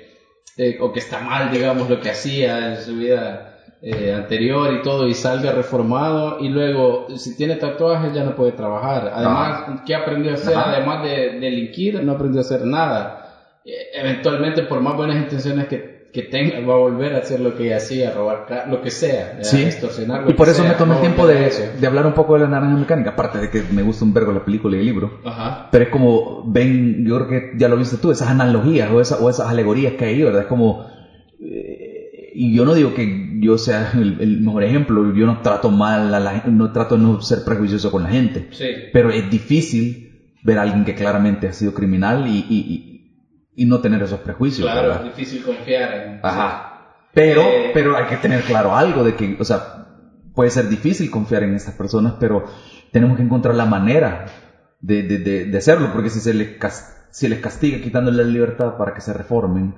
eh, 0.55 0.77
o 0.79 0.91
que 0.91 0.99
está 0.99 1.19
mal, 1.19 1.51
digamos, 1.51 1.89
lo 1.89 1.99
que 1.99 2.09
hacía 2.09 2.67
en 2.67 2.81
su 2.81 2.97
vida 2.97 3.49
eh, 3.81 4.11
anterior 4.13 4.73
y 4.73 4.81
todo 4.81 5.07
y 5.07 5.13
salga 5.13 5.51
reformado 5.51 6.37
y 6.39 6.49
luego 6.49 7.07
si 7.15 7.37
tiene 7.37 7.55
tatuajes 7.55 8.13
ya 8.13 8.23
no 8.23 8.35
puede 8.35 8.51
trabajar. 8.51 9.09
Además, 9.13 9.81
¿qué 9.85 9.95
aprendió 9.95 10.31
a 10.31 10.33
hacer? 10.35 10.55
Ajá. 10.55 10.71
Además 10.71 11.03
de 11.03 11.39
delinquir, 11.39 12.03
no 12.03 12.11
aprendió 12.11 12.41
a 12.41 12.43
hacer 12.43 12.65
nada. 12.65 13.25
Eh, 13.63 13.87
eventualmente, 13.93 14.63
por 14.63 14.81
más 14.81 14.95
buenas 14.95 15.17
intenciones 15.17 15.67
que, 15.67 15.88
que 16.11 16.23
tenga, 16.23 16.59
va 16.61 16.73
a 16.73 16.77
volver 16.77 17.13
a 17.13 17.19
hacer 17.19 17.39
lo 17.39 17.53
que 17.55 17.73
hacía, 17.73 18.11
robar, 18.11 18.45
lo 18.67 18.81
que 18.81 18.89
sea, 18.91 19.37
Sí. 19.43 19.61
extorsionar. 19.61 20.23
lo 20.23 20.31
Y 20.31 20.33
por 20.33 20.45
que 20.47 20.51
eso 20.53 20.61
sea, 20.63 20.71
me 20.71 20.77
tomé 20.77 20.93
el 20.93 20.97
a 20.97 21.01
tiempo 21.01 21.27
de, 21.27 21.45
eso. 21.47 21.63
de 21.79 21.87
hablar 21.87 22.05
un 22.07 22.13
poco 22.13 22.33
de 22.33 22.41
la 22.41 22.47
naranja 22.47 22.75
mecánica, 22.77 23.11
aparte 23.11 23.37
de 23.39 23.49
que 23.49 23.61
me 23.71 23.81
gusta 23.83 24.05
un 24.05 24.13
vergo 24.13 24.31
la 24.31 24.43
película 24.43 24.75
y 24.75 24.79
el 24.79 24.85
libro. 24.85 25.19
Ajá. 25.23 25.69
Pero 25.71 25.83
es 25.85 25.89
como, 25.91 26.43
ven, 26.51 27.05
yo 27.05 27.15
creo 27.17 27.27
que 27.27 27.57
ya 27.57 27.67
lo 27.67 27.77
viste 27.77 27.97
tú, 27.97 28.11
esas 28.11 28.29
analogías 28.29 28.89
o, 28.91 28.99
esa- 29.01 29.17
o 29.17 29.29
esas 29.29 29.47
alegorías 29.47 29.93
que 29.93 30.05
hay 30.05 30.23
¿verdad? 30.23 30.41
Es 30.41 30.47
como, 30.47 30.83
eh, 31.39 32.31
y 32.33 32.53
yo 32.53 32.65
no 32.65 32.73
digo 32.73 32.93
que 32.93 33.39
yo 33.39 33.57
sea 33.57 33.91
el, 33.95 34.17
el 34.21 34.41
mejor 34.41 34.63
ejemplo, 34.63 35.11
yo 35.13 35.25
no 35.25 35.41
trato 35.41 35.69
mal 35.71 36.13
a 36.13 36.19
la 36.19 36.31
gente, 36.31 36.51
no 36.51 36.71
trato 36.71 36.95
de 36.95 37.01
no 37.03 37.21
ser 37.21 37.43
prejuicioso 37.43 37.91
con 37.91 38.03
la 38.03 38.09
gente, 38.09 38.47
Sí. 38.51 38.65
pero 38.93 39.09
es 39.11 39.29
difícil 39.29 40.07
ver 40.43 40.57
a 40.57 40.61
alguien 40.63 40.85
que 40.85 40.95
claramente 40.95 41.47
ha 41.47 41.53
sido 41.53 41.73
criminal 41.73 42.27
y, 42.27 42.45
y, 42.49 42.88
y, 43.61 43.65
no 43.65 43.79
tener 43.81 44.01
esos 44.03 44.19
prejuicios, 44.19 44.69
Claro, 44.69 44.89
¿verdad? 44.89 45.05
es 45.05 45.15
difícil 45.15 45.43
confiar 45.43 45.93
en. 45.93 46.19
Ajá. 46.23 46.95
Pero, 47.13 47.41
Eh, 47.41 47.71
pero 47.73 47.97
hay 47.97 48.05
que 48.05 48.17
tener 48.17 48.41
claro 48.43 48.75
algo 48.75 49.03
de 49.03 49.15
que, 49.15 49.35
o 49.39 49.43
sea, 49.43 49.87
puede 50.35 50.49
ser 50.51 50.69
difícil 50.69 51.09
confiar 51.11 51.43
en 51.43 51.55
estas 51.55 51.75
personas, 51.75 52.13
pero 52.19 52.45
tenemos 52.91 53.17
que 53.17 53.23
encontrar 53.23 53.55
la 53.55 53.65
manera 53.65 54.25
de, 54.79 55.03
de, 55.03 55.17
de, 55.17 55.45
de 55.45 55.57
hacerlo, 55.57 55.89
porque 55.91 56.09
si 56.09 56.19
se 56.19 56.33
les, 56.33 56.57
si 57.11 57.27
les 57.27 57.39
castiga 57.39 57.79
quitándole 57.81 58.23
la 58.23 58.29
libertad 58.29 58.77
para 58.77 58.93
que 58.93 59.01
se 59.01 59.13
reformen 59.13 59.75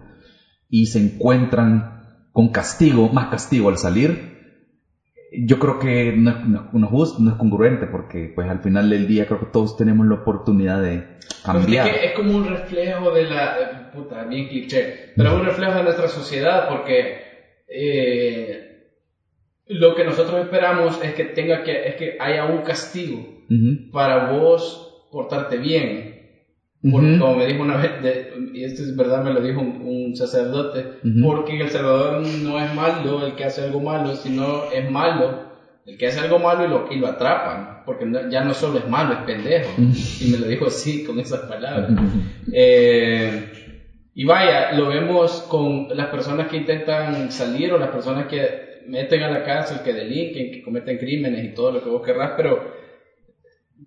y 0.69 0.85
se 0.87 0.99
encuentran 0.99 2.27
con 2.31 2.49
castigo, 2.49 3.09
más 3.09 3.27
castigo 3.29 3.69
al 3.69 3.77
salir, 3.77 4.40
yo 5.31 5.59
creo 5.59 5.79
que 5.79 6.13
no 6.17 6.29
es, 6.31 6.45
no, 6.45 6.69
no 6.71 6.85
es 6.85 6.91
justo, 6.91 7.21
no 7.21 7.31
es 7.31 7.37
congruente, 7.37 7.87
porque 7.87 8.31
pues 8.35 8.49
al 8.49 8.59
final 8.59 8.89
del 8.89 9.07
día 9.07 9.25
creo 9.25 9.39
que 9.39 9.45
todos 9.45 9.75
tenemos 9.77 10.05
la 10.05 10.15
oportunidad 10.15 10.81
de 10.81 11.03
cambiar. 11.43 11.85
Pues 11.85 11.95
es, 11.95 12.01
que 12.01 12.07
es 12.07 12.13
como 12.13 12.35
un 12.35 12.45
reflejo 12.45 13.11
de 13.11 13.23
la. 13.25 13.59
eh, 13.61 13.67
Puta, 13.93 14.23
bien 14.25 14.47
cliché. 14.49 15.13
Pero 15.15 15.29
es 15.29 15.35
un 15.35 15.45
reflejo 15.45 15.73
de 15.75 15.83
nuestra 15.83 16.07
sociedad 16.07 16.67
porque. 16.67 17.17
eh, 17.67 18.67
lo 19.67 19.95
que 19.95 20.03
nosotros 20.03 20.41
esperamos 20.41 20.99
es 21.01 21.13
que 21.13 21.23
tenga 21.25 21.63
que 21.63 21.87
es 21.87 21.95
que 21.95 22.17
haya 22.19 22.43
un 22.45 22.61
castigo 22.61 23.25
para 23.91 24.29
vos 24.31 25.07
portarte 25.11 25.57
bien 25.57 26.20
Porque, 26.89 27.09
Ujú. 27.11 27.19
como 27.19 27.35
me 27.35 27.45
dijo 27.45 27.61
una 27.61 27.75
vez, 27.75 28.01
de- 28.01 28.27
y 28.53 28.63
esto 28.63 28.81
es 28.81 28.95
verdad, 28.95 29.23
me 29.23 29.31
lo 29.31 29.39
dijo 29.41 29.59
un, 29.61 29.81
un 29.81 30.15
sacerdote, 30.15 30.85
Ujú. 31.03 31.21
porque 31.21 31.53
en 31.55 31.61
El 31.61 31.69
Salvador 31.69 32.21
no 32.21 32.59
es 32.59 32.73
malo 32.73 33.23
el 33.23 33.35
que 33.35 33.43
hace 33.43 33.61
algo 33.61 33.79
malo, 33.81 34.15
sino 34.15 34.63
es 34.73 34.89
malo 34.89 35.51
el 35.85 35.97
que 35.97 36.07
hace 36.07 36.19
algo 36.19 36.39
malo 36.39 36.63
y 36.65 36.69
lo, 36.69 36.85
y 36.89 36.95
lo 36.97 37.07
atrapan, 37.07 37.81
porque 37.85 38.05
no- 38.05 38.29
ya 38.29 38.41
no 38.41 38.53
solo 38.53 38.79
es 38.79 38.87
malo, 38.87 39.13
es 39.13 39.19
pendejo. 39.19 39.69
Y 40.21 40.27
me 40.31 40.37
lo 40.37 40.47
dijo 40.47 40.65
así, 40.65 41.03
con 41.03 41.19
esas 41.19 41.41
palabras. 41.41 41.89
Eh, 42.51 43.51
y 44.13 44.23
vaya, 44.25 44.71
lo 44.73 44.87
vemos 44.87 45.41
con 45.47 45.87
las 45.95 46.07
personas 46.07 46.47
que 46.47 46.57
intentan 46.57 47.31
salir 47.31 47.71
o 47.73 47.77
las 47.77 47.89
personas 47.89 48.25
que 48.27 48.59
meten 48.87 49.21
a 49.21 49.29
la 49.29 49.43
cárcel, 49.43 49.79
que 49.83 49.93
delinquen, 49.93 50.51
que 50.51 50.61
cometen 50.61 50.97
crímenes 50.97 51.43
y 51.45 51.53
todo 51.53 51.71
lo 51.71 51.81
que 51.83 51.89
vos 51.89 52.01
querrás, 52.03 52.31
pero 52.35 52.59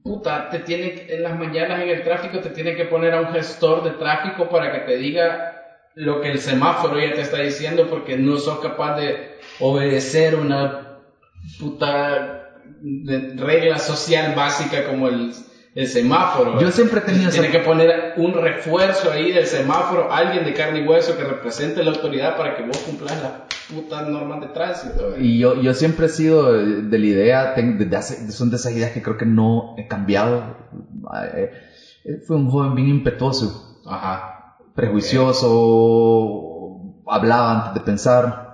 puta, 0.03 0.49
te 0.51 0.61
tienen 0.61 1.07
en 1.09 1.23
las 1.23 1.39
mañanas 1.39 1.83
en 1.83 1.91
el 1.91 2.03
tráfico 2.03 2.41
te 2.41 2.51
tienen 2.51 2.77
que 2.77 2.85
poner 2.87 3.15
a 3.15 3.21
un 3.21 3.29
gestor 3.29 3.85
de 3.85 3.93
tráfico 3.93 4.49
para 4.49 4.73
que 4.73 4.93
te 4.93 4.97
diga 4.99 5.55
lo 5.95 6.21
que 6.21 6.31
el 6.31 6.39
semáforo 6.39 6.99
ya 6.99 7.15
te 7.15 7.23
está 7.23 7.39
diciendo 7.39 7.89
porque 7.89 8.17
no 8.17 8.37
sos 8.39 8.59
capaz 8.59 8.97
de 8.97 9.37
obedecer 9.61 10.35
una 10.35 11.01
puta 11.61 12.51
regla 13.37 13.79
social 13.79 14.35
básica 14.35 14.87
como 14.87 15.09
el, 15.09 15.33
el 15.75 15.87
semáforo. 15.89 16.61
Yo 16.61 16.71
siempre 16.71 17.01
he 17.01 17.03
tenido 17.03 17.31
Tiene 17.31 17.49
esa- 17.49 17.59
que 17.59 17.65
poner 17.65 18.13
un 18.17 18.33
refuerzo 18.35 19.11
ahí 19.11 19.33
del 19.33 19.47
semáforo, 19.47 20.13
alguien 20.13 20.45
de 20.45 20.55
carne 20.55 20.81
y 20.81 20.87
hueso 20.87 21.17
que 21.17 21.25
represente 21.25 21.83
la 21.83 21.91
autoridad 21.91 22.37
para 22.37 22.57
que 22.57 22.63
vos 22.65 22.79
cumplas 22.79 23.21
las 23.21 23.33
putas 23.75 24.07
normas 24.09 24.41
de 24.41 24.47
tránsito. 24.49 25.17
Y 25.19 25.39
yo, 25.39 25.55
yo 25.57 25.75
siempre 25.75 26.07
he 26.07 26.09
sido 26.09 26.53
de 26.53 26.99
la 26.99 27.07
idea, 27.07 27.55
desde 27.57 27.97
hace- 27.97 28.31
son 28.31 28.51
de 28.51 28.57
esas 28.57 28.73
ideas 28.73 28.93
que 28.93 29.03
creo 29.03 29.17
que 29.17 29.27
no 29.27 29.75
he 29.77 29.89
cambiado. 29.89 30.57
Eh, 31.35 31.51
eh, 32.05 32.19
Fui 32.27 32.37
un 32.37 32.49
joven 32.51 32.75
bien 32.75 32.89
impetuoso, 32.89 33.81
Ajá, 33.87 34.57
prejuicioso, 34.75 36.81
hablaba 37.07 37.53
antes 37.53 37.75
de 37.75 37.81
pensar. 37.81 38.45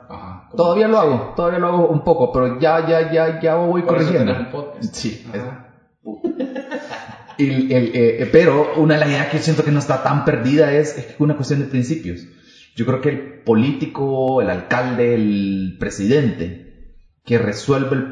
Todavía 0.56 0.88
lo 0.88 0.98
hago, 0.98 1.32
todavía 1.36 1.58
lo 1.60 1.68
hago 1.68 1.88
un 1.88 2.02
poco, 2.02 2.32
pero 2.32 2.58
ya, 2.58 2.84
ya, 2.86 3.12
ya, 3.12 3.40
ya 3.40 3.54
voy 3.54 3.82
Por 3.82 3.96
eso 3.98 4.06
corrigiendo. 4.06 4.32
tenés 4.32 4.46
un 4.46 4.50
podcast. 4.52 4.94
Sí, 4.94 5.24
Ajá. 5.32 5.66
El- 7.48 7.90
eh, 7.94 8.28
pero 8.32 8.74
una 8.76 8.94
de 8.94 9.00
las 9.00 9.08
ideas 9.10 9.28
que 9.28 9.38
siento 9.38 9.64
que 9.64 9.70
no 9.70 9.78
está 9.78 10.02
tan 10.02 10.24
perdida 10.24 10.72
es, 10.72 10.96
es 10.96 11.14
una 11.18 11.36
cuestión 11.36 11.60
de 11.60 11.66
principios. 11.66 12.26
Yo 12.76 12.86
creo 12.86 13.00
que 13.00 13.08
el 13.08 13.42
político, 13.44 14.40
el 14.40 14.50
alcalde, 14.50 15.14
el 15.14 15.76
presidente, 15.78 16.94
que 17.24 17.38
resuelve 17.38 17.96
el 17.96 18.04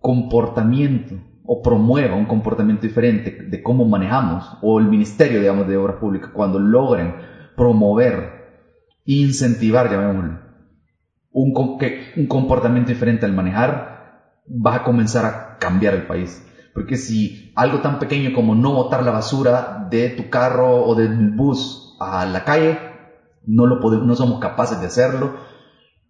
comportamiento 0.00 1.16
o 1.44 1.62
promueva 1.62 2.14
un 2.14 2.26
comportamiento 2.26 2.82
diferente 2.82 3.30
de 3.30 3.62
cómo 3.62 3.84
manejamos, 3.86 4.44
o 4.60 4.78
el 4.78 4.86
ministerio, 4.86 5.40
digamos, 5.40 5.66
de 5.66 5.76
obras 5.76 5.96
públicas, 5.96 6.30
cuando 6.32 6.58
logren 6.58 7.14
promover, 7.56 8.32
incentivar, 9.04 9.90
llamémoslo, 9.90 10.38
un, 11.32 11.78
un 12.16 12.26
comportamiento 12.26 12.90
diferente 12.90 13.24
al 13.24 13.32
manejar, 13.32 14.22
va 14.48 14.76
a 14.76 14.82
comenzar 14.84 15.24
a 15.24 15.56
cambiar 15.58 15.94
el 15.94 16.06
país. 16.06 16.44
Porque 16.78 16.96
si 16.96 17.50
algo 17.56 17.80
tan 17.80 17.98
pequeño 17.98 18.32
como 18.32 18.54
no 18.54 18.72
botar 18.72 19.02
la 19.02 19.10
basura 19.10 19.88
de 19.90 20.10
tu 20.10 20.30
carro 20.30 20.84
o 20.84 20.94
del 20.94 21.34
bus 21.34 21.96
a 21.98 22.24
la 22.24 22.44
calle, 22.44 22.78
no, 23.42 23.66
lo 23.66 23.80
podemos, 23.80 24.06
no 24.06 24.14
somos 24.14 24.38
capaces 24.38 24.78
de 24.78 24.86
hacerlo, 24.86 25.34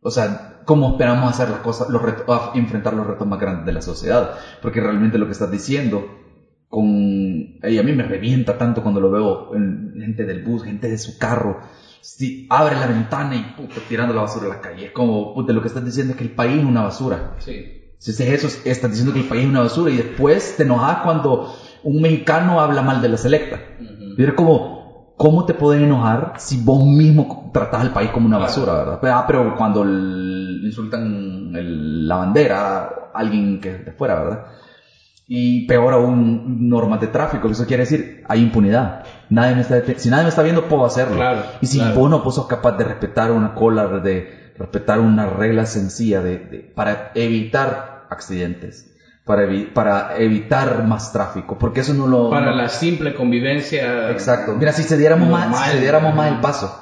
o 0.02 0.10
sea, 0.10 0.58
¿cómo 0.66 0.90
esperamos 0.90 1.30
hacer 1.30 1.48
las 1.48 1.60
cosas, 1.60 1.88
los 1.88 2.02
retos- 2.02 2.50
enfrentar 2.52 2.92
los 2.92 3.06
retos 3.06 3.26
más 3.26 3.40
grandes 3.40 3.64
de 3.64 3.72
la 3.72 3.80
sociedad? 3.80 4.34
Porque 4.60 4.80
realmente 4.80 5.16
lo 5.16 5.24
que 5.24 5.32
estás 5.32 5.50
diciendo, 5.50 6.04
con, 6.68 6.84
y 6.84 7.78
a 7.78 7.82
mí 7.82 7.92
me 7.94 8.02
revienta 8.02 8.58
tanto 8.58 8.82
cuando 8.82 9.00
lo 9.00 9.08
veo 9.08 9.54
en 9.54 9.94
gente 9.98 10.26
del 10.26 10.44
bus, 10.44 10.64
gente 10.64 10.90
de 10.90 10.98
su 10.98 11.16
carro, 11.16 11.60
si 12.02 12.46
abre 12.50 12.76
la 12.76 12.84
ventana 12.86 13.36
y 13.36 13.56
tirando 13.88 14.12
la 14.12 14.20
basura 14.20 14.44
a 14.44 14.50
la 14.50 14.60
calle. 14.60 14.84
Es 14.84 14.92
como, 14.92 15.32
puta, 15.32 15.54
lo 15.54 15.62
que 15.62 15.68
estás 15.68 15.82
diciendo 15.82 16.10
es 16.12 16.18
que 16.18 16.24
el 16.24 16.34
país 16.34 16.58
es 16.58 16.64
una 16.66 16.82
basura. 16.82 17.36
Sí. 17.38 17.77
Si 17.98 18.12
es 18.12 18.20
eso, 18.20 18.46
estás 18.64 18.90
diciendo 18.90 19.12
que 19.12 19.20
el 19.20 19.26
país 19.26 19.42
es 19.42 19.48
una 19.48 19.60
basura 19.60 19.90
y 19.90 19.96
después 19.96 20.56
te 20.56 20.62
enojas 20.62 20.98
cuando 21.02 21.50
un 21.82 22.00
mexicano 22.00 22.60
habla 22.60 22.82
mal 22.82 23.02
de 23.02 23.08
la 23.08 23.16
selecta. 23.16 23.60
Ujú. 23.78 24.14
Y 24.16 24.22
era 24.22 24.34
como, 24.36 25.12
¿cómo 25.16 25.44
te 25.44 25.54
pueden 25.54 25.82
enojar 25.82 26.34
si 26.36 26.62
vos 26.62 26.84
mismo 26.84 27.50
tratás 27.52 27.80
al 27.82 27.92
país 27.92 28.10
como 28.10 28.26
una 28.26 28.38
basura, 28.38 28.74
verdad? 28.74 28.98
Pero, 29.00 29.14
ah, 29.14 29.24
pero 29.26 29.56
cuando 29.56 29.82
el- 29.82 30.60
insultan 30.64 31.52
el- 31.54 32.06
la 32.06 32.16
bandera, 32.16 32.88
alguien 33.12 33.60
que 33.60 33.78
de 33.78 33.92
fuera, 33.92 34.14
¿verdad? 34.22 34.44
Y 35.26 35.66
peor 35.66 35.92
aún, 35.92 36.68
normas 36.70 37.00
de 37.00 37.08
tráfico, 37.08 37.48
eso 37.48 37.66
quiere 37.66 37.82
decir, 37.82 38.22
hay 38.26 38.40
impunidad. 38.40 39.00
Nadie 39.28 39.54
me 39.56 39.60
está 39.60 39.82
si 39.98 40.08
nadie 40.08 40.22
me 40.22 40.30
está 40.30 40.42
viendo, 40.42 40.66
puedo 40.68 40.86
hacerlo. 40.86 41.16
Claro, 41.16 41.42
y 41.60 41.66
si 41.66 41.78
claro. 41.78 41.94
vos 41.96 42.10
no 42.10 42.22
pues, 42.22 42.36
sos 42.36 42.46
capaz 42.46 42.72
de 42.78 42.84
respetar 42.84 43.30
una 43.32 43.52
cola, 43.54 43.88
de 44.00 44.26
respetar 44.58 45.00
una 45.00 45.26
regla 45.26 45.66
sencilla 45.66 46.20
de, 46.20 46.38
de- 46.38 46.72
para 46.74 47.12
evitar 47.14 48.06
accidentes, 48.10 48.90
para, 49.24 49.44
evi- 49.44 49.72
para 49.72 50.16
evitar 50.18 50.84
más 50.84 51.12
tráfico, 51.12 51.56
porque 51.58 51.80
eso 51.80 51.94
no 51.94 52.06
lo... 52.06 52.30
Para 52.30 52.46
no- 52.50 52.56
la 52.56 52.68
simple 52.68 53.14
convivencia. 53.14 54.10
Exacto. 54.10 54.54
Mira, 54.56 54.72
si 54.72 54.82
se 54.82 54.96
diéramos, 54.96 55.28
más, 55.28 55.64
si 55.64 55.70
se 55.72 55.80
diéramos 55.80 56.14
más 56.14 56.32
el 56.32 56.40
paso, 56.40 56.74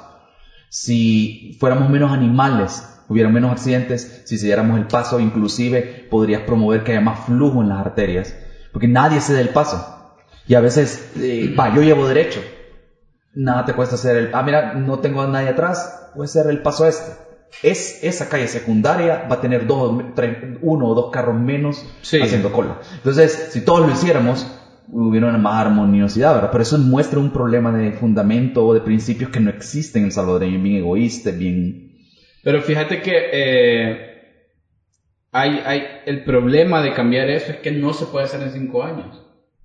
si 0.69 1.55
fuéramos 1.59 1.89
menos 1.89 2.11
animales, 2.11 2.83
hubiera 3.07 3.29
menos 3.29 3.51
accidentes, 3.51 4.21
si 4.25 4.37
se 4.37 4.45
diéramos 4.47 4.77
el 4.77 4.85
paso, 4.87 5.19
inclusive 5.19 6.07
podrías 6.09 6.41
promover 6.41 6.83
que 6.83 6.91
haya 6.91 7.01
más 7.01 7.19
flujo 7.25 7.61
en 7.61 7.69
las 7.69 7.79
arterias, 7.79 8.35
porque 8.71 8.87
nadie 8.87 9.21
se 9.21 9.33
da 9.33 9.39
el 9.39 9.49
paso. 9.49 9.93
Y 10.47 10.55
a 10.55 10.61
veces, 10.61 11.11
eh, 11.17 11.53
va, 11.57 11.73
yo 11.73 11.81
llevo 11.81 12.07
derecho, 12.07 12.41
nada 13.33 13.65
te 13.65 13.73
cuesta 13.73 13.95
hacer 13.95 14.15
el, 14.15 14.29
ah, 14.33 14.41
mira, 14.43 14.73
no 14.73 14.99
tengo 14.99 15.21
a 15.21 15.27
nadie 15.27 15.49
atrás, 15.49 16.09
voy 16.15 16.23
a 16.23 16.25
hacer 16.25 16.47
el 16.47 16.61
paso 16.61 16.85
este. 16.85 17.11
Es, 17.63 18.03
esa 18.03 18.29
calle 18.29 18.47
secundaria 18.47 19.27
va 19.29 19.35
a 19.35 19.41
tener 19.41 19.65
dos, 19.65 20.13
tres, 20.15 20.37
uno 20.61 20.87
o 20.87 20.93
dos 20.93 21.11
carros 21.11 21.39
menos 21.39 21.85
Sí. 22.01 22.19
haciendo 22.21 22.51
cola. 22.51 22.79
Entonces, 22.95 23.49
si 23.51 23.61
todos 23.61 23.85
lo 23.85 23.91
hiciéramos, 23.91 24.45
hubiera 24.89 25.27
una 25.27 25.37
más 25.37 25.65
armoniosidad, 25.65 26.33
¿verdad? 26.35 26.51
Pero 26.51 26.61
eso 26.61 26.77
muestra 26.77 27.19
un 27.19 27.31
problema 27.31 27.71
de 27.71 27.93
fundamento 27.93 28.65
o 28.65 28.73
de 28.73 28.81
principios 28.81 29.29
que 29.31 29.39
no 29.39 29.49
existen 29.49 30.03
en 30.03 30.05
El 30.07 30.11
Salvador, 30.11 30.41
bien 30.41 30.65
egoísta, 30.67 31.31
bien... 31.31 31.93
Pero 32.43 32.61
fíjate 32.61 33.01
que 33.01 33.29
eh, 33.33 34.07
hay, 35.31 35.61
hay, 35.65 35.83
el 36.05 36.23
problema 36.23 36.81
de 36.81 36.93
cambiar 36.93 37.29
eso 37.29 37.51
es 37.51 37.57
que 37.57 37.71
no 37.71 37.93
se 37.93 38.05
puede 38.05 38.25
hacer 38.25 38.41
en 38.41 38.51
cinco 38.51 38.83
años. 38.83 39.21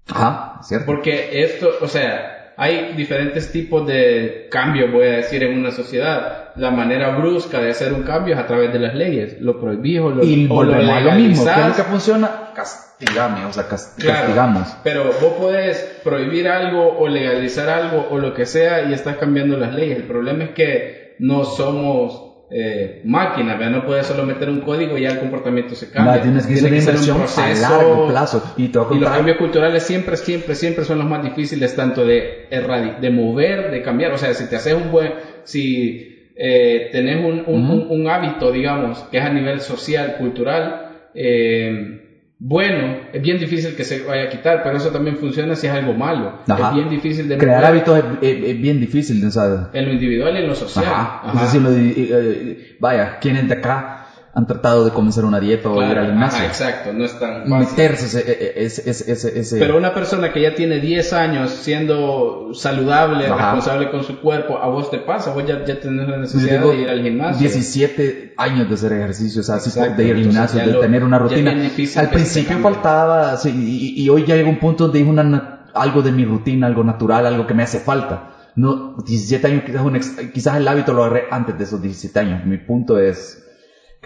Ajá, 0.09 0.59
¿cierto? 0.63 0.87
Porque 0.87 1.43
esto, 1.43 1.71
o 1.81 1.87
sea, 1.87 2.42
hay 2.57 2.93
diferentes 2.95 3.51
tipos 3.53 3.87
de 3.87 4.49
cambios, 4.51 4.91
voy 4.93 5.07
a 5.07 5.17
decir, 5.17 5.43
en 5.43 5.59
una 5.59 5.71
sociedad. 5.71 6.51
La 6.57 6.71
manera 6.71 7.17
brusca 7.17 7.61
de 7.61 7.71
hacer 7.71 7.93
un 7.93 8.03
cambio 8.03 8.35
es 8.35 8.41
a 8.41 8.47
través 8.47 8.73
de 8.73 8.79
las 8.79 8.95
leyes. 8.95 9.41
Lo 9.41 9.59
prohibís 9.59 10.01
o 10.01 10.11
lo, 10.11 10.25
y 10.25 10.45
o 10.51 10.63
lo 10.63 10.73
volvemos 10.73 10.97
a 10.97 11.01
lo 11.01 11.13
mismo, 11.13 11.45
¿qué 11.45 11.51
es 11.51 11.57
lo 11.57 11.63
legalizás. 11.63 11.77
que 11.77 11.83
funciona? 11.91 12.31
Castigame, 12.55 13.45
o 13.47 13.53
sea, 13.53 13.67
cas- 13.69 13.95
Claro, 13.99 14.19
castigamos. 14.21 14.77
pero 14.85 15.05
vos 15.07 15.33
podés 15.39 16.01
prohibir 16.05 16.49
algo 16.49 16.99
o 16.99 17.09
legalizar 17.09 17.69
algo 17.69 18.07
o 18.11 18.19
lo 18.19 18.35
que 18.35 18.45
sea 18.47 18.83
y 18.83 18.93
estás 18.93 19.17
cambiando 19.17 19.57
las 19.57 19.73
leyes. 19.75 19.97
El 19.97 20.05
problema 20.05 20.45
es 20.45 20.51
que 20.51 21.17
no 21.19 21.45
somos 21.45 22.22
eh, 22.55 23.01
máquinas, 23.03 23.59
¿verdad? 23.59 23.79
no 23.81 23.85
puedes 23.85 24.07
solo 24.07 24.25
meter 24.25 24.49
un 24.49 24.61
código 24.61 24.97
y 24.99 25.03
ya 25.03 25.11
el 25.11 25.19
comportamiento 25.19 25.75
se 25.75 25.87
cambia. 25.91 26.13
Nada, 26.13 26.23
tienes 26.23 26.47
que 26.47 26.53
hacer 26.55 26.69
una 26.71 26.81
ser 26.81 26.91
un 26.95 26.99
inversión 26.99 27.17
proceso. 27.17 27.67
a 27.67 27.71
largo 27.71 28.07
plazo. 28.09 28.43
Y 28.57 28.65
Y 28.65 28.99
los 28.99 29.11
cambios 29.11 29.37
culturales 29.39 29.83
siempre, 29.83 30.17
siempre, 30.17 30.55
siempre 30.55 30.85
son 30.85 30.99
los 30.99 31.07
más 31.09 31.23
difíciles, 31.23 31.75
tanto 31.75 32.05
de, 32.05 32.47
erradi- 32.51 32.97
de 32.99 33.11
mover, 33.11 33.71
de 33.71 33.81
cambiar. 33.81 34.13
O 34.13 34.19
sea, 34.19 34.35
si 34.35 34.47
te 34.49 34.57
haces 34.57 34.75
un 34.75 34.91
buen, 34.91 35.15
si 35.45 36.09
eh, 36.35 36.89
tenés 36.93 37.17
un, 37.19 37.43
un, 37.47 37.65
Ujú. 37.65 37.73
un- 37.73 37.87
un 38.01 38.07
hábito, 38.09 38.51
digamos, 38.51 39.05
que 39.11 39.19
es 39.19 39.25
a 39.25 39.31
nivel 39.31 39.61
social, 39.61 40.17
cultural, 40.17 40.83
eh, 41.15 41.99
bueno, 42.45 42.97
es 43.13 43.23
bien 43.23 43.39
difícil 43.39 43.77
que 43.77 43.85
se 43.85 44.03
vaya 44.03 44.25
a 44.25 44.29
quitar, 44.29 44.63
pero 44.65 44.77
eso 44.77 44.91
también 44.91 45.17
funciona 45.17 45.55
si 45.55 45.69
es 45.69 45.73
algo 45.73 45.95
malo. 45.95 46.41
Ajá. 46.49 46.71
Es 46.71 46.75
bien 46.75 46.89
difícil 46.91 47.29
de 47.29 47.39
Crear 47.39 47.65
hábitos 47.65 47.97
es, 47.99 48.05
es- 48.21 48.45
es 48.51 48.61
bien 48.61 48.81
difícil, 48.81 49.31
¿sabes? 49.31 49.61
en 49.73 49.85
lo 49.87 49.93
individual 49.93 50.35
y 50.35 50.39
en 50.39 50.49
lo 50.49 50.55
social. 50.57 50.85
Ajá. 50.85 51.21
Ajá. 51.23 51.33
Es 51.37 51.43
decir, 51.53 51.63
lo 51.63 51.71
eh, 51.71 51.95
eh, 51.97 52.77
vaya, 52.81 53.19
¿quiénes 53.21 53.47
de 53.47 53.55
acá 53.55 54.02
han 54.35 54.47
tratado 54.47 54.85
de 54.87 54.93
comenzar 54.93 55.27
una 55.27 55.39
dieta 55.41 55.69
o 55.69 55.83
ir 55.83 55.99
al 55.99 56.07
gimnasio? 56.07 56.39
ajá, 56.39 56.47
exacto, 56.47 56.93
no 56.95 57.05
es 57.05 57.19
tan 57.19 57.47
fácil. 57.49 57.69
Meterse 57.69 58.07
ese, 58.07 58.21
e, 58.27 58.65
ese, 58.65 58.89
ese, 58.89 59.13
ese, 59.13 59.39
ese- 59.39 59.59
Pero 59.59 59.77
una 59.77 59.93
persona 59.93 60.33
que 60.33 60.41
ya 60.41 60.55
tiene 60.55 60.81
10 60.81 61.13
años 61.13 61.51
siendo 61.51 62.49
saludable, 62.55 63.27
Ajá. 63.27 63.37
responsable 63.53 63.91
con 63.91 64.03
su 64.05 64.21
cuerpo, 64.21 64.59
a 64.59 64.69
vos 64.69 64.91
te 64.91 64.99
pasa, 64.99 65.33
vos 65.33 65.45
ya, 65.47 65.65
ya 65.65 65.79
tenés 65.81 66.09
la 66.09 66.17
necesidad 66.17 66.63
de 66.63 66.77
ir 66.77 66.89
al 66.89 67.03
gimnasio. 67.03 67.41
17 67.41 68.35
años 68.37 68.69
de 68.69 68.75
hacer 68.75 68.93
ejercicio, 68.93 69.41
o 69.41 69.45
sea, 69.45 69.57
así 69.57 69.69
Exacto, 69.69 69.97
de 69.97 70.05
ir 70.09 70.15
al 70.17 70.23
gimnasio, 70.23 70.61
de 70.61 70.67
lo- 70.73 70.81
tener 70.81 71.05
una 71.05 71.19
rutina. 71.19 71.51
Al 71.97 72.09
principio 72.11 72.59
faltaba, 72.59 73.37
sí, 73.37 73.51
y, 73.55 74.03
y 74.03 74.09
hoy 74.09 74.25
ya 74.25 74.35
llega 74.37 74.49
un 74.49 74.59
punto 74.59 74.85
donde 74.85 75.01
es 75.01 75.07
una, 75.07 75.23
na- 75.23 75.67
algo 75.75 76.03
de 76.03 76.11
mi 76.13 76.25
rutina, 76.25 76.67
algo 76.67 76.85
natural, 76.85 77.27
algo 77.27 77.47
que 77.47 77.55
me 77.55 77.63
hace 77.63 77.81
falta. 77.81 78.31
No, 78.57 78.97
17 79.07 79.47
años 79.47 79.63
quizás, 79.65 79.83
un 79.83 79.99
quizás 80.33 80.57
el 80.57 80.69
hábito 80.69 80.93
lo 80.93 81.05
agarré 81.05 81.25
antes 81.31 81.57
de 81.57 81.65
esos 81.65 81.81
17 81.81 82.19
años. 82.19 82.45
Mi 82.45 82.59
punto 82.59 82.99
es 82.99 83.43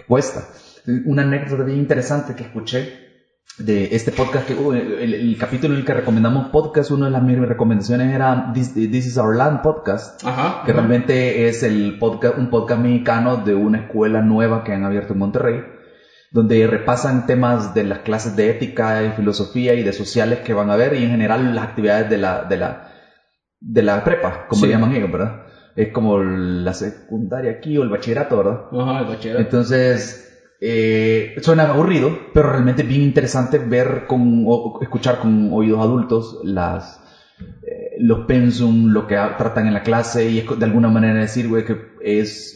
cuesta. 0.07 0.47
Una 1.05 1.23
anécdota 1.23 1.63
bien 1.63 1.79
interesante 1.79 2.33
que 2.35 2.43
escuché 2.43 3.05
de 3.57 3.95
este 3.95 4.11
podcast, 4.11 4.47
que 4.47 4.53
uh, 4.53 4.71
el, 4.73 5.13
el 5.15 5.37
capítulo 5.37 5.73
en 5.73 5.79
el 5.79 5.85
que 5.85 5.93
recomendamos 5.93 6.49
podcast, 6.49 6.91
una 6.91 7.05
de 7.07 7.11
las 7.11 7.23
mis 7.23 7.37
recomendaciones 7.39 8.13
era 8.13 8.51
This, 8.53 8.73
This 8.75 9.07
is 9.07 9.17
Our 9.17 9.35
Land 9.35 9.61
podcast 9.63 10.23
Ajá. 10.23 10.61
que 10.63 10.71
ajá. 10.71 10.79
realmente 10.79 11.47
es 11.47 11.63
el 11.63 11.97
podcast, 11.99 12.37
un 12.37 12.49
podcast 12.49 12.81
mexicano 12.81 13.37
de 13.37 13.55
una 13.55 13.79
escuela 13.79 14.21
nueva 14.21 14.63
que 14.63 14.73
han 14.73 14.83
abierto 14.83 15.13
en 15.13 15.19
Monterrey, 15.19 15.63
donde 16.31 16.67
repasan 16.67 17.25
temas 17.25 17.73
de 17.73 17.83
las 17.83 17.99
clases 17.99 18.35
de 18.35 18.49
ética 18.51 19.03
y 19.03 19.11
filosofía 19.13 19.73
y 19.73 19.81
de 19.83 19.91
sociales 19.93 20.39
que 20.39 20.53
van 20.53 20.69
a 20.69 20.75
ver 20.75 20.93
y 20.93 21.03
en 21.03 21.09
general 21.09 21.55
las 21.55 21.65
actividades 21.65 22.09
de 22.09 22.17
la, 22.17 22.43
de 22.43 22.57
la, 22.57 22.91
de 23.59 23.81
la 23.81 24.03
prepa, 24.03 24.45
como 24.47 24.61
Sí. 24.61 24.67
le 24.67 24.73
llaman 24.73 24.91
ellos, 24.93 25.11
¿verdad? 25.11 25.46
Es 25.77 25.93
como 25.93 26.17
la 26.19 26.73
secundaria 26.73 27.51
aquí 27.51 27.77
o 27.77 27.83
el 27.83 27.89
bachillerato, 27.89 28.37
¿verdad? 28.37 28.61
Ajá, 28.71 28.99
el 29.01 29.05
bachillerato. 29.05 29.43
Entonces, 29.43 30.27
eh, 30.59 31.35
suena 31.37 31.69
aburrido, 31.69 32.17
pero 32.33 32.51
realmente 32.51 32.81
es 32.81 32.87
bien 32.87 33.03
interesante 33.03 33.59
ver 33.59 34.05
con, 34.07 34.43
o 34.47 34.79
escuchar 34.81 35.19
con 35.19 35.53
oídos 35.53 35.79
adultos 35.79 36.35
las, 36.43 36.99
eh, 37.61 37.95
los 37.99 38.25
pensum, 38.25 38.87
lo 38.87 39.05
que 39.05 39.15
tratan 39.37 39.67
en 39.67 39.73
la 39.75 39.83
clase 39.83 40.27
y 40.27 40.39
es 40.39 40.45
de 40.57 40.65
alguna 40.65 40.89
manera 40.89 41.19
decir, 41.19 41.47
güey, 41.47 41.63
que 41.63 41.77
es 42.01 42.55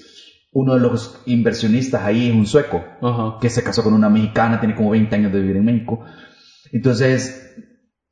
uno 0.51 0.73
de 0.73 0.81
los 0.81 1.13
inversionistas 1.25 2.03
ahí 2.03 2.27
es 2.27 2.33
un 2.33 2.47
sueco 2.47 2.83
Ajá. 3.01 3.37
que 3.39 3.49
se 3.51 3.61
casó 3.61 3.83
con 3.83 3.93
una 3.93 4.09
mexicana, 4.09 4.59
tiene 4.59 4.75
como 4.75 4.89
20 4.89 5.15
años 5.15 5.31
de 5.31 5.39
vivir 5.41 5.57
en 5.57 5.65
México. 5.65 6.03
Entonces, 6.71 7.40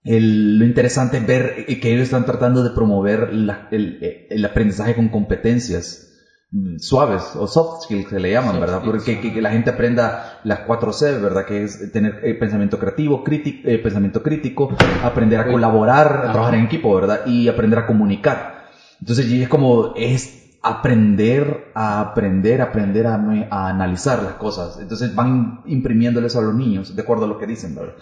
el- 0.04 0.58
lo 0.60 0.66
interesante 0.66 1.18
es 1.18 1.26
ver 1.26 1.66
que 1.66 1.90
ellos 1.92 2.04
están 2.04 2.26
tratando 2.26 2.64
de 2.64 2.70
promover 2.72 3.34
la- 3.34 3.68
el, 3.72 4.00
el 4.30 4.46
aprendizaje 4.46 4.96
con 4.96 5.10
competencias 5.10 6.06
mm, 6.52 6.78
suaves 6.80 7.36
o 7.36 7.46
soft 7.48 7.84
skills 7.84 8.08
que 8.08 8.20
le 8.20 8.32
llaman, 8.32 8.54
Soft 8.54 8.60
¿verdad? 8.62 8.80
skills, 8.80 9.04
Porque 9.06 9.34
que, 9.34 9.42
la 9.42 9.52
gente 9.52 9.70
aprenda 9.70 10.40
las 10.44 10.62
4 10.62 10.94
C, 10.94 11.18
¿verdad? 11.18 11.46
Que 11.46 11.64
es 11.64 11.92
tener 11.92 12.20
eh, 12.24 12.34
pensamiento 12.34 12.80
creativo, 12.80 13.24
crítico, 13.24 13.68
eh, 13.68 13.78
pensamiento 13.78 14.24
crítico, 14.24 14.68
aprender 15.04 15.40
a 15.40 15.44
Oye, 15.44 15.52
colaborar, 15.52 16.08
a 16.08 16.20
ajá. 16.24 16.32
trabajar 16.32 16.56
en 16.56 16.64
equipo, 16.66 16.96
¿verdad? 16.96 17.22
Y 17.26 17.48
aprender 17.50 17.78
a 17.80 17.86
comunicar. 17.86 18.56
Entonces, 19.00 19.28
y 19.28 19.42
es 19.44 19.48
como, 19.48 19.94
es 19.96 20.34
aprender 20.62 21.72
a 21.76 22.00
aprender, 22.02 22.62
aprender 22.62 23.06
a, 23.08 23.14
a 23.50 23.70
analizar 23.70 24.24
las 24.24 24.34
cosas. 24.36 24.78
Entonces 24.80 25.14
van 25.16 25.62
imprimiéndoles 25.66 26.36
a 26.36 26.42
los 26.42 26.54
niños, 26.56 26.96
de 26.96 27.02
acuerdo 27.02 27.26
a 27.26 27.28
lo 27.28 27.38
que 27.38 27.46
dicen, 27.46 27.76
¿verdad? 27.76 27.94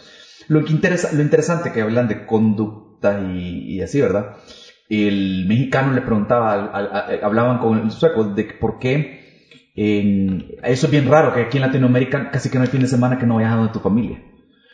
Lo, 0.49 0.63
que 0.63 0.71
interesa, 0.73 1.09
lo 1.11 1.21
interesante 1.21 1.71
que 1.71 1.81
hablan 1.81 2.07
de 2.07 2.25
conducta 2.25 3.19
y, 3.21 3.75
y 3.75 3.81
así, 3.81 3.99
¿verdad? 4.01 4.27
El 4.89 5.45
mexicano 5.47 5.91
le 5.91 6.01
preguntaba, 6.01 6.53
a- 6.53 7.05
hablaban 7.23 7.59
con 7.59 7.77
el 7.77 7.91
sueco 7.91 8.23
de 8.25 8.45
por 8.59 8.79
qué, 8.79 9.19
en- 9.75 10.45
eso 10.63 10.85
es 10.87 10.91
bien 10.91 11.05
raro, 11.05 11.33
que 11.33 11.41
aquí 11.41 11.57
en 11.57 11.63
Latinoamérica 11.63 12.29
casi 12.31 12.49
que 12.49 12.57
no 12.57 12.63
hay 12.63 12.69
fin 12.69 12.81
de 12.81 12.87
semana 12.87 13.17
que 13.17 13.25
no 13.25 13.35
vayas 13.35 13.53
a 13.53 13.55
donde 13.57 13.73
tu 13.73 13.79
familia. 13.79 14.21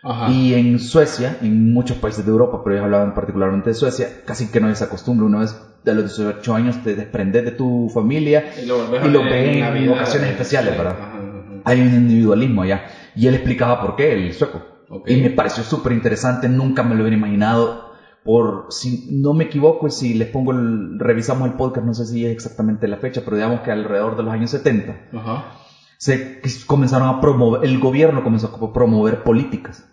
Ajá. 0.05 0.29
Y 0.29 0.53
en 0.53 0.79
Suecia, 0.79 1.37
en 1.41 1.73
muchos 1.73 1.97
países 1.97 2.25
de 2.25 2.31
Europa, 2.31 2.59
pero 2.63 2.75
ellos 2.75 2.83
hablaban 2.83 3.13
particularmente 3.13 3.69
de 3.69 3.73
Suecia, 3.73 4.09
casi 4.25 4.49
que 4.51 4.59
no 4.59 4.67
hay 4.67 4.73
esa 4.73 4.89
costumbre. 4.89 5.25
Una 5.25 5.39
vez 5.39 5.55
de 5.83 5.93
los 5.95 6.03
18 6.17 6.53
años 6.53 6.81
te 6.83 6.93
desprendes 6.95 7.43
de 7.45 7.51
tu 7.51 7.89
familia 7.93 8.43
Y 8.61 8.65
lo, 8.65 8.93
y 8.93 8.97
a 8.97 9.05
lo 9.05 9.21
ven 9.23 9.45
en 9.45 9.59
Navidad, 9.59 9.93
ocasiones 9.93 10.31
especiales, 10.31 10.73
sí, 10.73 10.77
¿verdad? 10.77 10.97
ajá, 10.99 11.17
ajá. 11.17 11.61
hay 11.65 11.81
un 11.81 11.93
individualismo 11.93 12.61
allá. 12.63 12.85
Y 13.15 13.27
él 13.27 13.35
explicaba 13.35 13.79
por 13.79 13.95
qué, 13.95 14.11
el 14.11 14.33
sueco. 14.33 14.72
Y 15.05 15.17
me 15.17 15.29
pareció 15.31 15.63
súper 15.63 15.93
interesante, 15.93 16.49
nunca 16.49 16.83
me 16.83 16.95
lo 16.95 17.01
hubiera 17.01 17.17
imaginado. 17.17 17.91
Por, 18.23 18.67
si 18.69 19.09
no 19.11 19.33
me 19.33 19.45
equivoco, 19.45 19.87
y 19.87 19.91
si 19.91 20.13
les 20.13 20.29
pongo, 20.29 20.51
el, 20.53 20.97
revisamos 20.97 21.49
el 21.49 21.55
podcast, 21.55 21.85
no 21.85 21.93
sé 21.93 22.05
si 22.05 22.25
es 22.25 22.31
exactamente 22.31 22.87
la 22.87 22.97
fecha, 22.97 23.21
pero 23.25 23.35
digamos 23.35 23.61
que 23.61 23.71
alrededor 23.71 24.15
de 24.15 24.23
los 24.23 24.33
años 24.33 24.49
70, 24.51 25.09
Ajá. 25.11 25.51
se 25.97 26.39
comenzaron 26.65 27.09
a 27.09 27.19
promover, 27.19 27.65
el 27.65 27.79
gobierno 27.79 28.23
comenzó 28.23 28.47
a 28.47 28.73
promover 28.73 29.23
políticas. 29.23 29.89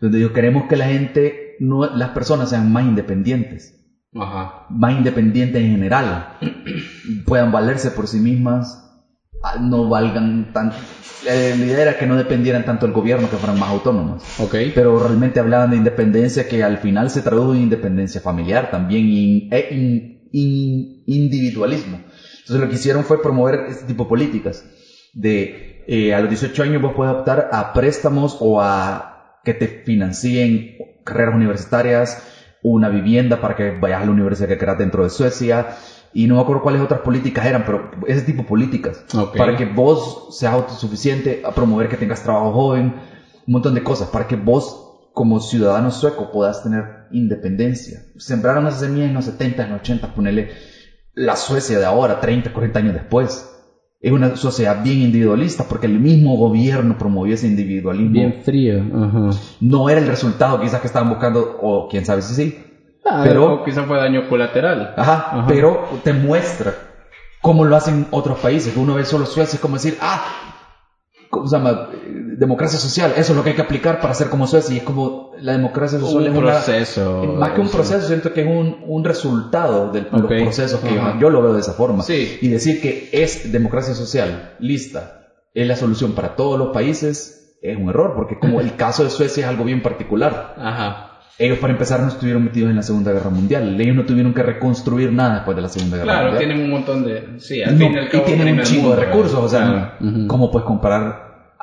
Donde 0.00 0.18
yo 0.18 0.32
queremos 0.32 0.64
que 0.64 0.76
la 0.76 0.86
gente, 0.86 1.56
no, 1.60 1.84
las 1.84 2.10
personas 2.10 2.48
sean 2.48 2.72
más 2.72 2.84
independientes 2.84 3.84
más 4.70 4.92
independientes 4.92 5.60
en 5.60 5.70
general, 5.72 6.38
puedan 7.26 7.50
valerse 7.50 7.90
por 7.90 8.06
sí 8.06 8.20
mismas, 8.20 8.83
no 9.60 9.88
valgan 9.88 10.52
tanto. 10.52 10.76
Eh, 11.26 11.54
la 11.58 11.64
idea 11.64 11.82
era 11.82 11.98
que 11.98 12.06
no 12.06 12.16
dependieran 12.16 12.64
tanto 12.64 12.86
del 12.86 12.94
gobierno, 12.94 13.28
que 13.30 13.36
fueran 13.36 13.58
más 13.58 13.70
autónomas. 13.70 14.22
Ok. 14.40 14.54
Pero 14.74 14.98
realmente 14.98 15.40
hablaban 15.40 15.70
de 15.70 15.76
independencia 15.76 16.46
que 16.48 16.62
al 16.62 16.78
final 16.78 17.10
se 17.10 17.22
tradujo 17.22 17.54
en 17.54 17.62
independencia 17.62 18.20
familiar 18.20 18.70
también 18.70 19.04
y 19.08 19.48
e 19.50 19.68
in- 19.74 20.28
in- 20.32 21.02
individualismo. 21.06 21.98
Entonces 22.40 22.60
lo 22.60 22.68
que 22.68 22.74
hicieron 22.74 23.04
fue 23.04 23.22
promover 23.22 23.66
este 23.68 23.86
tipo 23.86 24.04
de 24.04 24.08
políticas. 24.08 24.64
De 25.14 25.82
eh, 25.86 26.12
a 26.14 26.20
los 26.20 26.28
18 26.28 26.62
años 26.62 26.82
vos 26.82 26.92
puedes 26.96 27.14
optar 27.14 27.48
a 27.52 27.72
préstamos 27.72 28.36
o 28.40 28.60
a 28.60 29.40
que 29.44 29.54
te 29.54 29.66
financien 29.84 30.76
carreras 31.04 31.34
universitarias, 31.34 32.18
una 32.62 32.88
vivienda 32.88 33.40
para 33.40 33.54
que 33.54 33.70
vayas 33.70 34.00
a 34.02 34.04
la 34.06 34.10
universidad 34.10 34.48
que 34.48 34.56
quieras 34.56 34.78
dentro 34.78 35.02
de 35.04 35.10
Suecia. 35.10 35.68
Y 36.14 36.28
no 36.28 36.36
me 36.36 36.40
acuerdo 36.40 36.62
cuáles 36.62 36.80
otras 36.80 37.00
políticas 37.00 37.44
eran, 37.44 37.64
pero 37.66 37.90
ese 38.06 38.22
tipo 38.22 38.42
de 38.42 38.48
políticas. 38.48 39.04
Ok. 39.14 39.36
Para 39.36 39.56
que 39.56 39.64
vos 39.64 40.28
seas 40.30 40.54
autosuficiente, 40.54 41.42
a 41.44 41.50
promover 41.50 41.88
que 41.88 41.96
tengas 41.96 42.22
trabajo 42.22 42.52
joven, 42.52 42.94
un 43.46 43.52
montón 43.52 43.74
de 43.74 43.82
cosas, 43.82 44.08
para 44.08 44.28
que 44.28 44.36
vos 44.36 44.80
como 45.12 45.40
ciudadano 45.40 45.90
sueco 45.90 46.30
puedas 46.32 46.62
tener 46.62 46.84
independencia. 47.10 48.02
Sembraron 48.16 48.66
esas 48.66 48.80
semillas 48.80 49.08
en 49.08 49.14
los 49.14 49.24
70, 49.24 49.64
en 49.64 49.70
los 49.72 49.80
80, 49.80 50.14
ponele 50.14 50.50
la 51.14 51.36
Suecia 51.36 51.78
de 51.78 51.84
ahora, 51.84 52.20
30, 52.20 52.52
40 52.52 52.78
años 52.78 52.94
después. 52.94 53.50
Es 54.00 54.12
una 54.12 54.36
sociedad 54.36 54.82
bien 54.84 55.00
individualista 55.00 55.66
porque 55.68 55.86
el 55.86 55.98
mismo 55.98 56.36
gobierno 56.36 56.98
promovió 56.98 57.34
ese 57.34 57.46
individualismo. 57.46 58.12
Bien 58.12 58.42
frío. 58.42 58.84
Ajá. 58.94 59.30
No 59.60 59.88
era 59.88 60.00
el 60.00 60.06
resultado 60.06 60.60
quizás 60.60 60.80
que 60.80 60.88
estaban 60.88 61.08
buscando, 61.08 61.58
o 61.60 61.88
quién 61.88 62.04
sabe 62.04 62.22
si 62.22 62.34
sí. 62.34 62.58
Ah, 63.04 63.22
Pero- 63.24 63.54
o 63.54 63.64
quizá 63.64 63.84
fue 63.84 63.98
daño 63.98 64.28
colateral. 64.28 64.94
Ajá, 64.96 65.12
Ajá. 65.30 65.44
pero 65.46 65.86
te 66.02 66.12
muestra 66.12 66.74
cómo 67.42 67.64
lo 67.64 67.76
hacen 67.76 68.06
otros 68.10 68.38
países. 68.38 68.74
Uno 68.76 68.94
ve 68.94 69.04
solo 69.04 69.26
Suecia, 69.26 69.56
es 69.56 69.60
como 69.60 69.74
decir, 69.76 69.98
ah, 70.00 70.24
¿cómo 71.30 71.46
se 71.46 71.56
llama? 71.56 71.90
Democracia 72.36 72.78
social, 72.78 73.12
eso 73.16 73.32
es 73.32 73.36
lo 73.36 73.44
que 73.44 73.50
hay 73.50 73.56
que 73.56 73.62
aplicar 73.62 74.00
para 74.00 74.14
ser 74.14 74.28
como 74.28 74.46
Suecia. 74.46 74.74
Y 74.74 74.78
es 74.78 74.84
como 74.84 75.32
la 75.38 75.52
democracia 75.52 75.98
social 76.00 76.22
Un 76.22 76.32
es 76.32 76.36
una- 76.38 76.50
proceso. 76.52 77.22
más 77.38 77.50
que 77.50 77.60
un 77.60 77.68
sí. 77.68 77.76
proceso, 77.76 78.06
siento 78.06 78.32
que 78.32 78.40
es 78.42 78.46
un, 78.46 78.82
un 78.86 79.04
resultado 79.04 79.92
de 79.92 80.00
Ok. 80.00 80.12
los 80.12 80.26
procesos 80.26 80.80
que 80.80 80.98
Ajá. 80.98 81.18
yo 81.20 81.30
lo 81.30 81.42
veo 81.42 81.52
de 81.54 81.60
esa 81.60 81.72
forma. 81.74 82.02
Sí. 82.02 82.38
Y 82.40 82.48
decir 82.48 82.80
que 82.80 83.10
es 83.12 83.52
democracia 83.52 83.94
social, 83.94 84.54
lista, 84.58 85.28
es 85.52 85.66
la 85.68 85.76
solución 85.76 86.12
para 86.12 86.34
todos 86.36 86.58
los 86.58 86.68
países, 86.72 87.58
es 87.62 87.76
un 87.76 87.88
error, 87.90 88.14
porque 88.16 88.38
como 88.38 88.60
el 88.60 88.76
caso 88.76 89.04
de 89.04 89.10
Suecia 89.10 89.44
es 89.44 89.48
algo 89.50 89.64
bien 89.64 89.82
particular. 89.82 90.54
Ajá. 90.58 91.13
Ellos 91.36 91.58
para 91.58 91.72
empezar 91.72 92.00
no 92.00 92.08
estuvieron 92.08 92.44
metidos 92.44 92.70
en 92.70 92.76
la 92.76 92.82
Segunda 92.82 93.10
Guerra 93.12 93.28
Mundial, 93.30 93.80
ellos 93.80 93.96
no 93.96 94.04
tuvieron 94.04 94.32
que 94.34 94.42
reconstruir 94.42 95.12
nada 95.12 95.34
después 95.34 95.56
de 95.56 95.62
la 95.62 95.68
Segunda 95.68 95.96
Guerra 95.96 96.12
Claro, 96.12 96.28
Mundial. 96.30 96.46
tienen 96.46 96.64
un 96.64 96.70
montón 96.70 97.04
de. 97.04 97.40
Sí, 97.40 97.60
al 97.62 97.76
No, 97.76 97.86
fin 97.86 97.94
y 97.94 97.98
al 97.98 98.04
y 98.06 98.08
cabo. 98.08 98.24
tienen 98.24 98.54
un 98.58 98.62
chingo 98.62 98.90
de 98.90 98.96
recursos, 99.04 99.34
o 99.40 99.48
sea. 99.48 99.96
¿cómo 100.28 100.50
puedes 100.52 100.64
comparar 100.66 101.56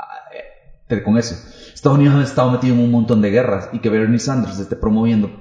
eh, 0.90 1.02
con 1.04 1.18
eso? 1.18 1.36
Estados 1.74 1.98
Unidos 1.98 2.16
ha 2.16 2.24
estado 2.24 2.52
metido 2.52 2.76
en 2.76 2.82
un 2.82 2.92
montón 2.92 3.22
de 3.22 3.30
guerras 3.32 3.70
y 3.72 3.80
que 3.80 3.90
Bernie 3.90 4.20
Sanders 4.20 4.60
esté 4.60 4.76
promoviendo 4.76 5.32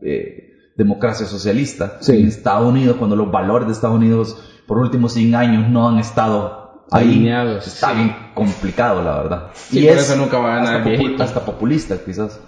eh, 0.00 0.52
democracia 0.76 1.26
socialista 1.26 1.98
Sí. 2.00 2.16
en 2.16 2.26
Estados 2.28 2.66
Unidos, 2.66 2.96
cuando 2.96 3.14
los 3.16 3.30
valores 3.30 3.66
de 3.66 3.72
Estados 3.74 3.96
Unidos 3.96 4.36
por 4.66 4.78
últimos 4.78 5.12
100 5.12 5.34
años 5.34 5.68
no 5.68 5.86
han 5.88 5.98
estado 5.98 6.86
ahí, 6.90 7.08
Alineados, 7.16 7.66
está 7.66 7.90
sí. 7.90 7.96
bien 7.96 8.16
complicado, 8.34 9.02
la 9.02 9.16
verdad. 9.16 9.46
Sí, 9.54 9.86
por 9.86 9.96
eso 9.98 10.16
nunca 10.16 10.38
va 10.38 10.52
a 10.52 10.56
ganar 10.56 10.76
hasta, 10.76 10.76
el 10.78 10.84
popu- 10.84 10.98
viejito. 11.02 11.22
hasta 11.22 11.40
populista, 11.44 11.96
quizás. 12.04 12.40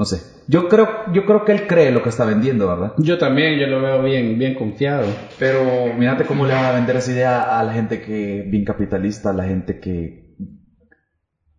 No 0.00 0.06
sé. 0.06 0.22
Yo 0.46 0.66
creo, 0.66 0.88
yo 1.12 1.26
creo 1.26 1.44
que 1.44 1.52
él 1.52 1.66
cree 1.66 1.90
lo 1.92 2.02
que 2.02 2.08
está 2.08 2.24
vendiendo, 2.24 2.66
¿verdad? 2.66 2.94
Yo 2.96 3.18
también, 3.18 3.58
yo 3.58 3.66
lo 3.66 3.82
veo 3.82 4.02
bien, 4.02 4.38
bien 4.38 4.54
confiado. 4.54 5.04
Pero 5.38 5.92
mírate 5.94 6.24
cómo 6.24 6.46
le 6.46 6.54
van 6.54 6.64
a 6.64 6.72
vender 6.72 6.96
esa 6.96 7.12
idea 7.12 7.58
a 7.58 7.62
la 7.62 7.74
gente 7.74 8.00
que 8.00 8.42
bien 8.46 8.64
capitalista, 8.64 9.28
a 9.28 9.32
la 9.34 9.44
gente 9.44 9.78
que 9.78 10.30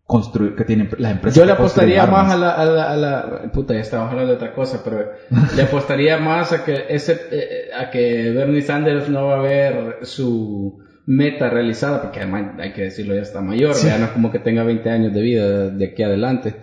construye, 0.03 0.55
que 0.55 0.63
tiene 0.65 0.89
las 0.97 1.11
empresas. 1.11 1.37
Yo 1.37 1.45
le 1.45 1.51
apostaría 1.51 2.07
más 2.07 2.31
a 2.31 2.35
la, 2.35 2.49
a 2.53 2.65
la, 2.65 2.89
a 2.91 2.95
la- 2.97 3.51
puta, 3.53 3.75
ya 3.75 3.81
estábamos 3.81 4.11
hablando 4.11 4.31
de 4.31 4.37
otra 4.37 4.53
cosa, 4.53 4.81
pero 4.83 5.11
le 5.55 5.61
apostaría 5.69 6.17
más 6.17 6.51
a 6.51 6.63
que 6.63 6.85
ese, 6.89 7.19
eh, 7.29 7.69
a 7.77 7.91
que 7.91 8.31
Bernie 8.31 8.63
Sanders 8.63 9.07
no 9.07 9.27
va 9.27 9.35
a 9.37 9.41
ver 9.41 9.99
su 10.01 10.79
meta 11.05 11.47
realizada, 11.51 12.01
porque 12.01 12.21
además 12.21 12.53
hay 12.59 12.73
que 12.73 12.81
decirlo 12.83 13.13
ya 13.13 13.21
está 13.21 13.41
mayor, 13.41 13.75
Sí. 13.75 13.85
ya 13.87 13.99
no 13.99 14.05
es 14.05 14.11
como 14.11 14.31
que 14.31 14.39
tenga 14.39 14.63
20 14.63 14.89
años 14.89 15.13
de 15.13 15.21
vida 15.21 15.69
de 15.69 15.85
aquí 15.85 16.01
adelante. 16.01 16.55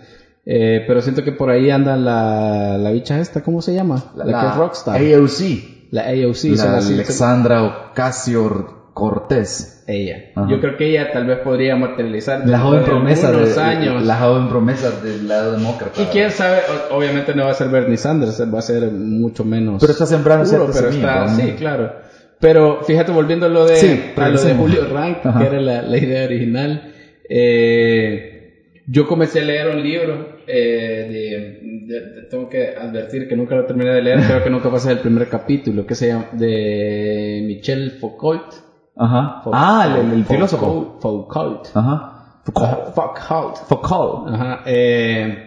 Eh, 0.50 0.82
pero 0.86 1.02
siento 1.02 1.22
que 1.22 1.32
por 1.32 1.50
ahí 1.50 1.68
anda 1.70 1.94
la, 1.98 2.78
la 2.78 2.90
bicha 2.90 3.20
esta, 3.20 3.42
¿cómo 3.42 3.60
se 3.60 3.74
llama? 3.74 4.12
La, 4.16 4.24
que 4.24 4.46
es 4.48 4.56
Rockstar. 4.56 4.96
AOC. 4.96 5.90
la 5.90 6.02
AOC. 6.08 6.44
la 6.56 6.78
Alexandra 6.78 7.90
Ocasio 7.90 8.78
Cortés. 8.94 9.84
ella. 9.86 10.30
Ajá. 10.34 10.48
Yo 10.50 10.58
creo 10.60 10.78
que 10.78 10.88
ella 10.88 11.12
tal 11.12 11.26
vez 11.26 11.40
podría 11.40 11.76
materializar 11.76 12.48
La 12.48 12.60
joven 12.60 12.80
de 12.80 12.86
promesa 12.86 13.30
de, 13.30 13.60
años. 13.60 14.02
la 14.02 14.16
joven 14.16 14.48
promesa 14.48 14.90
del 15.02 15.28
lado 15.28 15.52
demócrata. 15.52 16.00
Y 16.00 16.06
quién 16.06 16.30
sabe, 16.30 16.60
obviamente 16.92 17.34
no 17.34 17.44
va 17.44 17.50
a 17.50 17.54
ser 17.54 17.68
Bernie 17.68 17.98
Sanders, 17.98 18.42
va 18.52 18.58
a 18.58 18.62
ser 18.62 18.90
mucho 18.90 19.44
menos. 19.44 19.80
Pero 19.82 19.92
está 19.92 20.06
sembrando 20.06 20.48
puro, 20.50 20.70
pero 20.72 20.88
está, 20.88 21.26
¿no? 21.26 21.36
sí, 21.36 21.52
claro. 21.58 21.92
Pero 22.40 22.82
fíjate, 22.84 23.12
volviendo 23.12 23.44
a 23.44 23.48
lo 23.50 23.66
de, 23.66 23.76
Sí, 23.76 24.02
a 24.16 24.28
lo 24.30 24.40
de. 24.40 24.54
Julio 24.54 24.88
Rank, 24.90 25.18
Ajá. 25.26 25.40
que 25.40 25.46
era 25.46 25.60
la, 25.60 25.82
la 25.82 25.96
idea 25.98 26.24
original, 26.24 26.94
eh, 27.28 28.80
yo 28.86 29.06
comencé 29.06 29.40
a 29.40 29.44
leer 29.44 29.68
un 29.68 29.82
libro, 29.82 30.37
eh, 30.48 31.06
de, 31.08 31.94
de- 31.94 32.22
tengo 32.30 32.48
que 32.48 32.68
advertir 32.76 33.28
que 33.28 33.36
nunca 33.36 33.54
lo 33.54 33.66
terminé 33.66 33.92
de 33.92 34.02
leer, 34.02 34.20
creo 34.26 34.42
que 34.44 34.50
nunca 34.50 34.70
pasé 34.70 34.92
el 34.92 34.98
primer 35.00 35.28
capítulo, 35.28 35.86
que 35.86 35.94
se 35.94 36.08
llama 36.08 36.28
de 36.32 37.42
Michel 37.46 37.92
Foucault. 38.00 38.52
Ajá. 38.96 39.42
Fou- 39.44 39.50
Ah, 39.54 39.84
el, 39.86 39.92
el 40.00 40.24
Foucault, 40.24 40.28
filósofo. 40.28 40.98
Foucault. 41.00 41.68
Ajá. 41.74 42.40
Foucault. 42.44 42.94
Foucault. 42.94 43.56
Foucault. 43.68 44.28
Ajá, 44.34 44.62
eh, 44.66 45.44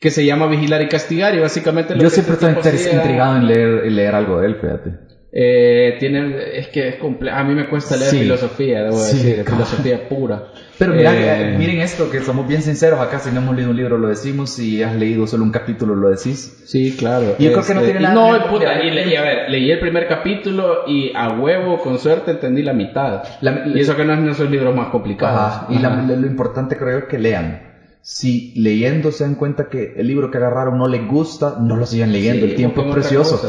que 0.00 0.10
se 0.10 0.24
llama 0.24 0.46
Vigilar 0.46 0.82
y 0.82 0.88
Castigar 0.88 1.34
y 1.34 1.40
básicamente 1.40 1.94
lo 1.94 2.00
Yo 2.02 2.08
que 2.08 2.14
siempre 2.14 2.34
este 2.34 2.48
estoy 2.76 2.96
intrigado 2.98 3.36
en 3.36 3.46
leer, 3.46 3.84
en 3.86 3.96
leer 3.96 4.14
algo 4.14 4.40
de 4.40 4.46
él, 4.46 4.56
fíjate. 4.56 4.90
Eh, 5.34 5.96
tiene, 5.98 6.58
es 6.58 6.68
que 6.68 6.88
es 6.88 6.98
comple- 7.00 7.30
a 7.32 7.42
mí 7.42 7.54
me 7.54 7.66
cuesta 7.68 7.96
leer 7.96 8.10
Sí. 8.10 8.18
filosofía, 8.20 8.82
debo 8.84 8.98
Sí, 8.98 9.16
decir, 9.16 9.44
claro. 9.44 9.64
filosofía 9.64 9.98
pura. 10.08 10.42
Pero 10.78 10.92
mira, 10.92 11.12
Eh, 11.14 11.56
miren 11.58 11.80
esto, 11.80 12.10
que 12.10 12.20
somos 12.20 12.46
bien 12.46 12.60
sinceros 12.60 13.00
acá, 13.00 13.18
si 13.18 13.30
no 13.30 13.40
hemos 13.40 13.54
leído 13.56 13.70
un 13.70 13.76
libro 13.76 13.96
lo 13.96 14.08
decimos, 14.08 14.54
si 14.54 14.82
has 14.82 14.94
leído 14.94 15.26
solo 15.26 15.44
un 15.44 15.50
capítulo 15.50 15.94
lo 15.94 16.10
decís. 16.10 16.60
Sí, 16.66 16.94
claro. 16.98 17.34
Y 17.38 17.44
yo 17.44 17.52
creo 17.52 17.64
que 17.64 17.74
no 17.74 17.80
tiene 17.82 18.00
y 18.00 18.02
nada 18.02 18.14
No, 18.40 18.48
puta, 18.48 18.82
y 18.82 18.90
leí, 18.90 19.14
a 19.16 19.22
ver, 19.22 19.48
leí 19.50 19.70
el 19.70 19.78
primer 19.80 20.06
capítulo 20.06 20.80
y 20.86 21.10
a 21.14 21.28
huevo, 21.28 21.78
con 21.80 21.98
suerte, 21.98 22.32
entendí 22.32 22.62
la 22.62 22.74
mitad. 22.74 23.22
La- 23.40 23.62
y 23.66 23.80
eso 23.80 23.96
que 23.96 24.04
no 24.04 24.12
es 24.12 24.20
no 24.20 24.34
son 24.34 24.50
libros 24.50 24.74
más 24.74 24.88
complicados. 24.88 25.54
Ajá, 25.56 25.66
Y 25.70 25.78
la- 25.78 25.88
Ajá. 25.88 26.02
lo 26.02 26.26
importante 26.26 26.76
creo 26.76 26.98
es 26.98 27.04
que 27.06 27.18
lean. 27.18 27.71
Si 28.04 28.52
leyendo 28.56 29.12
se 29.12 29.22
dan 29.24 29.36
cuenta 29.36 29.68
que 29.68 29.94
el 29.96 30.08
libro 30.08 30.30
que 30.30 30.38
agarraron 30.38 30.76
no 30.76 30.88
les 30.88 31.06
gusta, 31.08 31.56
no 31.60 31.76
lo 31.76 31.86
sigan 31.86 32.12
leyendo, 32.12 32.44
Sí, 32.46 32.50
el 32.50 32.56
tiempo 32.56 32.82
es 32.82 32.92
precioso. 32.92 33.40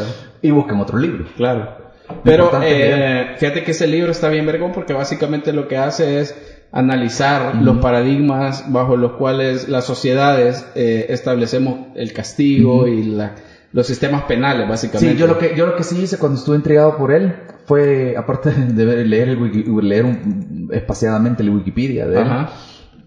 Y 0.42 0.52
busquen 0.52 0.80
otro 0.80 0.98
libro. 1.00 1.26
Claro. 1.36 1.78
Pero 2.24 2.52
eh, 2.62 3.36
fíjate 3.38 3.64
que 3.64 3.72
ese 3.72 3.88
libro 3.88 4.12
está 4.12 4.30
bien 4.30 4.46
vergón 4.46 4.72
porque 4.74 4.94
básicamente 4.94 5.54
lo 5.54 5.68
que 5.68 5.78
hace 5.78 6.20
es 6.20 6.36
analizar 6.72 7.56
los 7.56 7.78
paradigmas 7.78 8.72
bajo 8.72 8.96
los 8.98 9.14
cuales 9.14 9.70
las 9.70 9.86
sociedades 9.86 10.68
eh, 10.76 11.06
establecemos 11.10 11.88
el 11.96 12.14
castigo 12.14 12.88
y 12.88 13.04
la- 13.04 13.36
los 13.72 13.88
sistemas 13.88 14.24
penales, 14.24 14.68
básicamente. 14.70 15.14
Sí, 15.14 15.18
yo 15.20 15.26
lo 15.26 15.40
que 15.40 15.56
yo 15.56 15.66
lo 15.66 15.76
que 15.76 15.84
sí 15.84 16.00
hice 16.02 16.18
cuando 16.20 16.38
estuve 16.38 16.58
intrigado 16.58 16.96
por 16.98 17.12
él 17.12 17.34
fue, 17.66 18.16
aparte 18.18 18.52
de 18.74 19.04
leer, 19.06 19.30
el 19.30 19.40
wiki- 19.40 19.82
leer 19.82 20.06
un- 20.06 20.70
espaciadamente 20.72 21.42
el 21.42 21.50
Wikipedia 21.50 22.06
de 22.06 22.18
él, 22.22 22.28
Ajá. 22.28 22.52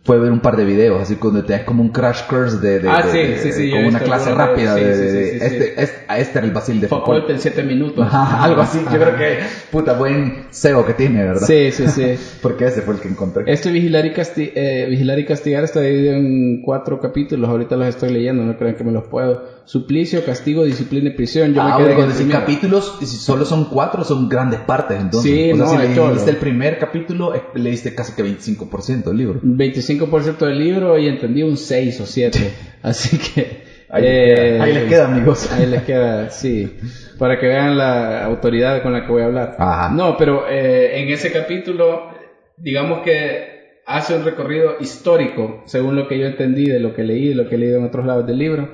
Fue 0.07 0.19
ver 0.21 0.31
un 0.31 0.39
par 0.41 0.57
de 0.57 0.65
videos, 0.65 1.03
así 1.03 1.17
cuando 1.17 1.45
te 1.45 1.53
das 1.53 1.65
como 1.65 1.83
un 1.83 1.91
crash 1.91 2.23
course 2.29 2.59
de, 2.59 2.79
de- 2.79 2.89
Ah, 2.89 3.03
de- 3.03 3.11
sí, 3.37 3.43
sí, 3.43 3.53
sí, 3.53 3.71
como 3.73 3.89
una 3.89 3.99
clase 3.99 4.33
rápida 4.33 4.75
de, 4.77 4.91
este, 4.93 5.49
sí. 5.51 5.67
es- 5.77 5.95
a 6.07 6.19
este 6.21 6.39
era 6.39 6.47
el 6.47 6.53
Basil 6.53 6.81
de 6.81 6.87
Foucault 6.87 7.29
en 7.29 7.41
siete 7.41 7.65
minutos. 7.65 8.07
Ajá, 8.07 8.45
algo 8.45 8.61
así, 8.63 8.79
yo 8.85 8.99
creo 9.01 9.17
que, 9.17 9.39
puta, 9.73 9.95
buen 9.95 10.45
SEO 10.51 10.87
que 10.87 10.95
tiene, 10.95 11.25
¿verdad? 11.25 11.47
Sí, 11.47 11.71
sí, 11.73 11.89
sí. 11.89 12.15
Porque 12.43 12.67
ese 12.67 12.83
fue 12.83 12.95
el 12.95 13.01
que 13.01 13.09
encontré. 13.09 13.43
Este 13.47 13.71
Vigilar 13.73 14.07
y, 14.07 14.11
Casti- 14.13 14.53
eh, 14.55 14.87
Vigilar 14.89 15.19
y 15.19 15.25
Castigar 15.25 15.65
está 15.65 15.81
dividido 15.81 16.15
en 16.15 16.63
cuatro 16.63 17.01
capítulos. 17.01 17.51
Ahorita 17.51 17.75
los 17.77 17.89
estoy 17.89 18.13
leyendo, 18.13 18.45
no 18.45 18.57
crean 18.57 18.77
que 18.77 18.85
me 18.85 18.93
los 18.93 19.05
puedo. 19.09 19.56
Suplicio, 19.67 20.25
castigo, 20.25 20.65
disciplina 20.65 21.11
y 21.11 21.15
prisión. 21.15 21.53
Yo 21.53 21.61
ah, 21.61 21.77
me 21.77 21.85
quedé 21.85 21.97
decís 22.03 22.15
primero. 22.19 22.39
capítulos, 22.39 22.99
y 23.01 23.07
si 23.07 23.17
solo 23.17 23.45
son 23.45 23.65
cuatro, 23.65 24.05
son 24.05 24.29
grandes 24.29 24.61
partes, 24.61 25.01
entonces. 25.01 25.31
Sí, 25.31 25.53
o 25.53 25.57
sea, 25.57 25.65
no, 25.65 25.71
si 25.83 25.99
leíste 26.13 26.31
el 26.31 26.37
primer 26.37 26.79
capítulo, 26.79 27.35
eh, 27.35 27.43
leíste 27.55 27.93
casi 27.93 28.15
que 28.15 28.23
25% 28.23 29.05
del 29.05 29.17
libro. 29.17 29.41
25% 29.43 30.39
del 30.39 30.59
libro 30.61 30.97
y 30.97 31.09
entendí 31.09 31.43
un 31.43 31.57
6 31.57 32.01
o 32.01 32.07
7. 32.07 32.55
Así 32.83 33.19
que. 33.19 33.67
Ahí, 33.89 34.05
eh, 34.07 34.61
ahí 34.61 34.73
les 34.73 34.85
queda, 34.85 35.07
amigos. 35.07 35.51
Ahí 35.51 35.67
les 35.67 35.83
queda, 35.83 36.31
sí. 36.31 36.73
Para 37.19 37.39
que 37.41 37.47
vean 37.47 37.77
la 37.77 38.25
autoridad 38.25 38.83
con 38.83 38.93
la 38.93 39.05
que 39.05 39.11
voy 39.11 39.23
a 39.23 39.27
hablar. 39.27 39.57
Ajá. 39.59 39.93
No, 39.93 40.17
pero 40.17 40.49
eh, 40.49 41.01
en 41.01 41.09
ese 41.09 41.33
capítulo, 41.33 42.11
digamos 42.57 43.01
que 43.01 43.57
hace 43.87 44.17
un 44.17 44.25
recorrido 44.25 44.77
histórico, 44.81 45.63
según 45.67 45.97
lo 45.97 46.09
que 46.09 46.19
yo 46.19 46.27
entendí 46.27 46.67
de 46.67 46.81
lo 46.81 46.95
que 46.95 47.05
leí, 47.05 47.29
de 47.29 47.35
lo 47.37 47.49
que 47.49 47.55
he 47.55 47.59
leído 47.59 47.79
en 47.79 47.85
otros 47.85 48.05
lados 48.05 48.27
del 48.27 48.39
libro. 48.39 48.69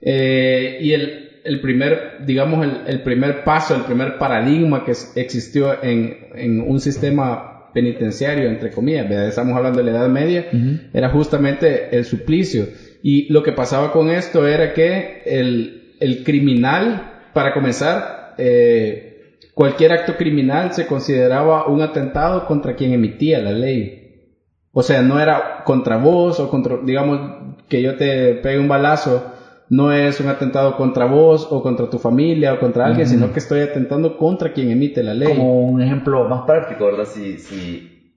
Eh, 0.00 0.78
y 0.80 0.92
el, 0.92 1.40
el 1.44 1.60
primer, 1.60 2.24
digamos, 2.24 2.64
el, 2.64 2.82
el 2.86 3.02
primer 3.02 3.44
paso, 3.44 3.74
el 3.74 3.82
primer 3.82 4.18
paradigma 4.18 4.84
que 4.84 4.92
existió 5.14 5.82
en, 5.82 6.16
en 6.34 6.60
un 6.60 6.80
sistema 6.80 7.56
penitenciario, 7.76 8.48
entre 8.48 8.70
comillas, 8.70 9.06
¿verdad? 9.06 9.28
estamos 9.28 9.54
hablando 9.54 9.80
de 9.80 9.84
la 9.84 9.98
Edad 9.98 10.08
Media, 10.08 10.46
era 10.94 11.10
justamente 11.10 11.94
el 11.94 12.06
suplicio. 12.06 12.68
Y 13.02 13.30
lo 13.30 13.42
que 13.42 13.52
pasaba 13.52 13.92
con 13.92 14.08
esto 14.08 14.46
era 14.46 14.72
que 14.72 15.20
el, 15.26 15.94
el 16.00 16.24
criminal, 16.24 17.28
para 17.34 17.52
comenzar, 17.52 18.34
eh, 18.38 19.36
cualquier 19.52 19.92
acto 19.92 20.16
criminal 20.16 20.72
se 20.72 20.86
consideraba 20.86 21.66
un 21.66 21.82
atentado 21.82 22.46
contra 22.46 22.74
quien 22.74 22.92
emitía 22.92 23.40
la 23.40 23.52
ley. 23.52 24.32
O 24.72 24.82
sea, 24.82 25.02
no 25.02 25.20
era 25.20 25.62
contra 25.64 25.98
vos 25.98 26.40
o 26.40 26.48
contra, 26.48 26.78
digamos, 26.82 27.58
que 27.68 27.82
yo 27.82 27.96
te 27.96 28.36
pegue 28.36 28.58
un 28.58 28.68
balazo, 28.68 29.34
no 29.68 29.92
es 29.92 30.20
un 30.20 30.28
atentado 30.28 30.76
contra 30.76 31.06
vos 31.06 31.46
o 31.50 31.62
contra 31.62 31.88
tu 31.90 31.98
familia 31.98 32.54
o 32.54 32.58
contra 32.60 32.86
alguien, 32.86 33.06
sino 33.08 33.32
que 33.32 33.38
estoy 33.40 33.60
atentando 33.60 34.16
contra 34.16 34.52
quien 34.52 34.70
emite 34.70 35.02
la 35.02 35.14
ley. 35.14 35.28
Como 35.28 35.60
un 35.66 35.80
ejemplo 35.82 36.28
más 36.28 36.42
práctico, 36.44 36.84
¿verdad? 36.84 37.04
Si, 37.06 37.38
si, 37.38 38.12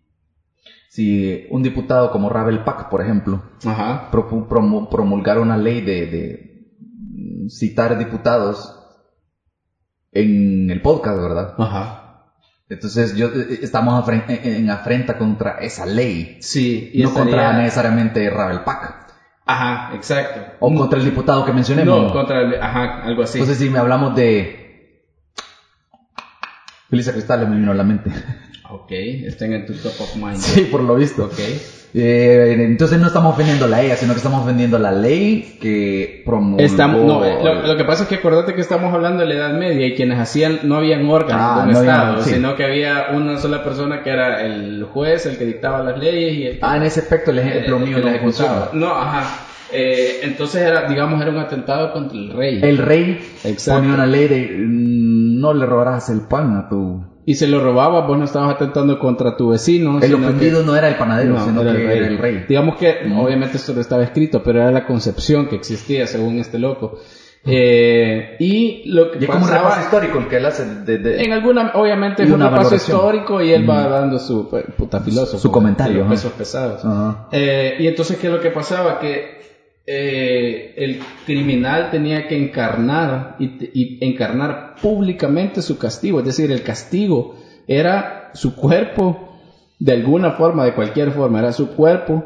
si 0.89 1.45
un 1.49 1.63
diputado 1.63 2.11
como 2.11 2.29
Ravel 2.29 2.63
Pack, 2.63 2.89
por 2.89 3.01
ejemplo, 3.01 3.41
Ajá. 3.65 4.09
propu- 4.11 4.47
promu- 4.47 4.89
promulgara 4.89 5.39
una 5.41 5.57
ley 5.57 5.81
de, 5.81 6.05
de 6.05 6.39
citar 7.49 7.97
diputados 7.97 8.75
en 10.11 10.69
el 10.69 10.81
podcast, 10.81 11.19
¿verdad? 11.19 11.53
Ajá. 11.57 12.05
Entonces 12.69 13.15
yo 13.15 13.27
eh, 13.27 13.59
estamos 13.61 13.93
afren- 14.05 14.25
en 14.27 14.53
en 14.65 14.69
afrenta 14.69 15.17
contra 15.17 15.53
esa 15.59 15.85
ley, 15.85 16.37
Sí. 16.41 16.89
y 16.93 17.01
no 17.01 17.09
estaría- 17.09 17.31
contra 17.33 17.53
necesariamente 17.57 18.29
Ravel 18.29 18.61
Pack 18.61 19.07
Ajá, 19.51 19.95
exacto. 19.95 20.57
o 20.59 20.75
contra 20.75 20.99
el 20.99 21.05
diputado 21.05 21.43
que 21.43 21.51
mencionemos. 21.51 22.03
No, 22.03 22.13
contra 22.13 22.41
el... 22.41 22.61
Ajá, 22.61 23.01
algo 23.03 23.23
así. 23.23 23.39
Entonces 23.39 23.57
si 23.57 23.69
me 23.69 23.79
hablamos 23.79 24.15
de 24.15 25.03
Felisa 26.87 27.11
Cristal 27.11 27.49
me 27.49 27.57
vino 27.57 27.71
a 27.71 27.75
la 27.75 27.83
mente. 27.83 28.11
Ok, 28.69 28.91
estén 28.91 29.53
en 29.53 29.65
tu 29.65 29.73
top 29.73 29.93
of 29.99 30.15
mind. 30.15 30.37
sí, 30.37 30.61
por 30.71 30.81
lo 30.81 30.95
visto. 30.95 31.25
Ok. 31.25 31.39
Eh, 31.91 32.55
entonces 32.59 32.99
no 32.99 33.07
estamos 33.07 33.33
ofendiendo 33.33 33.65
a 33.65 33.81
ella, 33.81 33.95
sino 33.95 34.13
que 34.13 34.17
estamos 34.17 34.43
ofendiendo 34.43 34.77
la 34.77 34.91
ley 34.91 35.57
que 35.59 36.21
promulgó. 36.23 36.63
Estamos, 36.63 37.03
no, 37.03 37.25
eh, 37.25 37.37
lo, 37.43 37.65
lo 37.65 37.77
que 37.77 37.83
pasa 37.83 38.03
es 38.03 38.09
que 38.09 38.15
acordate 38.15 38.53
que 38.53 38.61
estamos 38.61 38.93
hablando 38.93 39.21
de 39.21 39.29
la 39.29 39.33
Edad 39.33 39.53
Media 39.57 39.87
y 39.87 39.95
quienes 39.95 40.19
hacían, 40.19 40.59
no 40.65 40.75
habían 40.75 41.09
órganos 41.09 41.41
Ah, 41.43 41.61
de 41.63 41.67
un 41.67 41.73
no 41.73 41.79
Estado, 41.79 42.21
sí. 42.21 42.29
sino 42.35 42.55
que 42.55 42.63
había 42.63 43.07
una 43.13 43.37
sola 43.39 43.63
persona 43.63 44.03
que 44.03 44.11
era 44.11 44.45
el 44.45 44.83
juez, 44.83 45.25
el 45.25 45.37
que 45.39 45.45
dictaba 45.45 45.81
las 45.81 45.97
leyes 45.97 46.33
y 46.37 46.43
el 46.45 46.53
que, 46.53 46.59
Ah, 46.61 46.77
en 46.77 46.83
ese 46.83 46.99
aspecto 46.99 47.31
el 47.31 47.39
ejemplo 47.39 47.77
el 47.77 47.83
mío 47.85 47.95
que 47.97 48.03
no 48.03 48.09
ejecutaba. 48.09 48.69
No, 48.73 48.93
ajá. 48.95 49.45
Eh, 49.71 50.19
entonces 50.23 50.61
era, 50.61 50.87
digamos, 50.87 51.19
era 51.21 51.31
un 51.31 51.37
atentado 51.39 51.91
contra 51.93 52.17
el 52.19 52.31
rey. 52.33 52.59
El 52.61 52.77
rey 52.77 53.19
Exacto. 53.43 53.81
ponía 53.81 53.95
una 53.95 54.05
ley 54.05 54.27
de 54.27 54.47
mm, 54.59 55.39
no 55.39 55.53
le 55.55 55.65
robarás 55.65 56.09
el 56.09 56.21
pan 56.21 56.55
a 56.55 56.69
tu... 56.69 57.03
Y 57.29 57.35
se 57.35 57.47
lo 57.47 57.59
robaba, 57.63 58.07
vos 58.07 58.17
no 58.17 58.25
estabas 58.25 58.55
atentando 58.55 58.97
contra 58.97 59.37
tu 59.37 59.49
vecino. 59.49 59.97
El 59.97 60.03
sino 60.05 60.17
que- 60.17 60.25
ofendido 60.25 60.63
no 60.63 60.75
era 60.75 60.87
el 60.87 60.95
panadero, 60.95 61.35
No, 61.35 61.45
sino 61.45 61.61
era 61.61 61.73
que 61.73 61.83
era 61.97 62.07
el 62.07 62.17
rey. 62.17 62.45
Digamos 62.49 62.75
que, 62.77 62.95
obviamente 63.15 63.57
esto 63.57 63.71
no 63.73 63.81
estaba 63.81 64.03
escrito, 64.03 64.41
pero 64.41 64.59
era 64.61 64.71
la 64.71 64.87
concepción 64.87 65.47
que 65.47 65.55
existía 65.55 66.07
según 66.07 66.39
este 66.39 66.57
loco. 66.57 66.97
Eh, 67.45 68.35
y 68.39 68.89
lo 68.91 69.11
que 69.11 69.19
Y 69.19 69.23
es 69.23 69.27
como 69.29 69.43
un 69.43 69.47
pasaba- 69.49 69.69
repaso 69.69 69.81
histórico 69.81 70.17
el 70.19 70.27
que 70.27 70.37
él 70.37 70.45
hace 70.47 70.65
de... 70.65 70.97
de- 70.97 71.23
En 71.23 71.31
alguna, 71.31 71.71
obviamente 71.75 72.23
es 72.23 72.31
un 72.31 72.41
repaso 72.41 72.75
histórico 72.75 73.41
y 73.43 73.51
él 73.51 73.69
va 73.69 73.87
dando 73.87 74.17
su 74.17 74.49
pues, 74.49 74.65
puta 74.75 74.99
filósofo. 74.99 75.37
Su 75.37 75.51
comentario, 75.51 75.99
los 75.99 76.07
pesos 76.09 76.31
pesados. 76.33 76.83
Ajá. 76.83 77.27
Eh, 77.31 77.75
y 77.79 77.85
entonces, 77.87 78.17
¿qué 78.17 78.25
es 78.27 78.33
lo 78.33 78.41
que 78.41 78.49
pasaba? 78.49 78.99
Que 78.99 79.37
eh, 79.91 80.73
el 80.77 80.99
criminal 81.25 81.89
tenía 81.91 82.27
que 82.27 82.37
encarnar 82.37 83.35
y, 83.39 83.45
y 83.73 83.97
encarnar 84.05 84.68
públicamente 84.81 85.61
su 85.61 85.77
castigo. 85.77 86.19
Es 86.19 86.25
decir, 86.25 86.51
el 86.51 86.63
castigo 86.63 87.35
era 87.67 88.31
su 88.33 88.55
cuerpo, 88.55 89.37
de 89.79 89.93
alguna 89.93 90.31
forma, 90.31 90.65
de 90.65 90.73
cualquier 90.73 91.11
forma, 91.11 91.39
era 91.39 91.51
su 91.51 91.69
cuerpo 91.69 92.25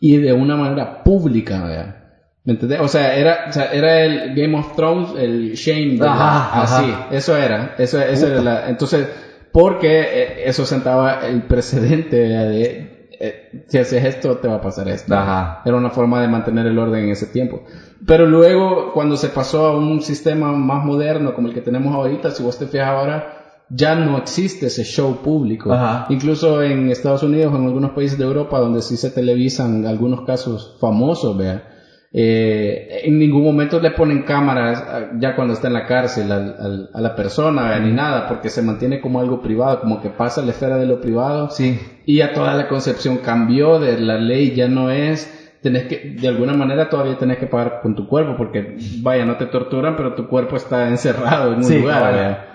y 0.00 0.16
de 0.16 0.32
una 0.32 0.56
manera 0.56 1.02
pública, 1.04 1.62
¿verdad? 1.62 1.96
¿Me 2.44 2.54
entendés? 2.54 2.80
O 2.80 2.88
sea, 2.88 3.14
era, 3.16 3.44
o 3.48 3.52
sea, 3.52 3.72
era 3.72 4.00
el 4.02 4.34
Game 4.34 4.58
of 4.58 4.74
Thrones, 4.74 5.10
el 5.16 5.52
Shame, 5.54 5.98
¿verdad? 5.98 6.12
Ajá. 6.12 6.62
así, 6.62 6.94
eso 7.12 7.36
era, 7.36 7.76
eso, 7.78 8.00
eso 8.00 8.26
era 8.26 8.42
la, 8.42 8.68
entonces, 8.68 9.06
porque 9.52 10.00
eh, 10.00 10.42
eso 10.46 10.66
sentaba 10.66 11.20
el 11.24 11.42
precedente 11.42 12.16
de, 12.16 12.92
eh, 13.20 13.64
si 13.68 13.78
haces 13.78 14.04
esto, 14.04 14.38
te 14.38 14.48
va 14.48 14.56
a 14.56 14.60
pasar 14.60 14.88
esto. 14.88 15.14
Ajá. 15.14 15.62
Era 15.64 15.76
una 15.76 15.90
forma 15.90 16.20
de 16.20 16.26
mantener 16.26 16.66
el 16.66 16.76
orden 16.76 17.04
en 17.04 17.10
ese 17.10 17.26
tiempo. 17.26 17.62
Pero 18.06 18.26
luego, 18.26 18.92
cuando 18.92 19.16
se 19.16 19.28
pasó 19.28 19.66
a 19.66 19.76
un 19.76 20.00
sistema 20.00 20.52
más 20.52 20.84
moderno 20.84 21.34
como 21.34 21.48
el 21.48 21.54
que 21.54 21.60
tenemos 21.60 21.94
ahorita, 21.94 22.30
si 22.32 22.42
vos 22.42 22.58
te 22.58 22.66
fijas 22.66 22.88
ahora, 22.88 23.38
ya 23.70 23.94
no 23.94 24.18
existe 24.18 24.66
ese 24.66 24.84
show 24.84 25.22
público. 25.22 25.72
Ajá. 25.72 26.06
Incluso 26.10 26.62
en 26.62 26.90
Estados 26.90 27.22
Unidos, 27.22 27.54
en 27.54 27.64
algunos 27.64 27.92
países 27.92 28.18
de 28.18 28.24
Europa, 28.24 28.58
donde 28.58 28.82
sí 28.82 28.96
se 28.96 29.10
televisan 29.10 29.86
algunos 29.86 30.22
casos 30.22 30.76
famosos, 30.80 31.36
vea, 31.36 31.68
eh, 32.14 33.00
en 33.04 33.18
ningún 33.18 33.42
momento 33.42 33.80
le 33.80 33.92
ponen 33.92 34.24
cámaras 34.24 34.84
ah, 34.86 35.00
ya 35.18 35.34
cuando 35.34 35.54
está 35.54 35.68
en 35.68 35.72
la 35.72 35.86
cárcel 35.86 36.30
al- 36.30 36.56
al- 36.60 36.90
a 36.92 37.00
la 37.00 37.14
persona, 37.16 37.70
vea, 37.70 37.78
ni 37.78 37.92
nada, 37.92 38.28
porque 38.28 38.50
se 38.50 38.60
mantiene 38.60 39.00
como 39.00 39.20
algo 39.20 39.40
privado, 39.40 39.80
como 39.80 40.02
que 40.02 40.10
pasa 40.10 40.42
a 40.42 40.44
la 40.44 40.50
esfera 40.50 40.76
de 40.76 40.84
lo 40.84 41.00
privado. 41.00 41.48
Sí. 41.50 41.78
Y 42.04 42.18
ya 42.18 42.34
toda 42.34 42.54
la 42.54 42.68
concepción 42.68 43.18
cambió 43.18 43.78
de 43.78 43.98
la 43.98 44.18
ley, 44.18 44.54
ya 44.54 44.68
no 44.68 44.90
es, 44.90 45.41
tenés 45.62 45.84
que, 45.84 46.16
de 46.20 46.28
alguna 46.28 46.52
manera 46.54 46.88
todavía 46.88 47.16
tenés 47.16 47.38
que 47.38 47.46
pagar 47.46 47.80
con 47.80 47.94
tu 47.94 48.08
cuerpo, 48.08 48.34
porque 48.36 48.76
vaya, 49.00 49.24
no 49.24 49.36
te 49.36 49.46
torturan, 49.46 49.96
pero 49.96 50.14
tu 50.14 50.28
cuerpo 50.28 50.56
está 50.56 50.88
encerrado 50.88 51.52
en 51.52 51.58
un 51.58 51.64
Sí, 51.64 51.78
lugar. 51.78 52.52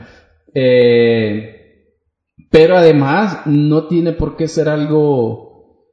Eh, 0.53 1.57
pero 2.51 2.77
además 2.77 3.41
no 3.45 3.87
tiene 3.87 4.13
por 4.13 4.35
qué 4.35 4.47
ser 4.47 4.69
algo, 4.69 5.83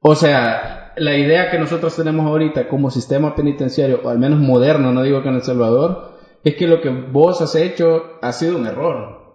o 0.00 0.14
sea, 0.14 0.92
la 0.96 1.16
idea 1.16 1.50
que 1.50 1.58
nosotros 1.58 1.94
tenemos 1.96 2.26
ahorita 2.26 2.68
como 2.68 2.90
sistema 2.90 3.34
penitenciario, 3.34 4.00
o 4.04 4.08
al 4.08 4.18
menos 4.18 4.40
moderno, 4.40 4.92
no 4.92 5.02
digo 5.02 5.22
que 5.22 5.28
en 5.28 5.36
El 5.36 5.42
Salvador, 5.42 6.16
es 6.44 6.54
que 6.54 6.66
lo 6.66 6.80
que 6.80 6.90
vos 6.90 7.40
has 7.40 7.54
hecho 7.54 8.18
ha 8.22 8.32
sido 8.32 8.56
un 8.56 8.66
error. 8.66 9.27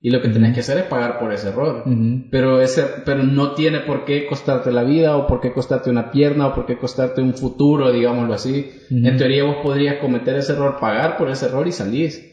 Y 0.00 0.10
lo 0.10 0.20
que 0.22 0.28
tenés 0.28 0.54
que 0.54 0.60
hacer 0.60 0.78
es 0.78 0.84
pagar 0.84 1.18
por 1.18 1.32
ese 1.32 1.48
error. 1.48 1.82
Ujú. 1.84 2.28
Pero 2.30 2.60
ese, 2.60 2.84
pero 3.04 3.24
no 3.24 3.54
tiene 3.54 3.80
por 3.80 4.04
qué 4.04 4.26
costarte 4.26 4.70
la 4.70 4.84
vida, 4.84 5.16
o 5.16 5.26
por 5.26 5.40
qué 5.40 5.52
costarte 5.52 5.90
una 5.90 6.10
pierna, 6.12 6.46
o 6.46 6.54
por 6.54 6.66
qué 6.66 6.78
costarte 6.78 7.20
un 7.20 7.34
futuro, 7.34 7.90
digámoslo 7.90 8.32
así. 8.32 8.68
Ujú. 8.90 9.06
En 9.06 9.16
teoría 9.16 9.42
vos 9.42 9.56
podrías 9.62 9.96
cometer 9.96 10.36
ese 10.36 10.52
error, 10.52 10.76
pagar 10.80 11.16
por 11.16 11.28
ese 11.28 11.46
error 11.46 11.66
y 11.66 11.72
salís. 11.72 12.24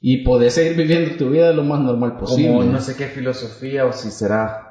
Y 0.00 0.24
podés 0.24 0.54
seguir 0.54 0.76
viviendo 0.76 1.16
tu 1.16 1.30
vida 1.30 1.52
lo 1.52 1.62
más 1.62 1.80
normal 1.80 2.16
posible. 2.16 2.48
Como 2.48 2.64
no 2.64 2.80
sé 2.80 2.96
qué 2.96 3.06
filosofía 3.06 3.86
o 3.86 3.92
si 3.92 4.10
será 4.10 4.64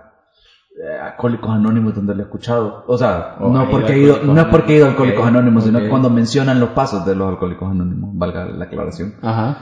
eh, 0.75 0.97
Alcohólicos 1.01 1.49
Anónimos 1.49 1.95
donde 1.95 2.13
lo 2.13 2.19
he 2.19 2.23
escuchado. 2.23 2.83
O 2.87 2.97
sea, 2.97 3.35
Oh, 3.39 3.51
no, 3.51 3.69
porque 3.69 3.93
he 3.93 3.99
ido, 3.99 4.21
no 4.21 4.39
es 4.39 4.47
porque 4.47 4.73
he 4.73 4.75
ido 4.75 4.85
a 4.85 4.89
Alcohólicos 4.89 5.21
ok, 5.21 5.27
Anónimos, 5.27 5.63
sino 5.63 5.79
ok. 5.79 5.85
cuando 5.89 6.09
mencionan 6.09 6.59
los 6.59 6.71
pasos 6.71 7.05
de 7.05 7.15
los 7.15 7.29
Alcohólicos 7.29 7.71
Anónimos, 7.71 8.11
valga 8.13 8.45
la 8.45 8.65
aclaración. 8.65 9.13
Ajá. 9.21 9.57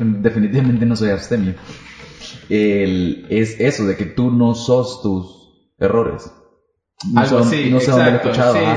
Definitivamente 0.00 0.86
no 0.86 0.96
soy 0.96 1.10
abstemio. 1.10 1.54
El- 2.48 3.26
es 3.30 3.58
eso 3.60 3.84
de 3.86 3.96
que 3.96 4.06
tú 4.06 4.30
no 4.30 4.54
sos 4.54 5.02
tus 5.02 5.72
errores. 5.78 6.32
No 7.12 7.20
Algo 7.20 7.38
así, 7.38 7.70
no 7.70 7.80
sé 7.80 7.90
dónde 7.92 8.20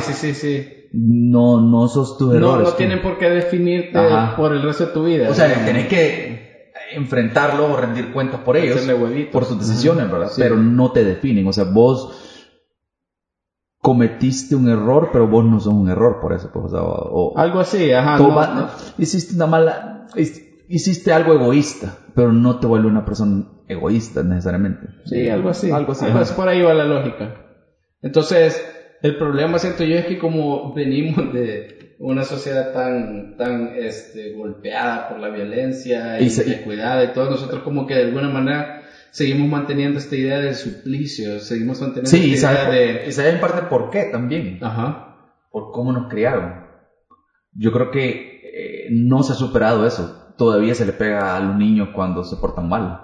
sí, 0.02 0.14
sí, 0.14 0.14
sí, 0.14 0.34
sí. 0.34 0.68
No, 0.94 1.60
no 1.60 1.88
sos 1.88 2.18
tus 2.18 2.30
No, 2.30 2.36
errores. 2.36 2.68
no 2.68 2.72
tú. 2.72 2.78
tienen 2.78 3.02
por 3.02 3.18
qué 3.18 3.30
definirte 3.30 3.98
Ajá. 3.98 4.36
por 4.36 4.54
el 4.54 4.62
resto 4.62 4.86
de 4.86 4.92
tu 4.94 5.04
vida. 5.04 5.30
O 5.30 5.34
sea, 5.34 5.46
digamos. 5.46 5.66
tenés 5.66 5.88
que 5.88 6.72
enfrentarlo 6.94 7.72
o 7.72 7.76
rendir 7.76 8.14
cuentas 8.14 8.42
por 8.42 8.56
ellos. 8.56 8.80
Por 9.32 9.46
sus 9.46 9.60
decisiones, 9.60 10.10
¿verdad? 10.12 10.30
Sí. 10.30 10.40
Pero 10.42 10.56
no 10.58 10.92
te 10.92 11.04
definen. 11.04 11.48
O 11.48 11.54
sea, 11.54 11.64
vos 11.66 12.20
cometiste 13.82 14.56
un 14.56 14.70
error, 14.70 15.10
pero 15.12 15.28
vos 15.28 15.44
no 15.44 15.60
sos 15.60 15.74
un 15.74 15.90
error 15.90 16.20
por 16.22 16.32
eso. 16.34 16.50
Pues, 16.54 16.72
o 16.76 17.34
Algo 17.36 17.60
así, 17.60 17.92
ajá. 17.92 18.18
no, 18.18 18.34
va- 18.34 18.48
no. 18.54 18.70
Hiciste 18.98 19.36
una 19.36 19.48
mala... 19.48 20.08
Hiciste 20.16 20.43
algo 21.12 21.34
egoísta, 21.34 21.98
pero 22.16 22.32
no 22.32 22.60
te 22.60 22.68
vuelve 22.68 22.88
una 22.88 23.06
persona 23.06 23.44
egoísta 23.68 24.24
necesariamente. 24.24 24.88
Sí, 25.06 25.28
algo 25.30 25.50
así. 25.50 25.72
Algo 25.72 25.92
así. 25.92 26.06
Algo 26.06 26.18
ajá. 26.18 26.24
así, 26.24 26.34
por 26.36 26.48
ahí 26.50 26.62
va 26.62 26.74
la 26.74 26.86
lógica. 26.86 27.36
Entonces, 28.02 28.62
el 29.02 29.18
problema, 29.18 29.60
siento 29.60 29.84
yo, 29.84 29.96
es 29.98 30.06
que 30.06 30.18
como 30.18 30.74
venimos 30.74 31.34
de 31.34 31.96
una 32.00 32.24
sociedad 32.24 32.72
tan, 32.74 33.36
tan 33.38 33.70
este, 33.78 34.34
golpeada 34.34 35.08
por 35.10 35.20
la 35.20 35.30
violencia 35.30 36.20
y, 36.20 36.26
Y 36.26 36.30
se- 36.30 36.44
descuidada 36.44 37.04
y 37.04 37.14
todo, 37.14 37.30
nosotros 37.30 37.62
como 37.64 37.86
que 37.86 37.96
de 37.96 38.04
alguna 38.04 38.30
manera 38.30 38.82
seguimos 39.12 39.48
manteniendo 39.48 40.00
esta 40.00 40.16
idea 40.16 40.40
de 40.40 40.54
suplicio, 40.54 41.40
seguimos 41.40 41.80
manteniendo 41.82 42.10
Sí, 42.10 42.34
esta 42.34 42.52
idea 42.52 42.70
de... 42.70 43.08
y 43.08 43.12
sabes 43.12 43.36
en 43.36 43.40
parte 43.40 43.62
por 43.64 43.90
qué 43.90 44.06
también. 44.12 44.58
Ajá. 44.62 45.10
por 45.52 45.72
cómo 45.72 45.92
nos 45.94 46.10
criaron. 46.10 46.64
Yo 47.54 47.72
creo 47.72 47.92
que 47.92 48.42
eh, 48.44 48.88
no 48.92 49.22
se 49.24 49.34
ha 49.34 49.36
superado 49.36 49.86
eso. 49.86 50.23
Todavía 50.38 50.74
se 50.76 50.86
le 50.86 50.94
pega 50.94 51.36
a 51.36 51.40
los 51.40 51.56
niños 51.56 51.90
cuando 51.94 52.24
se 52.24 52.36
portan 52.38 52.68
mal. 52.68 53.00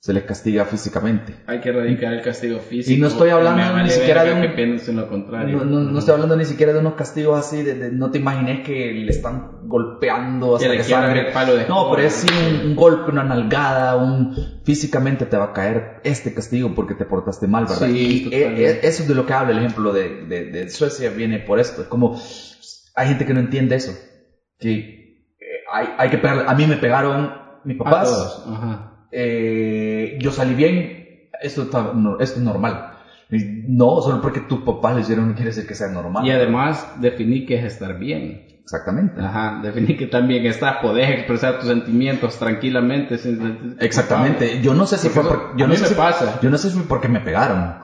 Se 0.00 0.12
les 0.12 0.24
castiga 0.24 0.66
físicamente. 0.66 1.34
Hay 1.46 1.60
que 1.60 1.70
erradicar 1.70 2.12
el 2.12 2.20
castigo 2.20 2.58
físico. 2.60 2.94
Y 2.94 2.98
no 3.00 3.06
estoy 3.06 3.30
hablando 3.30 3.82
ni 3.82 3.88
siquiera 3.88 4.22
de 4.22 4.34
un- 4.34 4.40
que 4.54 4.92
lo 4.92 5.08
contrario. 5.08 5.56
No, 5.56 5.64
no, 5.64 5.80
no 5.80 5.98
estoy 5.98 6.12
hablando 6.12 6.36
ni 6.36 6.44
siquiera 6.44 6.74
de 6.74 6.78
unos 6.78 6.92
castigos 6.92 7.38
así, 7.38 7.62
de, 7.62 7.74
de- 7.74 7.90
no 7.90 8.10
te 8.10 8.18
imagines 8.18 8.60
que 8.66 8.92
le 8.92 9.10
están 9.10 9.66
golpeando 9.66 10.56
hasta 10.56 10.68
Que 10.72 10.76
que, 10.76 10.84
sangre. 10.84 11.28
el 11.28 11.32
palo 11.32 11.54
de 11.54 11.66
no, 11.66 11.88
pero 11.90 12.02
es 12.02 12.12
sí 12.12 12.26
un, 12.30 12.66
un 12.68 12.76
golpe, 12.76 13.10
una 13.12 13.24
nalgada, 13.24 13.96
un 13.96 14.30
físicamente 14.62 15.24
te 15.24 15.38
va 15.38 15.44
a 15.44 15.52
caer 15.54 16.02
este 16.04 16.34
castigo 16.34 16.74
porque 16.74 16.94
te 16.94 17.06
portaste 17.06 17.46
mal, 17.46 17.64
¿verdad? 17.64 17.86
Sí, 17.88 18.28
y 18.30 18.34
eh, 18.34 18.54
eh, 18.58 18.80
eso 18.82 19.02
es 19.04 19.08
de 19.08 19.14
lo 19.14 19.24
que 19.24 19.32
habla 19.32 19.52
el 19.52 19.58
ejemplo 19.58 19.90
de, 19.90 20.26
de, 20.26 20.44
de 20.50 20.68
Suecia 20.68 21.08
viene 21.08 21.38
por 21.38 21.58
esto. 21.58 21.80
Es 21.80 21.88
como 21.88 22.14
hay 22.94 23.08
gente 23.08 23.24
que 23.24 23.32
no 23.32 23.40
entiende 23.40 23.74
eso, 23.76 23.92
que 24.58 25.03
hay, 25.74 25.88
hay 25.98 26.08
que 26.10 26.18
pegarle. 26.18 26.44
A 26.46 26.54
mí 26.54 26.66
me 26.66 26.76
pegaron 26.76 27.32
mis 27.64 27.80
A 27.80 27.84
papás, 27.84 28.04
todos. 28.08 28.42
Ajá. 28.46 28.92
eh, 29.10 30.16
yo 30.20 30.30
salí 30.30 30.54
bien, 30.54 31.06
esto, 31.40 31.62
está, 31.62 31.92
no, 31.94 32.18
esto 32.18 32.38
es 32.38 32.44
normal. 32.44 32.90
No, 33.66 34.00
solo 34.00 34.20
porque 34.20 34.40
tus 34.40 34.60
papás 34.60 34.94
lo 34.94 35.00
hicieron 35.00 35.26
no 35.28 35.34
quiere 35.34 35.50
decir 35.50 35.66
que 35.66 35.74
sea 35.74 35.88
normal. 35.88 36.24
Y 36.24 36.30
además 36.30 36.86
definí 37.00 37.44
que 37.44 37.56
es 37.56 37.64
estar 37.64 37.98
bien. 37.98 38.42
Exactamente. 38.62 39.20
Ajá, 39.20 39.58
definir 39.62 39.96
que 39.98 40.06
también 40.06 40.46
estás, 40.46 40.76
podés 40.80 41.10
expresar 41.10 41.58
tus 41.58 41.68
sentimientos 41.68 42.38
tranquilamente. 42.38 43.18
sin 43.18 43.38
sentirte 43.40 43.84
Exactamente. 43.84 44.38
culpable. 44.46 44.62
Yo 44.62 44.74
no 44.74 44.86
sé 44.86 44.98
si 44.98 45.08
Porque 45.08 45.20
fue 45.20 45.30
eso 45.30 45.48
por, 45.50 45.56
yo 45.58 45.64
a 45.64 45.68
no 45.68 45.74
sé 45.74 45.86
si- 45.88 45.94
pasa. 45.94 46.38
Yo 46.40 46.50
no 46.50 46.56
sé 46.58 46.70
si 46.70 46.76
fue 46.76 46.86
porque 46.86 47.08
me 47.08 47.20
pegaron. 47.20 47.74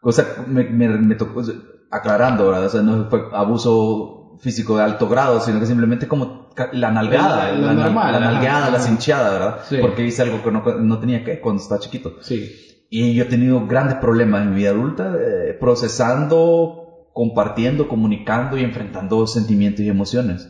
O 0.00 0.12
sea, 0.12 0.26
me, 0.46 0.64
me, 0.64 0.88
me 0.98 1.14
tocó, 1.16 1.42
aclarando, 1.90 2.46
¿verdad? 2.46 2.66
O 2.66 2.68
sea, 2.68 2.82
no 2.82 3.08
fue 3.08 3.24
abuso 3.32 4.36
físico 4.40 4.76
de 4.76 4.82
alto 4.84 5.08
grado, 5.08 5.40
sino 5.40 5.58
que 5.58 5.66
simplemente 5.66 6.06
como 6.06 6.47
la 6.72 6.90
nalgada, 6.90 7.52
La- 7.52 7.52
la 7.52 7.66
la, 7.66 7.72
normal, 7.84 8.12
la 8.12 8.18
ajá, 8.18 8.32
nalgada, 8.32 8.70
la 8.70 8.76
ajá. 8.78 8.86
cincheada, 8.86 9.30
¿verdad? 9.32 9.56
Sí. 9.68 9.78
Porque 9.80 10.04
hice 10.04 10.22
algo 10.22 10.42
que 10.42 10.50
no, 10.50 10.62
no 10.80 10.98
tenía 10.98 11.24
que 11.24 11.40
cuando 11.40 11.62
estaba 11.62 11.80
chiquito. 11.80 12.16
Sí. 12.20 12.50
Y 12.90 13.14
yo 13.14 13.24
he 13.24 13.26
tenido 13.26 13.66
grandes 13.66 13.96
problemas 13.96 14.42
en 14.42 14.50
mi 14.50 14.56
vida 14.56 14.70
adulta 14.70 15.12
eh, 15.18 15.54
procesando, 15.60 17.08
compartiendo, 17.12 17.88
comunicando 17.88 18.56
y 18.56 18.62
enfrentando 18.64 19.26
sentimientos 19.26 19.80
y 19.82 19.88
emociones. 19.88 20.48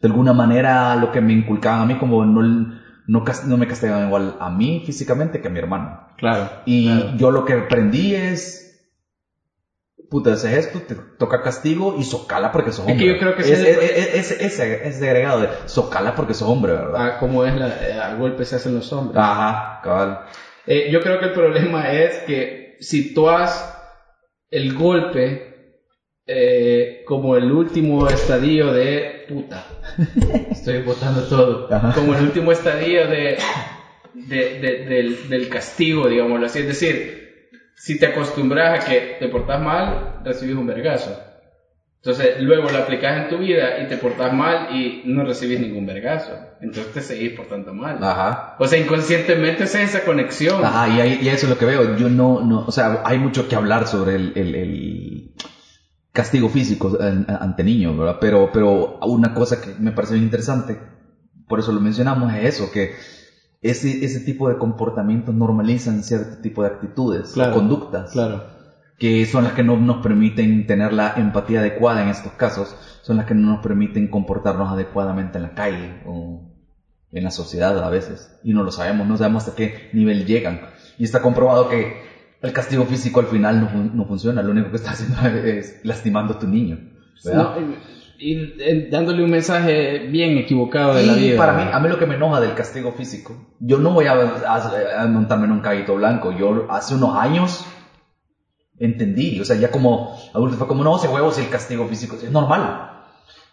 De 0.00 0.08
alguna 0.08 0.32
manera 0.32 0.94
lo 0.96 1.12
que 1.12 1.20
me 1.20 1.32
inculcaban 1.32 1.82
a 1.82 1.84
mí 1.86 1.98
como 1.98 2.24
no, 2.24 2.42
no, 3.06 3.56
me 3.56 3.66
castigaban 3.66 4.06
igual 4.06 4.36
a 4.40 4.50
mí 4.50 4.82
físicamente 4.86 5.40
que 5.40 5.48
a 5.48 5.50
mi 5.50 5.58
hermano. 5.58 6.06
Claro. 6.16 6.48
Y 6.64 6.86
claro. 6.86 7.16
yo 7.16 7.30
lo 7.30 7.44
que 7.44 7.54
aprendí 7.54 8.14
es, 8.14 8.69
puta, 10.10 10.32
haces 10.32 10.52
esto, 10.66 10.80
te 10.82 10.96
toca 11.18 11.40
castigo 11.40 11.94
y 11.96 12.02
socala 12.04 12.50
porque 12.52 12.72
sos 12.72 12.80
Es 12.80 12.86
que 12.86 12.92
hombre. 12.92 13.06
yo 13.06 13.18
creo 13.18 13.36
que 13.36 13.42
es, 13.42 13.50
ese- 13.50 13.70
es- 13.70 13.78
es- 13.78 14.30
es- 14.32 14.40
ese, 14.40 14.88
ese 14.88 15.04
agregado 15.08 15.40
de 15.40 15.48
socala 15.66 16.14
porque 16.14 16.34
sos 16.34 16.48
hombre, 16.48 16.72
¿verdad? 16.72 16.94
Ah, 16.96 17.18
como 17.18 17.44
es 17.44 17.54
la, 17.54 17.68
eh, 17.88 17.98
a 17.98 18.14
golpe 18.14 18.44
se 18.44 18.56
hacen 18.56 18.74
los 18.74 18.92
hombres. 18.92 19.16
Ajá, 19.18 19.80
cabal. 19.82 20.20
Eh, 20.66 20.90
yo 20.90 21.00
creo 21.00 21.18
que 21.18 21.26
el 21.26 21.32
problema 21.32 21.90
es 21.92 22.18
que 22.26 22.76
si 22.80 23.14
tú 23.14 23.28
has 23.28 23.72
el 24.50 24.74
golpe 24.74 25.46
eh, 26.26 27.02
como 27.06 27.36
el 27.36 27.50
último 27.50 28.06
estadio 28.08 28.72
de 28.72 29.24
puta, 29.28 29.64
estoy 30.50 30.78
botando 30.82 31.22
todo, 31.22 31.72
Ajá. 31.72 31.92
como 31.94 32.14
el 32.14 32.22
último 32.22 32.52
estadio 32.52 33.06
de, 33.08 33.36
de- 34.14 34.58
de- 34.60 34.84
del, 34.84 35.28
del 35.28 35.48
castigo, 35.48 36.08
digámoslo 36.08 36.46
así. 36.46 36.60
Es 36.60 36.66
decir, 36.68 37.29
si 37.82 37.98
te 37.98 38.06
acostumbras 38.06 38.78
a 38.78 38.86
que 38.86 39.16
te 39.18 39.28
portas 39.28 39.58
mal, 39.62 40.16
recibes 40.22 40.54
un 40.54 40.66
vergazo. 40.66 41.18
Entonces, 41.96 42.40
luego 42.40 42.68
lo 42.68 42.78
aplicas 42.78 43.22
en 43.22 43.28
tu 43.30 43.38
vida 43.38 43.80
y 43.80 43.86
te 43.86 43.96
portas 43.96 44.32
mal 44.34 44.68
y 44.74 45.00
no 45.06 45.22
recibes 45.24 45.60
ningún 45.60 45.86
vergazo. 45.86 46.32
Entonces 46.60 46.92
te 46.92 47.00
seguís 47.00 47.32
portando 47.32 47.72
mal. 47.72 48.02
Ajá. 48.02 48.54
O 48.58 48.66
sea, 48.66 48.78
inconscientemente 48.78 49.64
es 49.64 49.74
esa 49.74 50.04
conexión. 50.04 50.62
Ajá, 50.62 50.88
y, 50.88 51.00
ahí- 51.00 51.18
y 51.22 51.28
eso 51.30 51.46
es 51.46 51.50
lo 51.50 51.56
que 51.58 51.64
veo. 51.64 51.96
Yo 51.96 52.10
no, 52.10 52.42
no, 52.42 52.64
o 52.66 52.70
sea, 52.70 53.00
hay 53.04 53.18
mucho 53.18 53.48
que 53.48 53.54
hablar 53.56 53.86
sobre 53.86 54.14
el, 54.16 54.32
el- 54.34 54.54
el 54.54 55.30
castigo 56.12 56.48
físico 56.50 56.98
ante 57.00 57.64
niños, 57.64 57.96
¿verdad? 57.96 58.18
Pero, 58.20 58.50
pero 58.52 58.98
una 59.06 59.32
cosa 59.32 59.60
que 59.60 59.74
me 59.78 59.92
parece 59.92 60.14
bien 60.14 60.24
interesante, 60.24 60.78
por 61.48 61.60
eso 61.60 61.72
lo 61.72 61.80
mencionamos, 61.80 62.30
es 62.34 62.44
eso, 62.56 62.70
que 62.70 62.90
ese, 63.62 64.04
ese 64.04 64.20
tipo 64.20 64.48
de 64.48 64.56
comportamientos 64.56 65.34
normalizan 65.34 66.02
cierto 66.02 66.36
tipo 66.38 66.62
de 66.62 66.68
actitudes, 66.68 67.32
Claro, 67.32 67.54
conductas, 67.54 68.10
Claro. 68.12 68.44
que 68.98 69.26
son 69.26 69.44
las 69.44 69.52
que 69.52 69.62
no 69.62 69.76
nos 69.76 69.98
permiten 69.98 70.66
tener 70.66 70.92
la 70.92 71.12
empatía 71.16 71.60
adecuada 71.60 72.02
en 72.02 72.08
estos 72.08 72.32
casos, 72.34 72.76
son 73.02 73.16
las 73.16 73.26
que 73.26 73.34
no 73.34 73.48
nos 73.48 73.60
permiten 73.60 74.08
comportarnos 74.08 74.70
adecuadamente 74.72 75.38
en 75.38 75.42
la 75.42 75.54
calle 75.54 76.00
o 76.04 76.42
en 77.12 77.24
la 77.24 77.30
sociedad 77.30 77.76
a 77.82 77.88
veces. 77.90 78.30
Y 78.42 78.52
no 78.52 78.62
lo 78.62 78.70
sabemos, 78.70 79.06
no 79.06 79.16
sabemos 79.16 79.46
hasta 79.46 79.56
qué 79.56 79.74
nivel 79.92 80.24
llegan. 80.26 80.60
Y 80.96 81.04
está 81.04 81.20
comprobado 81.20 81.68
que 81.68 81.92
el 82.40 82.52
castigo 82.52 82.84
físico 82.86 83.20
al 83.20 83.26
final 83.26 83.60
no, 83.60 83.84
no 83.92 84.06
funciona, 84.06 84.42
lo 84.42 84.52
único 84.52 84.70
que 84.70 84.76
está 84.76 84.92
haciendo 84.92 85.20
es 85.44 85.80
lastimando 85.82 86.34
a 86.34 86.38
tu 86.38 86.46
niño. 86.46 86.78
¿verdad? 87.24 87.56
No, 87.56 87.66
y, 88.20 88.32
y, 88.32 88.54
eh, 88.58 88.88
dándole 88.90 89.22
un 89.24 89.30
mensaje 89.30 89.98
bien 90.10 90.36
equivocado 90.38 90.94
de 90.94 91.02
la 91.04 91.14
Y 91.14 91.26
vida. 91.28 91.36
para 91.36 91.52
mí, 91.54 91.64
a 91.72 91.78
mí 91.80 91.88
lo 91.88 91.98
que 91.98 92.06
me 92.06 92.14
enoja 92.14 92.40
del 92.40 92.54
castigo 92.54 92.92
físico, 92.92 93.36
yo 93.58 93.78
no 93.78 93.92
voy 93.92 94.06
a, 94.06 94.12
a- 94.12 95.02
a 95.02 95.06
montarme 95.06 95.46
en 95.46 95.52
un 95.52 95.60
caballito 95.60 95.94
blanco. 95.94 96.32
Yo 96.32 96.66
hace 96.70 96.94
unos 96.94 97.16
años 97.16 97.64
entendí, 98.78 99.40
o 99.40 99.44
sea, 99.44 99.56
ya 99.56 99.70
como 99.70 100.14
adulto 100.32 100.56
fue 100.56 100.66
como, 100.66 100.84
no, 100.84 100.96
ese 100.96 101.08
huevo 101.08 101.30
si 101.32 101.40
el 101.42 101.48
castigo 101.48 101.86
físico 101.86 102.16
es 102.16 102.30
normal. 102.30 102.88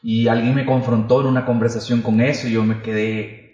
Y 0.01 0.28
alguien 0.28 0.53
me 0.53 0.65
confrontó 0.65 1.20
en 1.22 1.28
una 1.28 1.43
conversación 1.45 2.01
con 2.01 2.22
eso 2.22 2.47
y 2.47 2.51
yo 2.53 2.63
me 2.63 2.82
quedé 2.82 3.45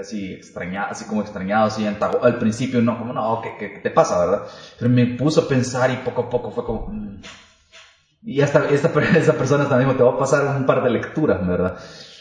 así 0.00 0.32
extrañado, 0.32 0.88
así 0.90 1.04
como 1.06 1.20
extrañado, 1.22 1.66
así 1.66 1.84
antago- 1.86 2.22
al 2.22 2.38
principio 2.38 2.82
no, 2.82 2.98
como 2.98 3.12
no, 3.12 3.40
¿qué, 3.40 3.56
qué, 3.58 3.72
qué 3.72 3.78
te 3.80 3.90
pasa, 3.90 4.18
verdad? 4.18 4.42
Pero 4.78 4.90
me 4.90 5.06
puso 5.06 5.42
a 5.42 5.48
pensar 5.48 5.90
y 5.90 5.96
poco 5.98 6.22
a 6.22 6.28
poco 6.30 6.50
fue 6.50 6.64
como... 6.64 6.86
mm. 6.88 7.20
Y 8.26 8.40
esta, 8.40 8.68
esta, 8.68 8.90
esa 9.16 9.38
persona 9.38 9.68
también 9.68 9.96
te 9.96 10.02
va 10.02 10.10
a 10.10 10.18
pasar 10.18 10.44
un 10.44 10.66
par 10.66 10.82
de 10.82 10.90
lecturas, 10.90 11.46
¿verdad? 11.46 11.78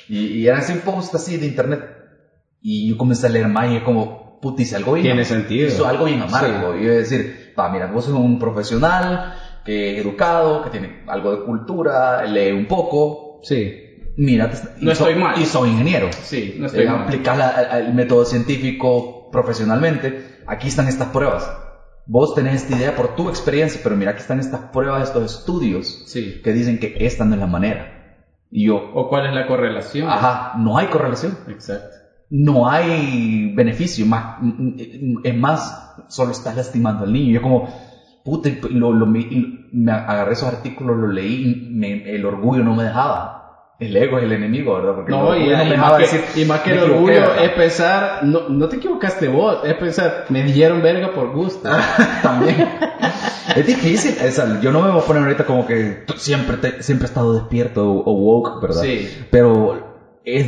Y, 0.08 0.28
y 0.28 0.48
era 0.48 0.60
así 0.60 0.72
un 0.74 0.80
post 0.80 1.14
así 1.16 1.36
de 1.38 1.48
internet. 1.48 1.82
Y 2.62 2.88
yo 2.88 2.96
comencé 2.98 3.26
a 3.28 3.30
leer 3.30 3.48
más 3.48 3.70
y 3.72 3.76
es 3.78 3.82
como, 3.84 4.40
puta, 4.40 4.62
hice 4.62 4.76
algo 4.76 4.94
bien. 4.94 5.04
Tiene 5.08 5.26
sentido. 5.26 5.68
Hizo 5.68 5.86
algo 5.88 6.06
bien 6.06 6.22
amargo. 6.22 6.76
Y 6.76 6.84
yo 6.84 6.92
decir, 6.92 7.52
va, 7.58 7.70
mira, 7.70 7.88
vos 7.88 8.06
sos 8.06 8.14
un 8.14 8.38
profesional, 8.40 9.34
que 9.64 9.98
educado, 10.00 10.62
que 10.62 10.70
tiene 10.70 11.02
algo 11.08 11.32
de 11.32 11.44
cultura, 11.44 12.24
lee 12.26 12.52
un 12.52 12.66
poco. 12.68 13.40
Sí, 13.44 13.82
Mira, 14.18 14.50
No 14.78 14.96
so- 14.96 15.08
estoy 15.08 15.16
mal. 15.22 15.38
Y 15.42 15.46
soy 15.46 15.70
ingeniero. 15.72 16.10
sí, 16.22 16.54
no 16.58 16.68
estoy 16.68 16.84
Eh, 16.86 16.88
mal. 16.88 17.02
aplicar 17.02 17.68
el 17.74 17.94
método 17.94 18.24
científico 18.26 19.28
profesionalmente. 19.32 20.20
Aquí 20.48 20.68
están 20.70 20.88
estas 20.88 21.10
pruebas. 21.10 21.52
Vos 22.08 22.34
tenés 22.36 22.56
esta 22.62 22.76
idea 22.78 22.96
por 22.96 23.16
tu 23.16 23.30
experiencia, 23.30 23.82
pero 23.84 23.96
mira, 23.96 24.12
aquí 24.12 24.22
están 24.22 24.40
estas 24.40 24.62
pruebas, 24.72 25.04
estos 25.04 25.24
estudios 25.40 26.04
Sí. 26.06 26.40
que 26.44 26.54
dicen 26.54 26.78
que 26.80 26.94
esta 27.00 27.26
no 27.26 27.34
es 27.34 27.40
la 27.40 27.48
manera. 27.48 27.92
Y 28.52 28.66
yo, 28.68 28.76
¿O 28.94 29.10
cuál 29.10 29.26
es 29.26 29.34
la 29.34 29.48
correlación? 29.48 30.08
ajá, 30.08 30.54
no 30.58 30.78
hay 30.78 30.88
correlación. 30.88 31.38
Exacto. 31.48 31.96
No 32.30 32.68
hay 32.70 33.52
beneficio. 33.54 34.06
Más, 34.06 34.38
es 35.24 35.36
más, 35.36 35.76
solo 36.08 36.32
estás 36.32 36.56
lastimando 36.56 37.04
al 37.04 37.12
niño. 37.14 37.32
Yo 37.34 37.42
como, 37.42 37.68
puta, 38.24 38.50
lo, 38.70 38.94
lo- 38.94 39.06
me, 39.08 39.92
agarré 39.92 40.34
esos 40.34 40.48
artículos, 40.48 40.98
los 40.98 41.12
leí, 41.12 41.68
me- 41.72 42.04
el 42.06 42.26
orgullo 42.26 42.64
no 42.64 42.74
me 42.76 42.84
dejaba. 42.84 43.35
El 43.78 43.96
ego 43.98 44.18
es 44.18 44.24
el 44.24 44.32
enemigo, 44.32 44.74
¿verdad? 44.74 44.94
Porque 44.96 45.12
No, 45.12 45.36
y, 45.36 45.44
y 45.44 45.48
me 45.50 45.56
más 45.56 45.70
dejaba 45.70 45.98
que, 45.98 46.04
decir, 46.04 46.24
y 46.36 46.46
más 46.46 46.62
que 46.62 46.70
"Me 46.72 46.78
el 46.78 46.84
equivoqué", 46.84 47.12
orgullo 47.18 47.30
¿verdad? 47.30 47.44
es 47.46 47.52
pensar, 47.52 48.20
no, 48.24 48.42
no 48.48 48.68
te 48.70 48.78
equivocaste 48.78 49.28
vos, 49.28 49.58
es 49.64 49.74
pensar, 49.76 50.26
me 50.30 50.44
dieron 50.44 50.82
verga 50.82 51.14
por 51.14 51.32
gusto. 51.32 51.70
También. 52.22 52.56
Es 53.56 53.66
difícil, 53.66 54.16
o 54.26 54.32
sea, 54.32 54.60
yo 54.62 54.72
no 54.72 54.80
me 54.82 54.90
voy 54.92 55.02
a 55.02 55.06
poner 55.06 55.24
ahorita 55.24 55.44
como 55.46 55.66
que 55.66 55.98
siempre, 56.16 56.56
te- 56.58 56.82
siempre 56.82 57.06
he 57.06 57.08
estado 57.10 57.34
despierto 57.34 57.86
o, 57.90 58.12
woke, 58.14 58.62
¿verdad? 58.62 58.82
Sí. 58.82 59.10
Pero 59.30 59.74
es, 60.24 60.48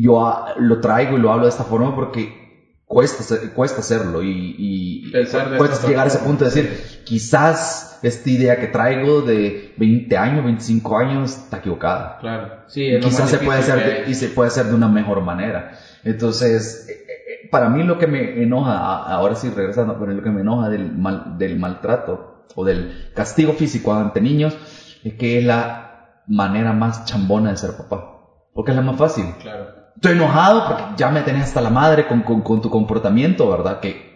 yo 0.00 0.34
lo 0.56 0.78
traigo 0.80 1.16
y 1.18 1.20
lo 1.20 1.30
hablo 1.30 1.44
de 1.44 1.50
esta 1.50 1.64
forma 1.64 1.94
porque 1.94 2.43
cuesta, 2.86 3.22
cuesta 3.54 3.80
hacerlo 3.80 4.22
y, 4.22 4.54
y 4.58 5.10
Pensar 5.10 5.56
cuesta 5.56 5.76
esta 5.76 5.88
llegar 5.88 6.04
a 6.06 6.08
ese 6.08 6.18
punto 6.18 6.44
de 6.44 6.50
decir, 6.50 7.00
quizás 7.04 7.98
esta 8.02 8.30
idea 8.30 8.58
que 8.60 8.66
traigo 8.66 9.22
de 9.22 9.74
20 9.78 10.16
años, 10.16 10.44
25 10.44 10.98
años 10.98 11.36
está 11.44 11.58
equivocada. 11.58 12.18
Claro. 12.20 12.62
Sí, 12.66 12.86
es 12.88 13.04
Quizás 13.04 13.30
se 13.30 13.38
puede 13.38 13.60
hacer 13.60 14.04
de- 14.04 14.10
y 14.10 14.14
se 14.14 14.28
puede 14.28 14.48
hacer 14.48 14.66
de 14.66 14.74
una 14.74 14.88
mejor 14.88 15.22
manera. 15.22 15.72
Entonces, 16.02 16.86
eh, 16.88 16.92
eh, 16.92 17.48
para 17.50 17.68
mí 17.68 17.82
lo 17.82 17.98
que 17.98 18.06
me 18.06 18.42
enoja, 18.42 18.76
ahora 19.04 19.34
sí 19.34 19.48
regresando, 19.50 19.98
pero 19.98 20.12
lo 20.12 20.22
que 20.22 20.30
me 20.30 20.42
enoja 20.42 20.68
del, 20.68 20.92
mal, 20.92 21.38
del 21.38 21.58
maltrato 21.58 22.44
o 22.54 22.64
del 22.64 22.92
castigo 23.14 23.52
físico 23.54 23.92
ante 23.94 24.20
niños 24.20 24.56
es 25.02 25.14
que 25.14 25.38
es 25.38 25.44
la 25.44 26.22
manera 26.26 26.72
más 26.72 27.04
chambona 27.06 27.50
de 27.50 27.56
ser 27.56 27.72
papá. 27.76 28.10
Porque 28.52 28.70
es 28.70 28.76
la 28.76 28.82
más 28.82 28.96
fácil. 28.96 29.24
Claro. 29.40 29.83
Estoy 29.96 30.12
enojado 30.12 30.64
porque 30.66 30.82
ya 30.96 31.08
me 31.10 31.22
tenés 31.22 31.44
hasta 31.44 31.60
la 31.60 31.70
madre 31.70 32.06
con, 32.06 32.22
con, 32.22 32.42
con 32.42 32.60
tu 32.60 32.68
comportamiento, 32.70 33.48
¿verdad? 33.48 33.80
Que 33.80 34.14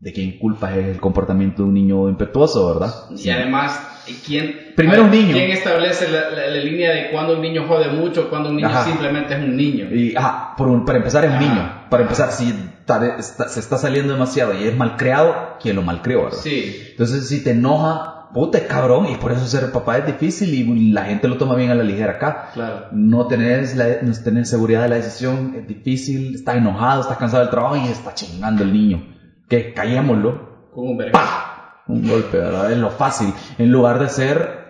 de 0.00 0.12
quién 0.12 0.38
culpa 0.38 0.72
es 0.74 0.86
el 0.88 1.00
comportamiento 1.00 1.62
de 1.62 1.68
un 1.68 1.74
niño 1.74 2.08
impetuoso, 2.08 2.66
¿verdad? 2.66 2.92
Y 3.10 3.30
además, 3.30 3.80
¿quién, 4.26 4.72
Primero 4.76 5.02
a 5.02 5.04
un 5.06 5.10
ver, 5.10 5.20
niño. 5.20 5.34
¿Quién 5.34 5.50
establece 5.50 6.08
la, 6.10 6.28
la- 6.30 6.46
la 6.48 6.58
línea 6.58 6.90
de 6.92 7.10
cuando 7.10 7.34
un 7.34 7.40
niño 7.40 7.64
jode 7.66 7.88
mucho, 7.88 8.28
cuando 8.28 8.50
un 8.50 8.56
niño 8.56 8.68
Ajá. 8.68 8.84
simplemente 8.84 9.32
es 9.34 9.40
un 9.40 9.56
niño? 9.56 9.86
Y, 9.90 10.14
ajá, 10.14 10.54
por 10.56 10.68
un- 10.68 10.84
para 10.84 10.98
empezar 10.98 11.24
es 11.24 11.30
un 11.32 11.38
niño. 11.38 11.86
Para 11.88 12.02
empezar, 12.02 12.32
si 12.32 12.50
está- 12.50 13.16
está- 13.18 13.48
se 13.48 13.60
está 13.60 13.78
saliendo 13.78 14.12
demasiado 14.12 14.52
y 14.52 14.64
es 14.64 14.76
malcriado, 14.76 15.56
¿quién 15.60 15.74
lo 15.76 15.82
malcrió, 15.82 16.24
verdad? 16.24 16.38
Sí, 16.38 16.76
Entonces, 16.90 17.26
si 17.28 17.42
te 17.42 17.50
enoja, 17.50 18.13
puta, 18.34 18.58
es 18.58 18.64
cabrón. 18.64 19.06
Y 19.06 19.16
por 19.16 19.32
eso 19.32 19.46
ser 19.46 19.72
papá 19.72 19.96
es 19.96 20.06
difícil 20.06 20.52
y 20.52 20.92
la 20.92 21.04
gente 21.04 21.28
lo 21.28 21.38
toma 21.38 21.54
bien 21.54 21.70
a 21.70 21.74
la 21.74 21.82
ligera 21.82 22.12
acá. 22.12 22.50
claro. 22.52 22.88
No 22.92 23.26
la, 23.30 24.02
no 24.02 24.12
tener 24.22 24.44
seguridad 24.44 24.82
de 24.82 24.88
la 24.90 24.96
decisión 24.96 25.54
es 25.56 25.66
difícil. 25.66 26.34
Estás 26.34 26.56
enojado, 26.56 27.00
estás 27.00 27.16
cansado 27.16 27.42
del 27.42 27.50
trabajo 27.50 27.76
y 27.76 27.88
está 27.88 28.12
chingando 28.12 28.62
el 28.62 28.72
niño. 28.74 29.02
Que 29.48 29.72
callémoslo. 29.72 30.68
Con 30.74 30.88
un. 30.88 31.10
¡Pah! 31.12 31.82
Un 31.86 32.06
golpe, 32.06 32.36
¿verdad? 32.38 32.70
Es 32.72 32.78
lo 32.78 32.90
fácil. 32.90 33.32
En 33.58 33.70
lugar 33.70 33.98
de 33.98 34.08
ser 34.08 34.64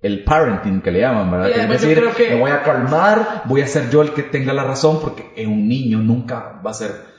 el 0.00 0.22
parenting 0.24 0.80
que 0.80 0.90
le 0.90 1.00
llaman, 1.00 1.30
¿verdad? 1.30 1.50
Es 1.50 1.68
decir, 1.68 2.02
que- 2.16 2.30
me 2.30 2.40
voy 2.40 2.50
a 2.50 2.62
calmar, 2.62 3.42
voy 3.46 3.62
a 3.62 3.66
ser 3.66 3.90
yo 3.90 4.02
el 4.02 4.12
que 4.12 4.22
tenga 4.22 4.52
la 4.52 4.64
razón 4.64 5.00
porque 5.00 5.32
un 5.46 5.68
niño, 5.68 5.98
nunca 5.98 6.60
va 6.64 6.70
a 6.70 6.74
ser... 6.74 7.17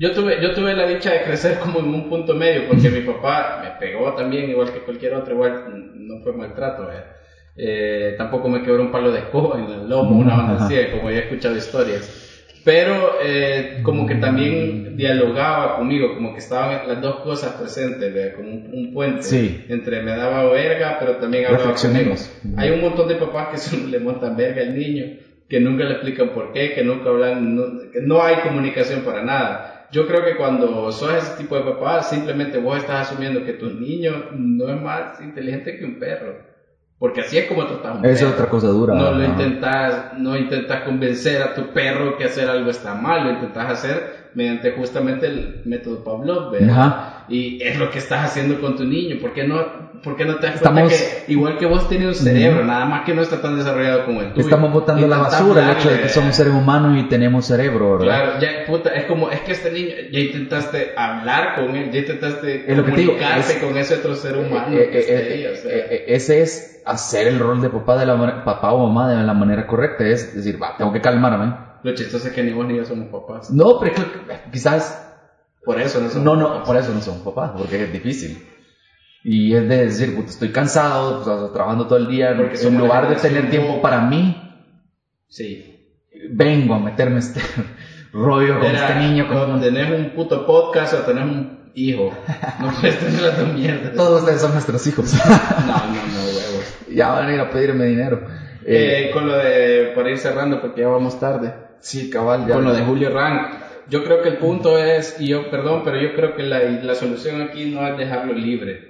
Yo 0.00 0.12
tuve, 0.12 0.40
yo 0.40 0.54
tuve 0.54 0.74
la 0.74 0.86
dicha 0.86 1.10
de 1.12 1.22
crecer 1.22 1.58
como 1.58 1.80
en 1.80 1.86
un 1.86 2.08
punto 2.08 2.32
medio, 2.36 2.68
porque 2.68 2.88
mi 2.88 3.00
papá 3.00 3.58
me 3.60 3.72
pegó 3.72 4.12
también, 4.14 4.48
igual 4.48 4.70
que 4.70 4.80
cualquier 4.80 5.12
otro, 5.14 5.34
igual 5.34 5.64
no 5.92 6.22
fue 6.22 6.32
maltrato. 6.32 6.88
¿eh? 6.92 7.02
Eh, 7.56 8.14
tampoco 8.16 8.48
me 8.48 8.62
quebró 8.62 8.82
un 8.82 8.92
palo 8.92 9.10
de 9.10 9.18
escoba 9.18 9.58
en 9.58 9.68
el 9.70 9.88
lomo, 9.88 10.16
una 10.16 10.36
banda 10.36 10.64
así, 10.64 10.76
como 10.92 11.10
ya 11.10 11.16
he 11.16 11.20
escuchado 11.22 11.56
historias. 11.56 12.44
Pero 12.64 13.14
eh, 13.20 13.80
como 13.82 14.06
que 14.06 14.14
también 14.16 14.96
dialogaba 14.96 15.74
conmigo, 15.76 16.14
como 16.14 16.32
que 16.32 16.38
estaban 16.38 16.86
las 16.86 17.00
dos 17.00 17.16
cosas 17.22 17.54
presentes, 17.54 18.32
como 18.34 18.50
un, 18.50 18.70
un 18.72 18.92
puente 18.92 19.22
Sí. 19.22 19.64
entre 19.68 20.00
me 20.00 20.12
daba 20.12 20.48
verga, 20.48 20.96
pero 21.00 21.16
también 21.16 21.46
hablaba 21.46 21.74
conmigo. 21.74 22.14
Hay 22.56 22.70
un 22.70 22.80
montón 22.80 23.08
de 23.08 23.16
papás 23.16 23.48
que 23.48 23.76
le 23.76 23.98
montan 23.98 24.36
verga 24.36 24.62
al 24.62 24.74
niño, 24.74 25.06
que 25.48 25.58
nunca 25.58 25.84
le 25.84 25.94
explican 25.94 26.30
por 26.32 26.52
qué, 26.52 26.72
que 26.72 26.82
nunca 26.82 27.08
hablan, 27.08 27.54
no, 27.54 27.62
que 27.90 28.00
no 28.00 28.22
hay 28.22 28.36
comunicación 28.36 29.02
para 29.02 29.22
nada. 29.22 29.77
Yo 29.90 30.06
creo 30.06 30.24
que 30.24 30.36
cuando 30.36 30.92
sos 30.92 31.14
ese 31.14 31.36
tipo 31.38 31.56
de 31.56 31.62
papá, 31.72 32.02
simplemente 32.02 32.58
vos 32.58 32.76
estás 32.76 33.08
asumiendo 33.10 33.44
que 33.44 33.54
tu 33.54 33.66
niño 33.70 34.12
no 34.32 34.68
es 34.68 34.80
más 34.80 35.20
inteligente 35.20 35.78
que 35.78 35.84
un 35.84 35.98
perro. 35.98 36.36
Porque 36.98 37.20
así 37.20 37.38
es 37.38 37.46
como 37.46 37.64
tratas 37.66 37.86
a 37.86 37.98
un 37.98 38.04
Esa 38.04 38.12
es 38.12 38.20
perro. 38.20 38.32
otra 38.32 38.50
cosa 38.50 38.68
dura. 38.68 38.94
No 38.94 39.10
lo 39.12 39.22
ajá. 39.22 39.26
intentas, 39.26 40.12
no 40.18 40.36
intentas 40.36 40.82
convencer 40.84 41.40
a 41.42 41.54
tu 41.54 41.72
perro 41.72 42.16
que 42.16 42.24
hacer 42.24 42.48
algo 42.48 42.70
está 42.70 42.94
mal, 42.94 43.24
lo 43.24 43.30
intentas 43.30 43.70
hacer 43.70 44.27
mediante 44.38 44.70
justamente 44.70 45.26
el 45.26 45.62
método 45.64 46.04
Pavlov, 46.04 46.52
¿verdad? 46.52 46.70
Ajá. 46.70 47.24
Y 47.28 47.60
es 47.62 47.76
lo 47.76 47.90
que 47.90 47.98
estás 47.98 48.24
haciendo 48.24 48.60
con 48.60 48.76
tu 48.76 48.84
niño. 48.84 49.16
¿Por 49.20 49.32
qué 49.34 49.42
no, 49.44 49.56
por 50.02 50.16
qué 50.16 50.24
no 50.24 50.36
te 50.36 50.46
das 50.46 50.54
Estamos- 50.54 50.88
cuenta 50.88 50.96
que 51.26 51.32
igual 51.32 51.58
que 51.58 51.66
vos 51.66 51.88
tienes 51.88 52.06
un 52.08 52.14
cerebro, 52.14 52.64
nada 52.64 52.84
más 52.86 53.04
que 53.04 53.12
no 53.14 53.20
está 53.20 53.42
tan 53.42 53.56
desarrollado 53.56 54.04
como 54.06 54.22
el 54.22 54.28
tuyo? 54.32 54.42
Estamos 54.46 54.72
botando 54.72 55.06
la 55.08 55.18
basura 55.18 55.64
el 55.72 55.76
hecho 55.76 55.90
de 55.90 56.00
que 56.00 56.08
somos 56.08 56.36
seres 56.36 56.52
humanos 56.54 56.96
y 56.96 57.08
tenemos 57.08 57.46
cerebro, 57.46 57.98
¿verdad? 57.98 58.06
Claro, 58.06 58.40
ya, 58.40 58.64
puta, 58.64 58.90
es 58.94 59.04
como, 59.06 59.28
es 59.28 59.40
que 59.40 59.52
este 59.52 59.70
niño, 59.72 59.92
ya 60.12 60.20
intentaste 60.20 60.92
hablar 60.96 61.56
con 61.56 61.74
él, 61.74 61.90
ya 61.90 61.98
intentaste 61.98 62.64
comunicarse 62.64 63.52
es- 63.54 63.58
con 63.62 63.76
ese 63.76 63.94
otro 63.96 64.14
ser 64.14 64.36
humano 64.36 64.76
Eh, 64.78 64.88
que 64.90 64.98
eh, 64.98 65.00
esté 65.00 65.14
eh, 65.18 65.32
ahí, 65.34 65.46
o 65.46 65.56
sea. 65.56 65.70
eh, 65.76 65.86
eh, 65.90 66.04
ese 66.06 66.40
es 66.42 66.80
hacer 66.86 67.26
el 67.26 67.38
rol 67.40 67.60
de 67.60 67.68
papá 67.68 67.96
de 67.98 68.06
la 68.06 68.44
papá 68.44 68.70
o 68.72 68.88
mamá 68.88 69.08
de 69.10 69.22
la 69.22 69.34
manera 69.34 69.66
correcta 69.66 70.04
es 70.06 70.32
decir 70.34 70.62
va 70.62 70.74
tengo 70.78 70.90
que 70.92 71.02
calmarme 71.02 71.67
Lo 71.82 71.94
chistoso 71.94 72.28
es 72.28 72.34
que 72.34 72.42
ni 72.42 72.52
vos 72.52 72.66
ni 72.66 72.76
yo 72.76 72.84
somos 72.84 73.08
papás. 73.08 73.50
no 73.50 73.78
pero 73.80 73.94
quizás 74.52 75.04
Por 75.64 75.80
eso 75.80 76.00
no 76.00 76.08
somos 76.08 76.24
no 76.24 76.36
no 76.36 76.48
papás. 76.48 76.66
por 76.66 76.76
eso 76.76 76.92
no 76.94 77.00
somos 77.00 77.20
papás 77.22 77.52
porque 77.56 77.84
es 77.84 77.92
difícil 77.92 78.44
y 79.24 79.54
es 79.54 79.68
de 79.68 79.84
decir 79.86 80.14
puta, 80.16 80.30
estoy 80.30 80.50
cansado 80.50 81.22
pues, 81.24 81.52
trabajando 81.52 81.86
todo 81.86 81.98
el 81.98 82.08
día 82.08 82.34
Porque 82.36 82.56
en 82.66 82.78
lugar 82.78 83.08
de 83.08 83.16
tener 83.16 83.50
tiempo 83.50 83.80
para 83.82 84.00
mí 84.02 84.44
Sí. 85.28 85.94
vengo 86.30 86.74
a 86.74 86.78
meterme 86.78 87.18
este 87.18 87.40
rollo 88.12 88.58
con 88.58 88.68
Era, 88.68 88.88
este 88.88 88.94
niño 89.00 89.28
con 89.28 89.60
tenés 89.60 89.90
un 89.90 90.10
puto 90.14 90.46
podcast 90.46 90.94
o 90.94 90.98
tenés 91.02 91.24
un 91.24 91.58
hijo. 91.74 92.10
No 92.60 92.72
puedes 92.80 92.98
tener 92.98 93.20
las 93.22 93.38
dos 93.38 93.52
mierdas. 93.52 93.94
todos 93.94 94.20
ustedes 94.22 94.40
son 94.40 94.52
nuestros 94.52 94.84
hijos 94.86 95.12
No, 95.14 95.20
no, 95.66 95.94
no, 95.94 96.24
huevos. 96.24 96.74
ya 96.92 97.08
van 97.10 97.28
a 97.28 97.34
ir 97.34 97.40
a 97.40 97.50
pedirme 97.50 97.84
dinero 97.86 98.26
Eh, 98.64 99.08
Eh, 99.08 99.10
con 99.12 99.26
lo 99.28 99.36
de, 99.36 99.92
para 99.94 100.10
ir 100.10 100.18
cerrando 100.18 100.60
porque 100.60 100.80
ya 100.82 100.88
vamos 100.88 101.18
tarde. 101.20 101.52
Sí 101.80 102.10
cabal 102.10 102.46
ya 102.46 102.54
con 102.54 102.64
lo 102.64 102.72
de 102.72 102.82
Julio 102.82 103.10
Rank. 103.10 103.48
Yo 103.88 104.04
creo 104.04 104.20
que 104.22 104.28
el 104.28 104.36
punto 104.36 104.78
es, 104.78 105.18
y 105.18 105.28
yo, 105.28 105.50
perdón, 105.50 105.82
pero 105.84 105.98
yo 106.00 106.14
creo 106.14 106.36
que 106.36 106.42
la, 106.42 106.60
la 106.60 106.94
solución 106.94 107.40
aquí 107.40 107.70
no 107.70 107.86
es 107.88 107.96
dejarlo 107.96 108.34
libre. 108.34 108.88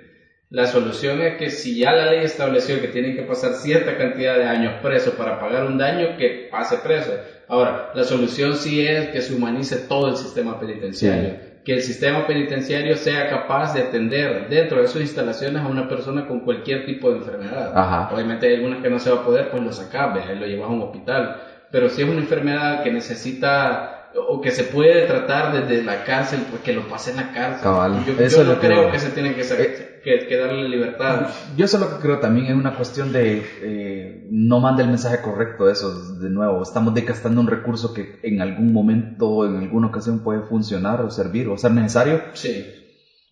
La 0.50 0.66
solución 0.66 1.20
es 1.20 1.36
que 1.36 1.50
si 1.50 1.78
ya 1.78 1.92
la 1.92 2.10
ley 2.10 2.24
estableció 2.24 2.80
que 2.80 2.88
tienen 2.88 3.14
que 3.14 3.22
pasar 3.22 3.52
cierta 3.52 3.98
cantidad 3.98 4.36
de 4.36 4.44
años 4.44 4.74
preso 4.82 5.12
para 5.12 5.38
pagar 5.38 5.66
un 5.66 5.76
daño, 5.76 6.16
que 6.16 6.48
pase 6.50 6.78
preso. 6.78 7.12
Ahora, 7.48 7.90
la 7.94 8.02
solución 8.02 8.56
sí 8.56 8.86
es 8.86 9.08
que 9.08 9.20
se 9.20 9.34
humanice 9.34 9.76
todo 9.76 10.08
el 10.08 10.16
sistema 10.16 10.58
penitenciario. 10.58 11.36
Que 11.64 11.74
el 11.74 11.82
sistema 11.82 12.26
penitenciario 12.26 12.96
sea 12.96 13.28
capaz 13.28 13.74
de 13.74 13.82
atender 13.82 14.48
dentro 14.48 14.80
de 14.80 14.88
sus 14.88 15.02
instalaciones 15.02 15.62
a 15.62 15.68
una 15.68 15.86
persona 15.86 16.26
con 16.26 16.40
cualquier 16.40 16.86
tipo 16.86 17.10
de 17.10 17.18
enfermedad. 17.18 17.76
Ajá. 17.76 18.08
Obviamente 18.14 18.46
hay 18.46 18.54
algunas 18.54 18.80
que 18.82 18.88
no 18.88 18.98
se 18.98 19.10
va 19.10 19.20
a 19.20 19.24
poder, 19.24 19.50
pues 19.50 19.62
lo 19.62 19.72
sacas, 19.72 20.26
lo 20.34 20.46
llevas 20.46 20.70
a 20.70 20.72
un 20.72 20.80
hospital. 20.80 21.36
Pero 21.70 21.88
si 21.88 22.02
es 22.02 22.08
una 22.08 22.20
enfermedad 22.20 22.82
que 22.82 22.90
necesita 22.92 23.94
o 24.14 24.40
que 24.40 24.50
se 24.50 24.64
puede 24.64 25.06
tratar 25.06 25.52
desde 25.52 25.84
la 25.84 26.02
cárcel, 26.02 26.46
pues 26.48 26.62
que 26.62 26.72
lo 26.72 26.88
pase 26.88 27.10
en 27.10 27.16
la 27.18 27.30
cárcel. 27.30 27.62
Cabal, 27.62 28.04
Yo, 28.06 28.14
eso 28.18 28.38
yo 28.38 28.44
no 28.44 28.54
lo 28.54 28.58
que- 28.60 28.66
creo 28.66 28.90
que 28.90 28.98
se 28.98 29.10
tiene 29.10 29.34
que, 29.34 29.42
Eh, 29.42 30.00
que, 30.02 30.26
que 30.26 30.36
darle 30.36 30.66
libertad. 30.66 31.26
Yo 31.54 31.66
solo 31.68 31.90
que 31.90 31.96
creo 31.98 32.18
también 32.18 32.46
es 32.46 32.54
una 32.54 32.74
cuestión 32.74 33.12
de 33.12 33.42
eh, 33.60 34.22
no 34.30 34.60
manda 34.60 34.82
el 34.82 34.88
mensaje 34.88 35.20
correcto 35.20 35.68
eso. 35.68 35.92
De 36.18 36.30
nuevo, 36.30 36.62
estamos 36.62 36.94
desgastando 36.94 37.40
un 37.42 37.48
recurso 37.48 37.92
que 37.92 38.06
en 38.22 38.40
algún 38.40 38.72
momento, 38.72 39.44
en 39.44 39.56
alguna 39.58 39.88
ocasión 39.88 40.20
puede 40.22 40.40
funcionar 40.40 41.02
o 41.02 41.10
servir 41.10 41.46
o 41.48 41.58
ser 41.58 41.72
necesario, 41.72 42.22
Sí, 42.32 42.64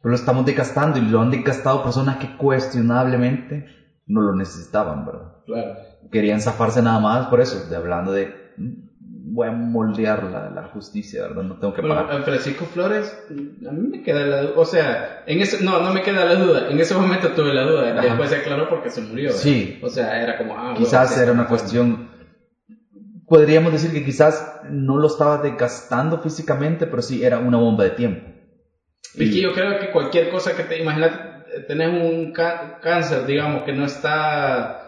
pero 0.02 0.10
lo 0.10 0.14
estamos 0.16 0.44
desgastando 0.44 0.98
y 0.98 1.02
lo 1.08 1.22
han 1.22 1.30
desgastado 1.30 1.82
personas 1.82 2.18
que 2.18 2.28
cuestionablemente 2.36 3.64
no 4.06 4.20
lo 4.20 4.34
necesitaban, 4.34 5.04
¿verdad? 5.06 5.32
claro. 5.46 5.74
Querían 6.10 6.40
zafarse 6.40 6.82
nada 6.82 6.98
más 6.98 7.26
por 7.26 7.40
eso, 7.40 7.68
de 7.68 7.76
hablando 7.76 8.12
de 8.12 8.52
"Mm, 8.56 8.86
voy 9.34 9.48
a 9.48 9.52
moldear 9.52 10.22
la, 10.24 10.50
la 10.50 10.62
justicia, 10.68 11.22
¿verdad? 11.22 11.42
No 11.42 11.58
tengo 11.58 11.74
que 11.74 11.82
pagar. 11.82 12.22
Francisco 12.22 12.64
Flores, 12.64 13.16
a 13.30 13.72
mí 13.72 13.88
me 13.88 14.02
queda 14.02 14.24
la 14.24 14.42
duda, 14.42 14.52
o 14.56 14.64
sea, 14.64 15.22
en 15.26 15.40
ese, 15.40 15.62
no, 15.64 15.80
no 15.82 15.92
me 15.92 16.02
queda 16.02 16.24
la 16.24 16.36
duda, 16.36 16.70
en 16.70 16.78
ese 16.78 16.94
momento 16.94 17.32
tuve 17.32 17.52
la 17.52 17.62
duda, 17.64 17.90
Ajá. 17.92 18.02
después 18.02 18.30
se 18.30 18.36
aclaró 18.36 18.68
porque 18.68 18.90
se 18.90 19.00
murió. 19.02 19.28
¿verdad? 19.28 19.40
Sí. 19.42 19.78
O 19.82 19.88
sea, 19.88 20.22
era 20.22 20.38
como, 20.38 20.56
ah, 20.56 20.74
Quizás 20.76 21.08
bueno, 21.08 21.22
era 21.22 21.32
una 21.32 21.48
cuestión, 21.48 22.08
podríamos 23.26 23.72
decir 23.72 23.92
que 23.92 24.04
quizás 24.04 24.60
no 24.70 24.98
lo 24.98 25.06
estaba 25.08 25.38
desgastando 25.38 26.18
físicamente, 26.18 26.86
pero 26.86 27.02
sí 27.02 27.24
era 27.24 27.38
una 27.38 27.58
bomba 27.58 27.84
de 27.84 27.90
tiempo. 27.90 28.30
Que 29.16 29.30
yo 29.40 29.52
creo 29.52 29.78
que 29.78 29.90
cualquier 29.90 30.30
cosa 30.30 30.54
que 30.56 30.62
te 30.64 30.78
imaginas, 30.78 31.12
tenés 31.66 31.88
un 31.88 32.32
cáncer, 32.32 33.24
digamos, 33.26 33.62
que 33.64 33.72
no 33.72 33.86
está 33.86 34.85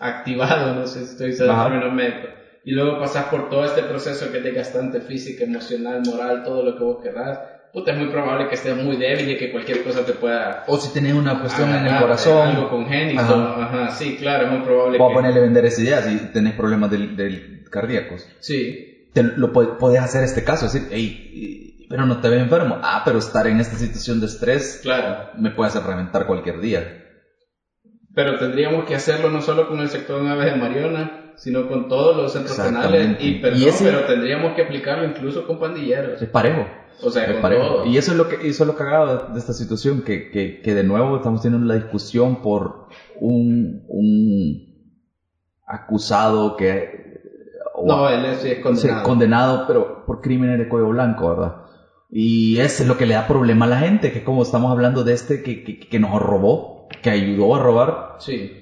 activado, 0.00 0.74
no 0.74 0.86
sé 0.86 1.04
si 1.06 1.12
estoy 1.12 1.36
términos 1.36 1.92
médicos, 1.92 2.30
y 2.64 2.72
luego 2.72 2.98
pasas 2.98 3.26
por 3.26 3.48
todo 3.48 3.64
este 3.64 3.82
proceso 3.82 4.30
que 4.32 4.38
es 4.38 4.44
desgastante 4.44 5.00
física, 5.00 5.44
emocional, 5.44 6.02
moral, 6.04 6.42
todo 6.44 6.62
lo 6.64 6.76
que 6.76 6.84
vos 6.84 7.02
querrás, 7.02 7.38
puta, 7.72 7.92
es 7.92 7.98
muy 7.98 8.08
probable 8.08 8.48
que 8.48 8.54
estés 8.54 8.76
muy 8.76 8.96
débil 8.96 9.30
y 9.30 9.36
que 9.36 9.52
cualquier 9.52 9.84
cosa 9.84 10.04
te 10.04 10.12
pueda... 10.12 10.64
O 10.66 10.76
si 10.76 10.92
tenés 10.92 11.14
una 11.14 11.40
cuestión 11.40 11.70
en 11.70 11.86
el 11.86 12.00
corazón, 12.00 12.48
Algo 12.48 12.68
congénito, 12.68 13.20
Ajá. 13.20 13.62
ajá. 13.62 13.90
sí, 13.90 14.16
claro, 14.16 14.46
es 14.46 14.50
muy 14.50 14.60
probable 14.62 14.98
voy 14.98 15.06
que... 15.06 15.12
a 15.12 15.16
ponerle 15.16 15.40
vender 15.40 15.64
esa 15.66 15.80
idea 15.82 16.02
si 16.02 16.18
tenés 16.32 16.54
problemas 16.54 16.90
del, 16.90 17.16
del 17.16 17.64
cardíacos. 17.70 18.26
Sí, 18.40 19.06
Te 19.12 19.22
lo 19.22 19.52
puedes 19.52 20.00
hacer 20.00 20.24
este 20.24 20.42
caso, 20.42 20.66
decir, 20.66 20.88
hey, 20.90 21.86
pero 21.88 22.06
no 22.06 22.20
te 22.20 22.28
ves 22.28 22.40
enfermo. 22.40 22.78
Ah, 22.82 23.02
pero 23.04 23.18
estar 23.18 23.46
en 23.48 23.58
esta 23.58 23.76
situación 23.76 24.20
de 24.20 24.26
estrés 24.26 24.78
claro. 24.82 25.30
me 25.36 25.50
puede 25.50 25.68
hacer 25.70 25.82
reventar 25.82 26.26
cualquier 26.26 26.60
día. 26.60 26.96
Pero 28.22 28.38
tendríamos 28.38 28.84
que 28.84 28.94
hacerlo 28.94 29.30
no 29.30 29.40
solo 29.40 29.66
con 29.66 29.80
el 29.80 29.88
sector 29.88 30.20
9 30.22 30.44
de 30.44 30.56
Mariona, 30.56 31.32
sino 31.36 31.66
con 31.66 31.88
todos 31.88 32.14
los 32.14 32.32
centros 32.32 32.58
penales. 32.58 33.16
Y, 33.18 33.40
perdón, 33.40 33.60
Y 33.62 33.64
ese- 33.64 33.84
pero 33.84 34.04
tendríamos 34.04 34.52
que 34.54 34.60
aplicarlo 34.62 35.06
incluso 35.06 35.46
con 35.46 35.58
pandilleros. 35.58 36.20
Es 36.20 36.28
parejo. 36.28 36.66
O 37.02 37.10
sea, 37.10 37.24
Es 37.24 37.32
con 37.32 37.40
parejo. 37.40 37.62
todo. 37.66 37.86
Y 37.86 37.96
eso 37.96 38.10
es 38.12 38.18
lo 38.18 38.28
que 38.28 38.46
eso 38.46 38.62
es 38.64 38.66
lo 38.66 38.74
cagado 38.74 39.28
de, 39.32 39.38
esta 39.38 39.54
situación, 39.54 40.02
que, 40.02 40.28
que, 40.30 40.60
que 40.60 40.74
de 40.74 40.84
nuevo 40.84 41.16
estamos 41.16 41.40
teniendo 41.40 41.66
la 41.66 41.74
discusión 41.76 42.42
por 42.42 42.88
un, 43.18 43.82
un 43.88 44.68
acusado 45.66 46.56
que 46.56 46.90
o 47.74 47.86
No, 47.86 48.08
él 48.10 48.24
es, 48.26 48.40
sí 48.42 48.48
es 48.50 48.56
Sí, 48.56 48.62
condenado. 48.62 49.02
condenado, 49.04 49.64
pero 49.66 50.04
por 50.04 50.20
crímenes 50.20 50.58
de 50.58 50.68
cuello 50.68 50.88
blanco, 50.88 51.28
¿verdad? 51.30 51.54
Y 52.10 52.58
eso 52.58 52.82
es 52.82 52.88
lo 52.88 52.96
que 52.98 53.06
le 53.06 53.14
da 53.14 53.26
problema 53.26 53.64
a 53.64 53.68
la 53.68 53.78
gente, 53.78 54.12
que 54.12 54.22
como 54.24 54.42
estamos 54.42 54.70
hablando 54.72 55.04
de 55.04 55.12
este 55.14 55.42
que, 55.42 55.62
que, 55.62 55.78
que 55.78 55.98
nos 56.00 56.20
robó, 56.20 56.79
que 57.02 57.10
ayudó 57.10 57.54
a 57.54 57.58
robar, 57.62 58.16
Sí. 58.18 58.56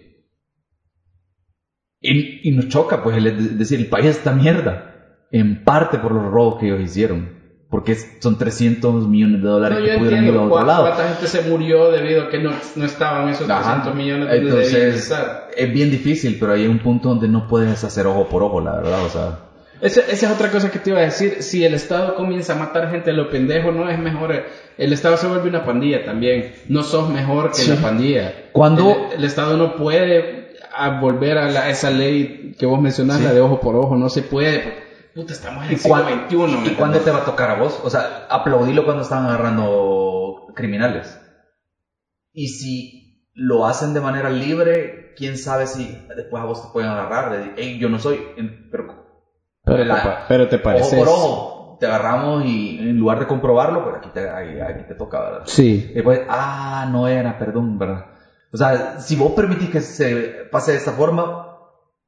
y, 2.00 2.48
y 2.48 2.52
nos 2.52 2.68
choca, 2.68 3.02
pues, 3.02 3.16
el 3.16 3.24
de- 3.24 3.54
decir, 3.56 3.80
el 3.80 3.88
país 3.88 4.06
está 4.06 4.32
mierda, 4.32 4.94
en 5.30 5.64
parte 5.64 5.98
por 5.98 6.12
los 6.12 6.24
robos 6.30 6.58
que 6.60 6.66
ellos 6.66 6.80
hicieron, 6.80 7.36
porque 7.70 7.94
son 8.20 8.38
300 8.38 9.06
millones 9.08 9.42
de 9.42 9.48
dólares 9.48 9.78
No, 9.80 9.84
que 9.84 9.98
pudieron 9.98 10.24
ir 10.26 10.34
a 10.34 10.40
otro 10.42 10.64
lado. 10.64 10.82
cuánta 10.86 11.08
gente 11.08 11.26
se 11.26 11.42
murió 11.50 11.90
debido 11.90 12.22
a 12.24 12.28
que 12.30 12.38
no, 12.38 12.52
no 12.76 12.84
estaban 12.84 13.28
esos 13.28 13.48
Ajá. 13.50 13.82
300 13.82 13.94
millones 13.94 14.28
donde 14.28 14.40
debían 14.40 14.62
Entonces, 14.62 15.02
estar. 15.02 15.48
es 15.56 15.72
bien 15.72 15.90
difícil, 15.90 16.36
pero 16.38 16.52
hay 16.52 16.66
un 16.66 16.78
punto 16.78 17.08
donde 17.10 17.28
no 17.28 17.46
puedes 17.48 17.82
hacer 17.84 18.06
ojo 18.06 18.26
por 18.28 18.42
ojo, 18.42 18.60
la 18.60 18.76
verdad, 18.76 19.04
o 19.04 19.08
sea... 19.08 19.38
Esa, 19.80 20.00
esa 20.00 20.26
es 20.26 20.32
otra 20.32 20.50
cosa 20.50 20.70
que 20.70 20.78
te 20.78 20.90
iba 20.90 20.98
a 21.00 21.04
decir. 21.04 21.42
Si 21.42 21.64
el 21.64 21.74
Estado 21.74 22.14
comienza 22.16 22.54
a 22.54 22.56
matar 22.56 22.90
gente 22.90 23.12
lo 23.12 23.30
pendejo, 23.30 23.70
no 23.72 23.88
es 23.88 23.98
mejor. 23.98 24.44
El 24.76 24.92
Estado 24.92 25.16
se 25.16 25.26
vuelve 25.26 25.48
una 25.48 25.64
pandilla 25.64 26.04
también. 26.04 26.52
No 26.68 26.82
sos 26.82 27.08
mejor 27.10 27.48
que 27.50 27.58
Sí. 27.58 27.70
la 27.70 27.76
pandilla. 27.76 28.50
Cuando- 28.52 29.08
El, 29.12 29.18
el 29.18 29.24
Estado 29.24 29.56
no 29.56 29.76
puede 29.76 30.48
a 30.74 31.00
volver 31.00 31.38
a 31.38 31.48
la- 31.50 31.68
esa 31.70 31.90
ley 31.90 32.54
que 32.58 32.66
vos 32.66 32.80
mencionás, 32.80 33.18
Sí. 33.18 33.24
la 33.24 33.32
de 33.32 33.40
ojo 33.40 33.60
por 33.60 33.76
ojo. 33.76 33.96
No 33.96 34.08
se 34.08 34.22
puede. 34.22 34.86
Puta, 35.14 35.32
estamos 35.32 35.64
en 35.64 35.70
el 35.70 35.74
¿Y, 35.76 35.78
siglo 35.78 36.04
XXI. 36.08 36.56
¿me 36.58 36.68
¿Y 36.68 36.74
cuándo 36.74 36.98
te 37.00 37.10
va 37.10 37.18
a 37.18 37.24
tocar 37.24 37.50
a 37.50 37.54
vos? 37.54 37.80
O 37.82 37.90
sea, 37.90 38.26
aplaudilo 38.30 38.84
cuando 38.84 39.02
están 39.02 39.24
agarrando 39.26 40.46
criminales. 40.54 41.18
Y 42.32 42.48
si 42.48 43.24
lo 43.34 43.66
hacen 43.66 43.94
de 43.94 44.00
manera 44.00 44.30
libre, 44.30 45.12
quién 45.16 45.36
sabe 45.36 45.66
si 45.66 45.98
después 46.16 46.42
a 46.42 46.46
vos 46.46 46.62
te 46.62 46.68
pueden 46.72 46.90
agarrar. 46.90 47.32
De, 47.32 47.52
hey, 47.56 47.78
yo 47.80 47.88
no 47.88 47.98
soy, 47.98 48.20
pero 48.70 49.07
Pero, 49.68 49.84
la- 49.84 50.02
te, 50.02 50.08
pero 50.28 50.48
te 50.48 50.56
ojo 50.56 50.64
pareces. 50.64 50.98
por 50.98 51.08
ojo, 51.08 51.76
te 51.80 51.86
agarramos 51.86 52.44
y 52.44 52.78
en 52.80 52.98
lugar 52.98 53.18
de 53.20 53.26
comprobarlo, 53.26 53.84
pues 53.84 53.96
aquí 53.96 54.10
te, 54.12 54.28
aquí 54.28 54.84
te 54.86 54.94
toca, 54.94 55.20
¿verdad? 55.20 55.40
Sí. 55.44 55.86
Y 55.90 55.94
después, 55.94 56.20
ah, 56.28 56.88
no 56.90 57.06
era, 57.06 57.38
perdón, 57.38 57.78
¿verdad? 57.78 58.06
O 58.52 58.56
sea, 58.56 58.98
si 59.00 59.14
vos 59.16 59.32
permitís 59.32 59.68
que 59.70 59.80
se 59.80 60.46
pase 60.50 60.72
de 60.72 60.78
esta 60.78 60.92
forma, 60.92 61.44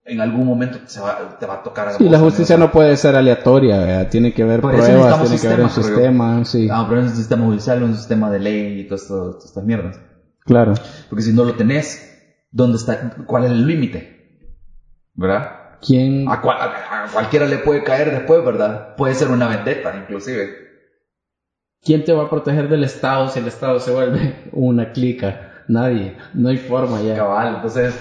en 0.04 0.20
algún 0.20 0.46
momento 0.46 0.78
se 0.86 1.00
va, 1.00 1.36
te 1.38 1.46
va 1.46 1.54
a 1.54 1.62
tocar. 1.62 1.92
Sí, 1.92 2.08
la 2.08 2.18
justicia 2.18 2.56
no 2.56 2.72
puede 2.72 2.96
ser 2.96 3.14
aleatoria, 3.14 3.78
¿verdad? 3.78 4.08
tiene 4.08 4.32
que 4.32 4.42
haber 4.42 4.60
pruebas, 4.60 5.20
tiene 5.20 5.38
que 5.38 5.46
haber 5.46 5.60
un 5.60 5.70
sistema, 5.70 6.44
sí. 6.44 6.68
Ah, 6.70 6.86
pero 6.88 7.00
es 7.02 7.10
un 7.10 7.16
sistema 7.16 7.44
judicial, 7.44 7.82
un 7.82 7.94
sistema 7.94 8.30
de 8.30 8.38
ley 8.40 8.80
y 8.80 8.84
todas 8.88 9.06
todas 9.06 9.44
estas 9.44 9.62
mierdas. 9.64 10.00
Claro. 10.44 10.72
Porque 11.08 11.22
si 11.22 11.32
no 11.32 11.44
lo 11.44 11.54
tenés, 11.54 12.00
¿dónde 12.50 12.78
está? 12.78 13.10
¿Cuál 13.26 13.44
es 13.44 13.50
el 13.50 13.66
límite? 13.66 14.16
¿Verdad? 15.14 15.59
¿Quién? 15.86 16.28
A, 16.28 16.40
cual- 16.40 16.58
a- 16.60 17.06
cualquiera 17.12 17.46
le 17.46 17.58
puede 17.58 17.82
caer 17.82 18.10
después, 18.10 18.44
¿verdad? 18.44 18.94
Puede 18.96 19.14
ser 19.14 19.28
una 19.28 19.46
vendetta, 19.48 19.96
inclusive. 19.96 20.48
¿Quién 21.82 22.04
te 22.04 22.12
va 22.12 22.24
a 22.24 22.30
proteger 22.30 22.68
del 22.68 22.84
Estado 22.84 23.28
si 23.28 23.38
el 23.38 23.46
Estado 23.46 23.80
se 23.80 23.90
vuelve 23.90 24.42
una 24.52 24.92
clica? 24.92 25.64
Nadie. 25.68 26.16
No 26.34 26.48
hay 26.48 26.58
forma 26.58 27.00
ya. 27.00 27.14
Cabal, 27.16 27.54
entonces 27.56 27.94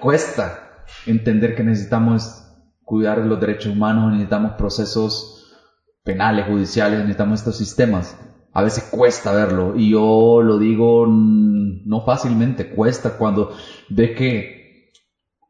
cuesta 0.00 0.84
entender 1.06 1.54
que 1.54 1.62
necesitamos 1.64 2.42
cuidar 2.84 3.18
los 3.18 3.40
derechos 3.40 3.72
humanos, 3.72 4.12
necesitamos 4.12 4.52
procesos 4.52 5.44
penales, 6.04 6.46
judiciales, 6.46 7.00
necesitamos 7.00 7.40
estos 7.40 7.56
sistemas. 7.56 8.16
A 8.52 8.62
veces 8.62 8.84
cuesta 8.90 9.32
verlo 9.32 9.74
y 9.76 9.90
yo 9.90 10.40
lo 10.40 10.56
digo 10.56 11.04
no 11.06 12.00
fácilmente, 12.06 12.70
cuesta 12.70 13.16
cuando 13.18 13.50
ves 13.90 14.12
que 14.16 14.55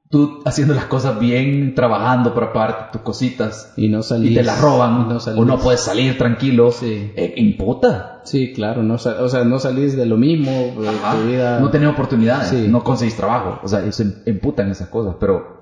tú 0.08 0.40
haciendo 0.44 0.72
las 0.74 0.84
cosas 0.86 1.18
bien, 1.18 1.74
trabajando 1.74 2.32
para 2.34 2.52
pagarte 2.52 2.92
tus 2.92 3.02
cositas 3.02 3.72
Y 3.76 3.88
no 3.88 4.02
salís. 4.02 4.30
y 4.30 4.34
te 4.34 4.42
las 4.42 4.60
roban 4.60 5.02
y 5.02 5.12
no 5.12 5.20
salís. 5.20 5.40
o 5.40 5.44
no 5.44 5.58
puedes 5.58 5.80
salir 5.80 6.16
tranquilo, 6.16 6.70
Sí. 6.70 7.12
eh, 7.16 7.34
imputa. 7.36 8.20
Sí, 8.24 8.52
claro. 8.52 8.82
No, 8.82 8.94
o 8.94 9.28
sea, 9.28 9.44
no 9.44 9.58
salís 9.58 9.96
de 9.96 10.06
lo 10.06 10.16
mismo. 10.16 10.50
de 10.80 10.88
Ajá. 10.88 11.12
tu 11.16 11.26
vida. 11.26 11.60
No 11.60 11.70
tenés 11.70 11.88
oportunidades, 11.88 12.48
Sí. 12.48 12.66
no 12.68 12.82
conseguís 12.84 13.16
trabajo, 13.16 13.60
o 13.62 13.68
sea, 13.68 13.84
eso 13.84 14.02
imputan 14.26 14.70
esas 14.70 14.88
cosas, 14.88 15.16
pero 15.18 15.60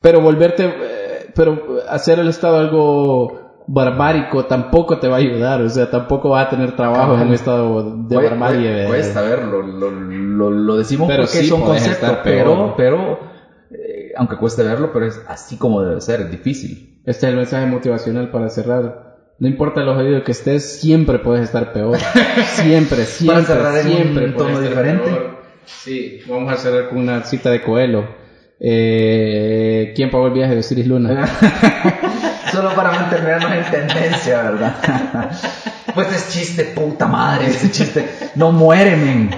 Pero 0.00 0.20
volverte. 0.20 0.64
eh, 0.66 1.30
pero 1.34 1.80
hacer 1.88 2.18
el 2.18 2.28
Estado 2.28 2.58
algo 2.58 3.45
barbárico 3.66 4.46
tampoco 4.46 4.98
te 4.98 5.08
va 5.08 5.16
a 5.16 5.18
ayudar. 5.18 5.62
O 5.62 5.68
sea, 5.68 5.90
tampoco 5.90 6.30
va 6.30 6.42
a 6.42 6.50
tener 6.50 6.76
trabajo 6.76 7.14
en 7.14 7.28
un 7.28 7.32
estado 7.34 7.96
de 8.04 8.16
barbarie. 8.16 8.70
¿verdad? 8.70 8.88
Cuesta 8.88 9.22
verlo, 9.22 9.62
lo, 9.62 9.90
lo, 9.90 10.50
lo 10.50 10.76
decimos 10.76 11.08
Pero 11.08 11.24
porque 11.24 11.38
sí 11.38 11.50
podés 11.50 11.64
conceptos, 11.64 11.92
estar 11.92 12.22
pero, 12.22 12.74
pero 12.76 13.18
eh, 13.70 14.12
aunque 14.16 14.36
cueste 14.36 14.62
verlo, 14.62 14.92
pero 14.92 15.06
es 15.06 15.20
así 15.28 15.56
como 15.56 15.82
debe 15.82 16.00
ser, 16.00 16.22
es 16.22 16.30
difícil. 16.30 17.00
Este 17.04 17.26
es 17.26 17.30
el 17.30 17.36
mensaje 17.36 17.66
motivacional 17.66 18.30
para 18.30 18.48
cerrar. 18.48 19.06
No 19.38 19.48
importa 19.48 19.82
los 19.82 19.98
oídos 19.98 20.22
que 20.24 20.32
estés, 20.32 20.80
siempre 20.80 21.18
puedes 21.18 21.44
estar 21.44 21.72
peor. 21.72 21.98
Siempre, 22.54 23.04
siempre, 23.04 23.54
en 23.54 23.66
un 23.66 23.82
siempre. 23.82 24.28
tono 24.30 24.60
diferente. 24.60 25.04
peor. 25.04 25.36
Sí, 25.66 26.20
vamos 26.26 26.52
a 26.52 26.56
cerrar 26.56 26.88
con 26.88 26.98
una 26.98 27.22
cita 27.22 27.50
de 27.50 27.60
Coelho. 27.60 28.06
Eh, 28.58 29.92
¿Quién 29.94 30.10
pagó 30.10 30.28
el 30.28 30.32
viaje 30.32 30.54
de 30.54 30.60
Osiris 30.60 30.86
Luna? 30.86 31.28
Solo 32.56 32.70
para 32.74 32.90
mantenernos 32.90 33.52
en 33.52 33.64
tendencia, 33.70 34.42
¿verdad? 34.42 34.74
pues 35.94 36.10
es 36.10 36.30
chiste, 36.30 36.64
puta 36.64 37.06
madre, 37.06 37.48
ese 37.48 37.70
chiste. 37.70 38.08
No 38.34 38.50
muere, 38.50 38.96
men. 38.96 39.30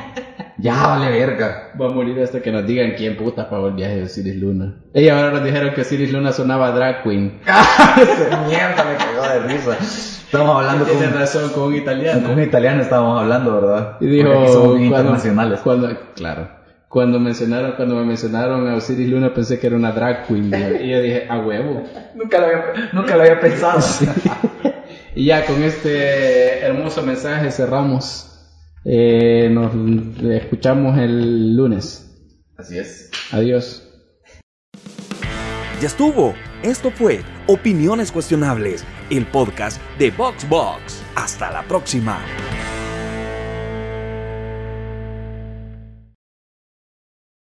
Ya 0.56 0.86
vale 0.86 1.10
verga. 1.10 1.72
Va 1.80 1.86
a 1.86 1.90
morir 1.90 2.20
hasta 2.22 2.40
que 2.40 2.52
nos 2.52 2.64
digan 2.64 2.92
quién 2.96 3.16
puta 3.16 3.50
pagó 3.50 3.68
el 3.68 3.74
viaje 3.74 3.96
de 3.96 4.02
Osiris 4.04 4.36
Luna. 4.36 4.74
Ella 4.94 5.16
ahora 5.16 5.32
nos 5.32 5.44
dijeron 5.44 5.74
que 5.74 5.80
Osiris 5.80 6.12
Luna 6.12 6.30
sonaba 6.32 6.70
drag 6.70 7.02
queen. 7.02 7.40
Ese 7.96 8.36
mierda 8.46 8.84
me 8.84 8.96
cagó 8.96 9.22
de 9.22 9.40
risa. 9.48 9.76
Estamos 9.80 10.56
hablando 10.56 10.84
con, 10.86 11.12
razón 11.18 11.50
con 11.50 11.62
un 11.64 11.74
italiano. 11.74 12.22
con 12.22 12.32
un 12.38 12.42
italiano, 12.42 12.82
estábamos 12.82 13.20
hablando, 13.20 13.60
¿verdad? 13.60 13.96
Y 14.00 14.06
dijo, 14.06 14.28
Porque 14.28 14.46
bien 14.46 14.90
cuando, 14.90 15.08
internacionales. 15.08 15.60
cuando- 15.64 15.98
claro, 16.14 16.48
cuando 16.88 17.20
mencionaron, 17.20 17.72
cuando 17.72 17.96
me 17.96 18.04
mencionaron 18.04 18.66
a 18.68 18.76
Osiris 18.76 19.08
Luna 19.08 19.34
pensé 19.34 19.58
que 19.58 19.66
era 19.66 19.76
una 19.76 19.92
drag 19.92 20.26
queen. 20.26 20.52
Y 20.80 20.90
yo 20.90 21.02
dije, 21.02 21.26
a 21.28 21.38
huevo. 21.38 21.84
Nunca 22.14 22.38
lo 22.38 22.46
había, 22.46 22.90
nunca 22.92 23.16
lo 23.16 23.22
había 23.22 23.40
pensado. 23.40 23.80
Y 25.14 25.24
ya 25.24 25.44
con 25.46 25.60
este 25.64 26.60
hermoso 26.60 27.02
mensaje 27.02 27.50
cerramos. 27.50 28.28
Eh, 28.84 29.48
nos 29.50 29.72
escuchamos 30.30 30.96
el 30.96 31.56
lunes. 31.56 32.08
Así 32.56 32.78
es. 32.78 33.10
Adiós. 33.32 33.82
Ya 35.80 35.88
estuvo. 35.88 36.34
Esto 36.62 36.92
fue 36.92 37.20
Opiniones 37.48 38.12
Cuestionables, 38.12 38.84
el 39.10 39.26
podcast 39.26 39.80
de 39.98 40.10
VoxBox. 40.12 41.02
Hasta 41.16 41.50
la 41.50 41.62
próxima. 41.64 42.20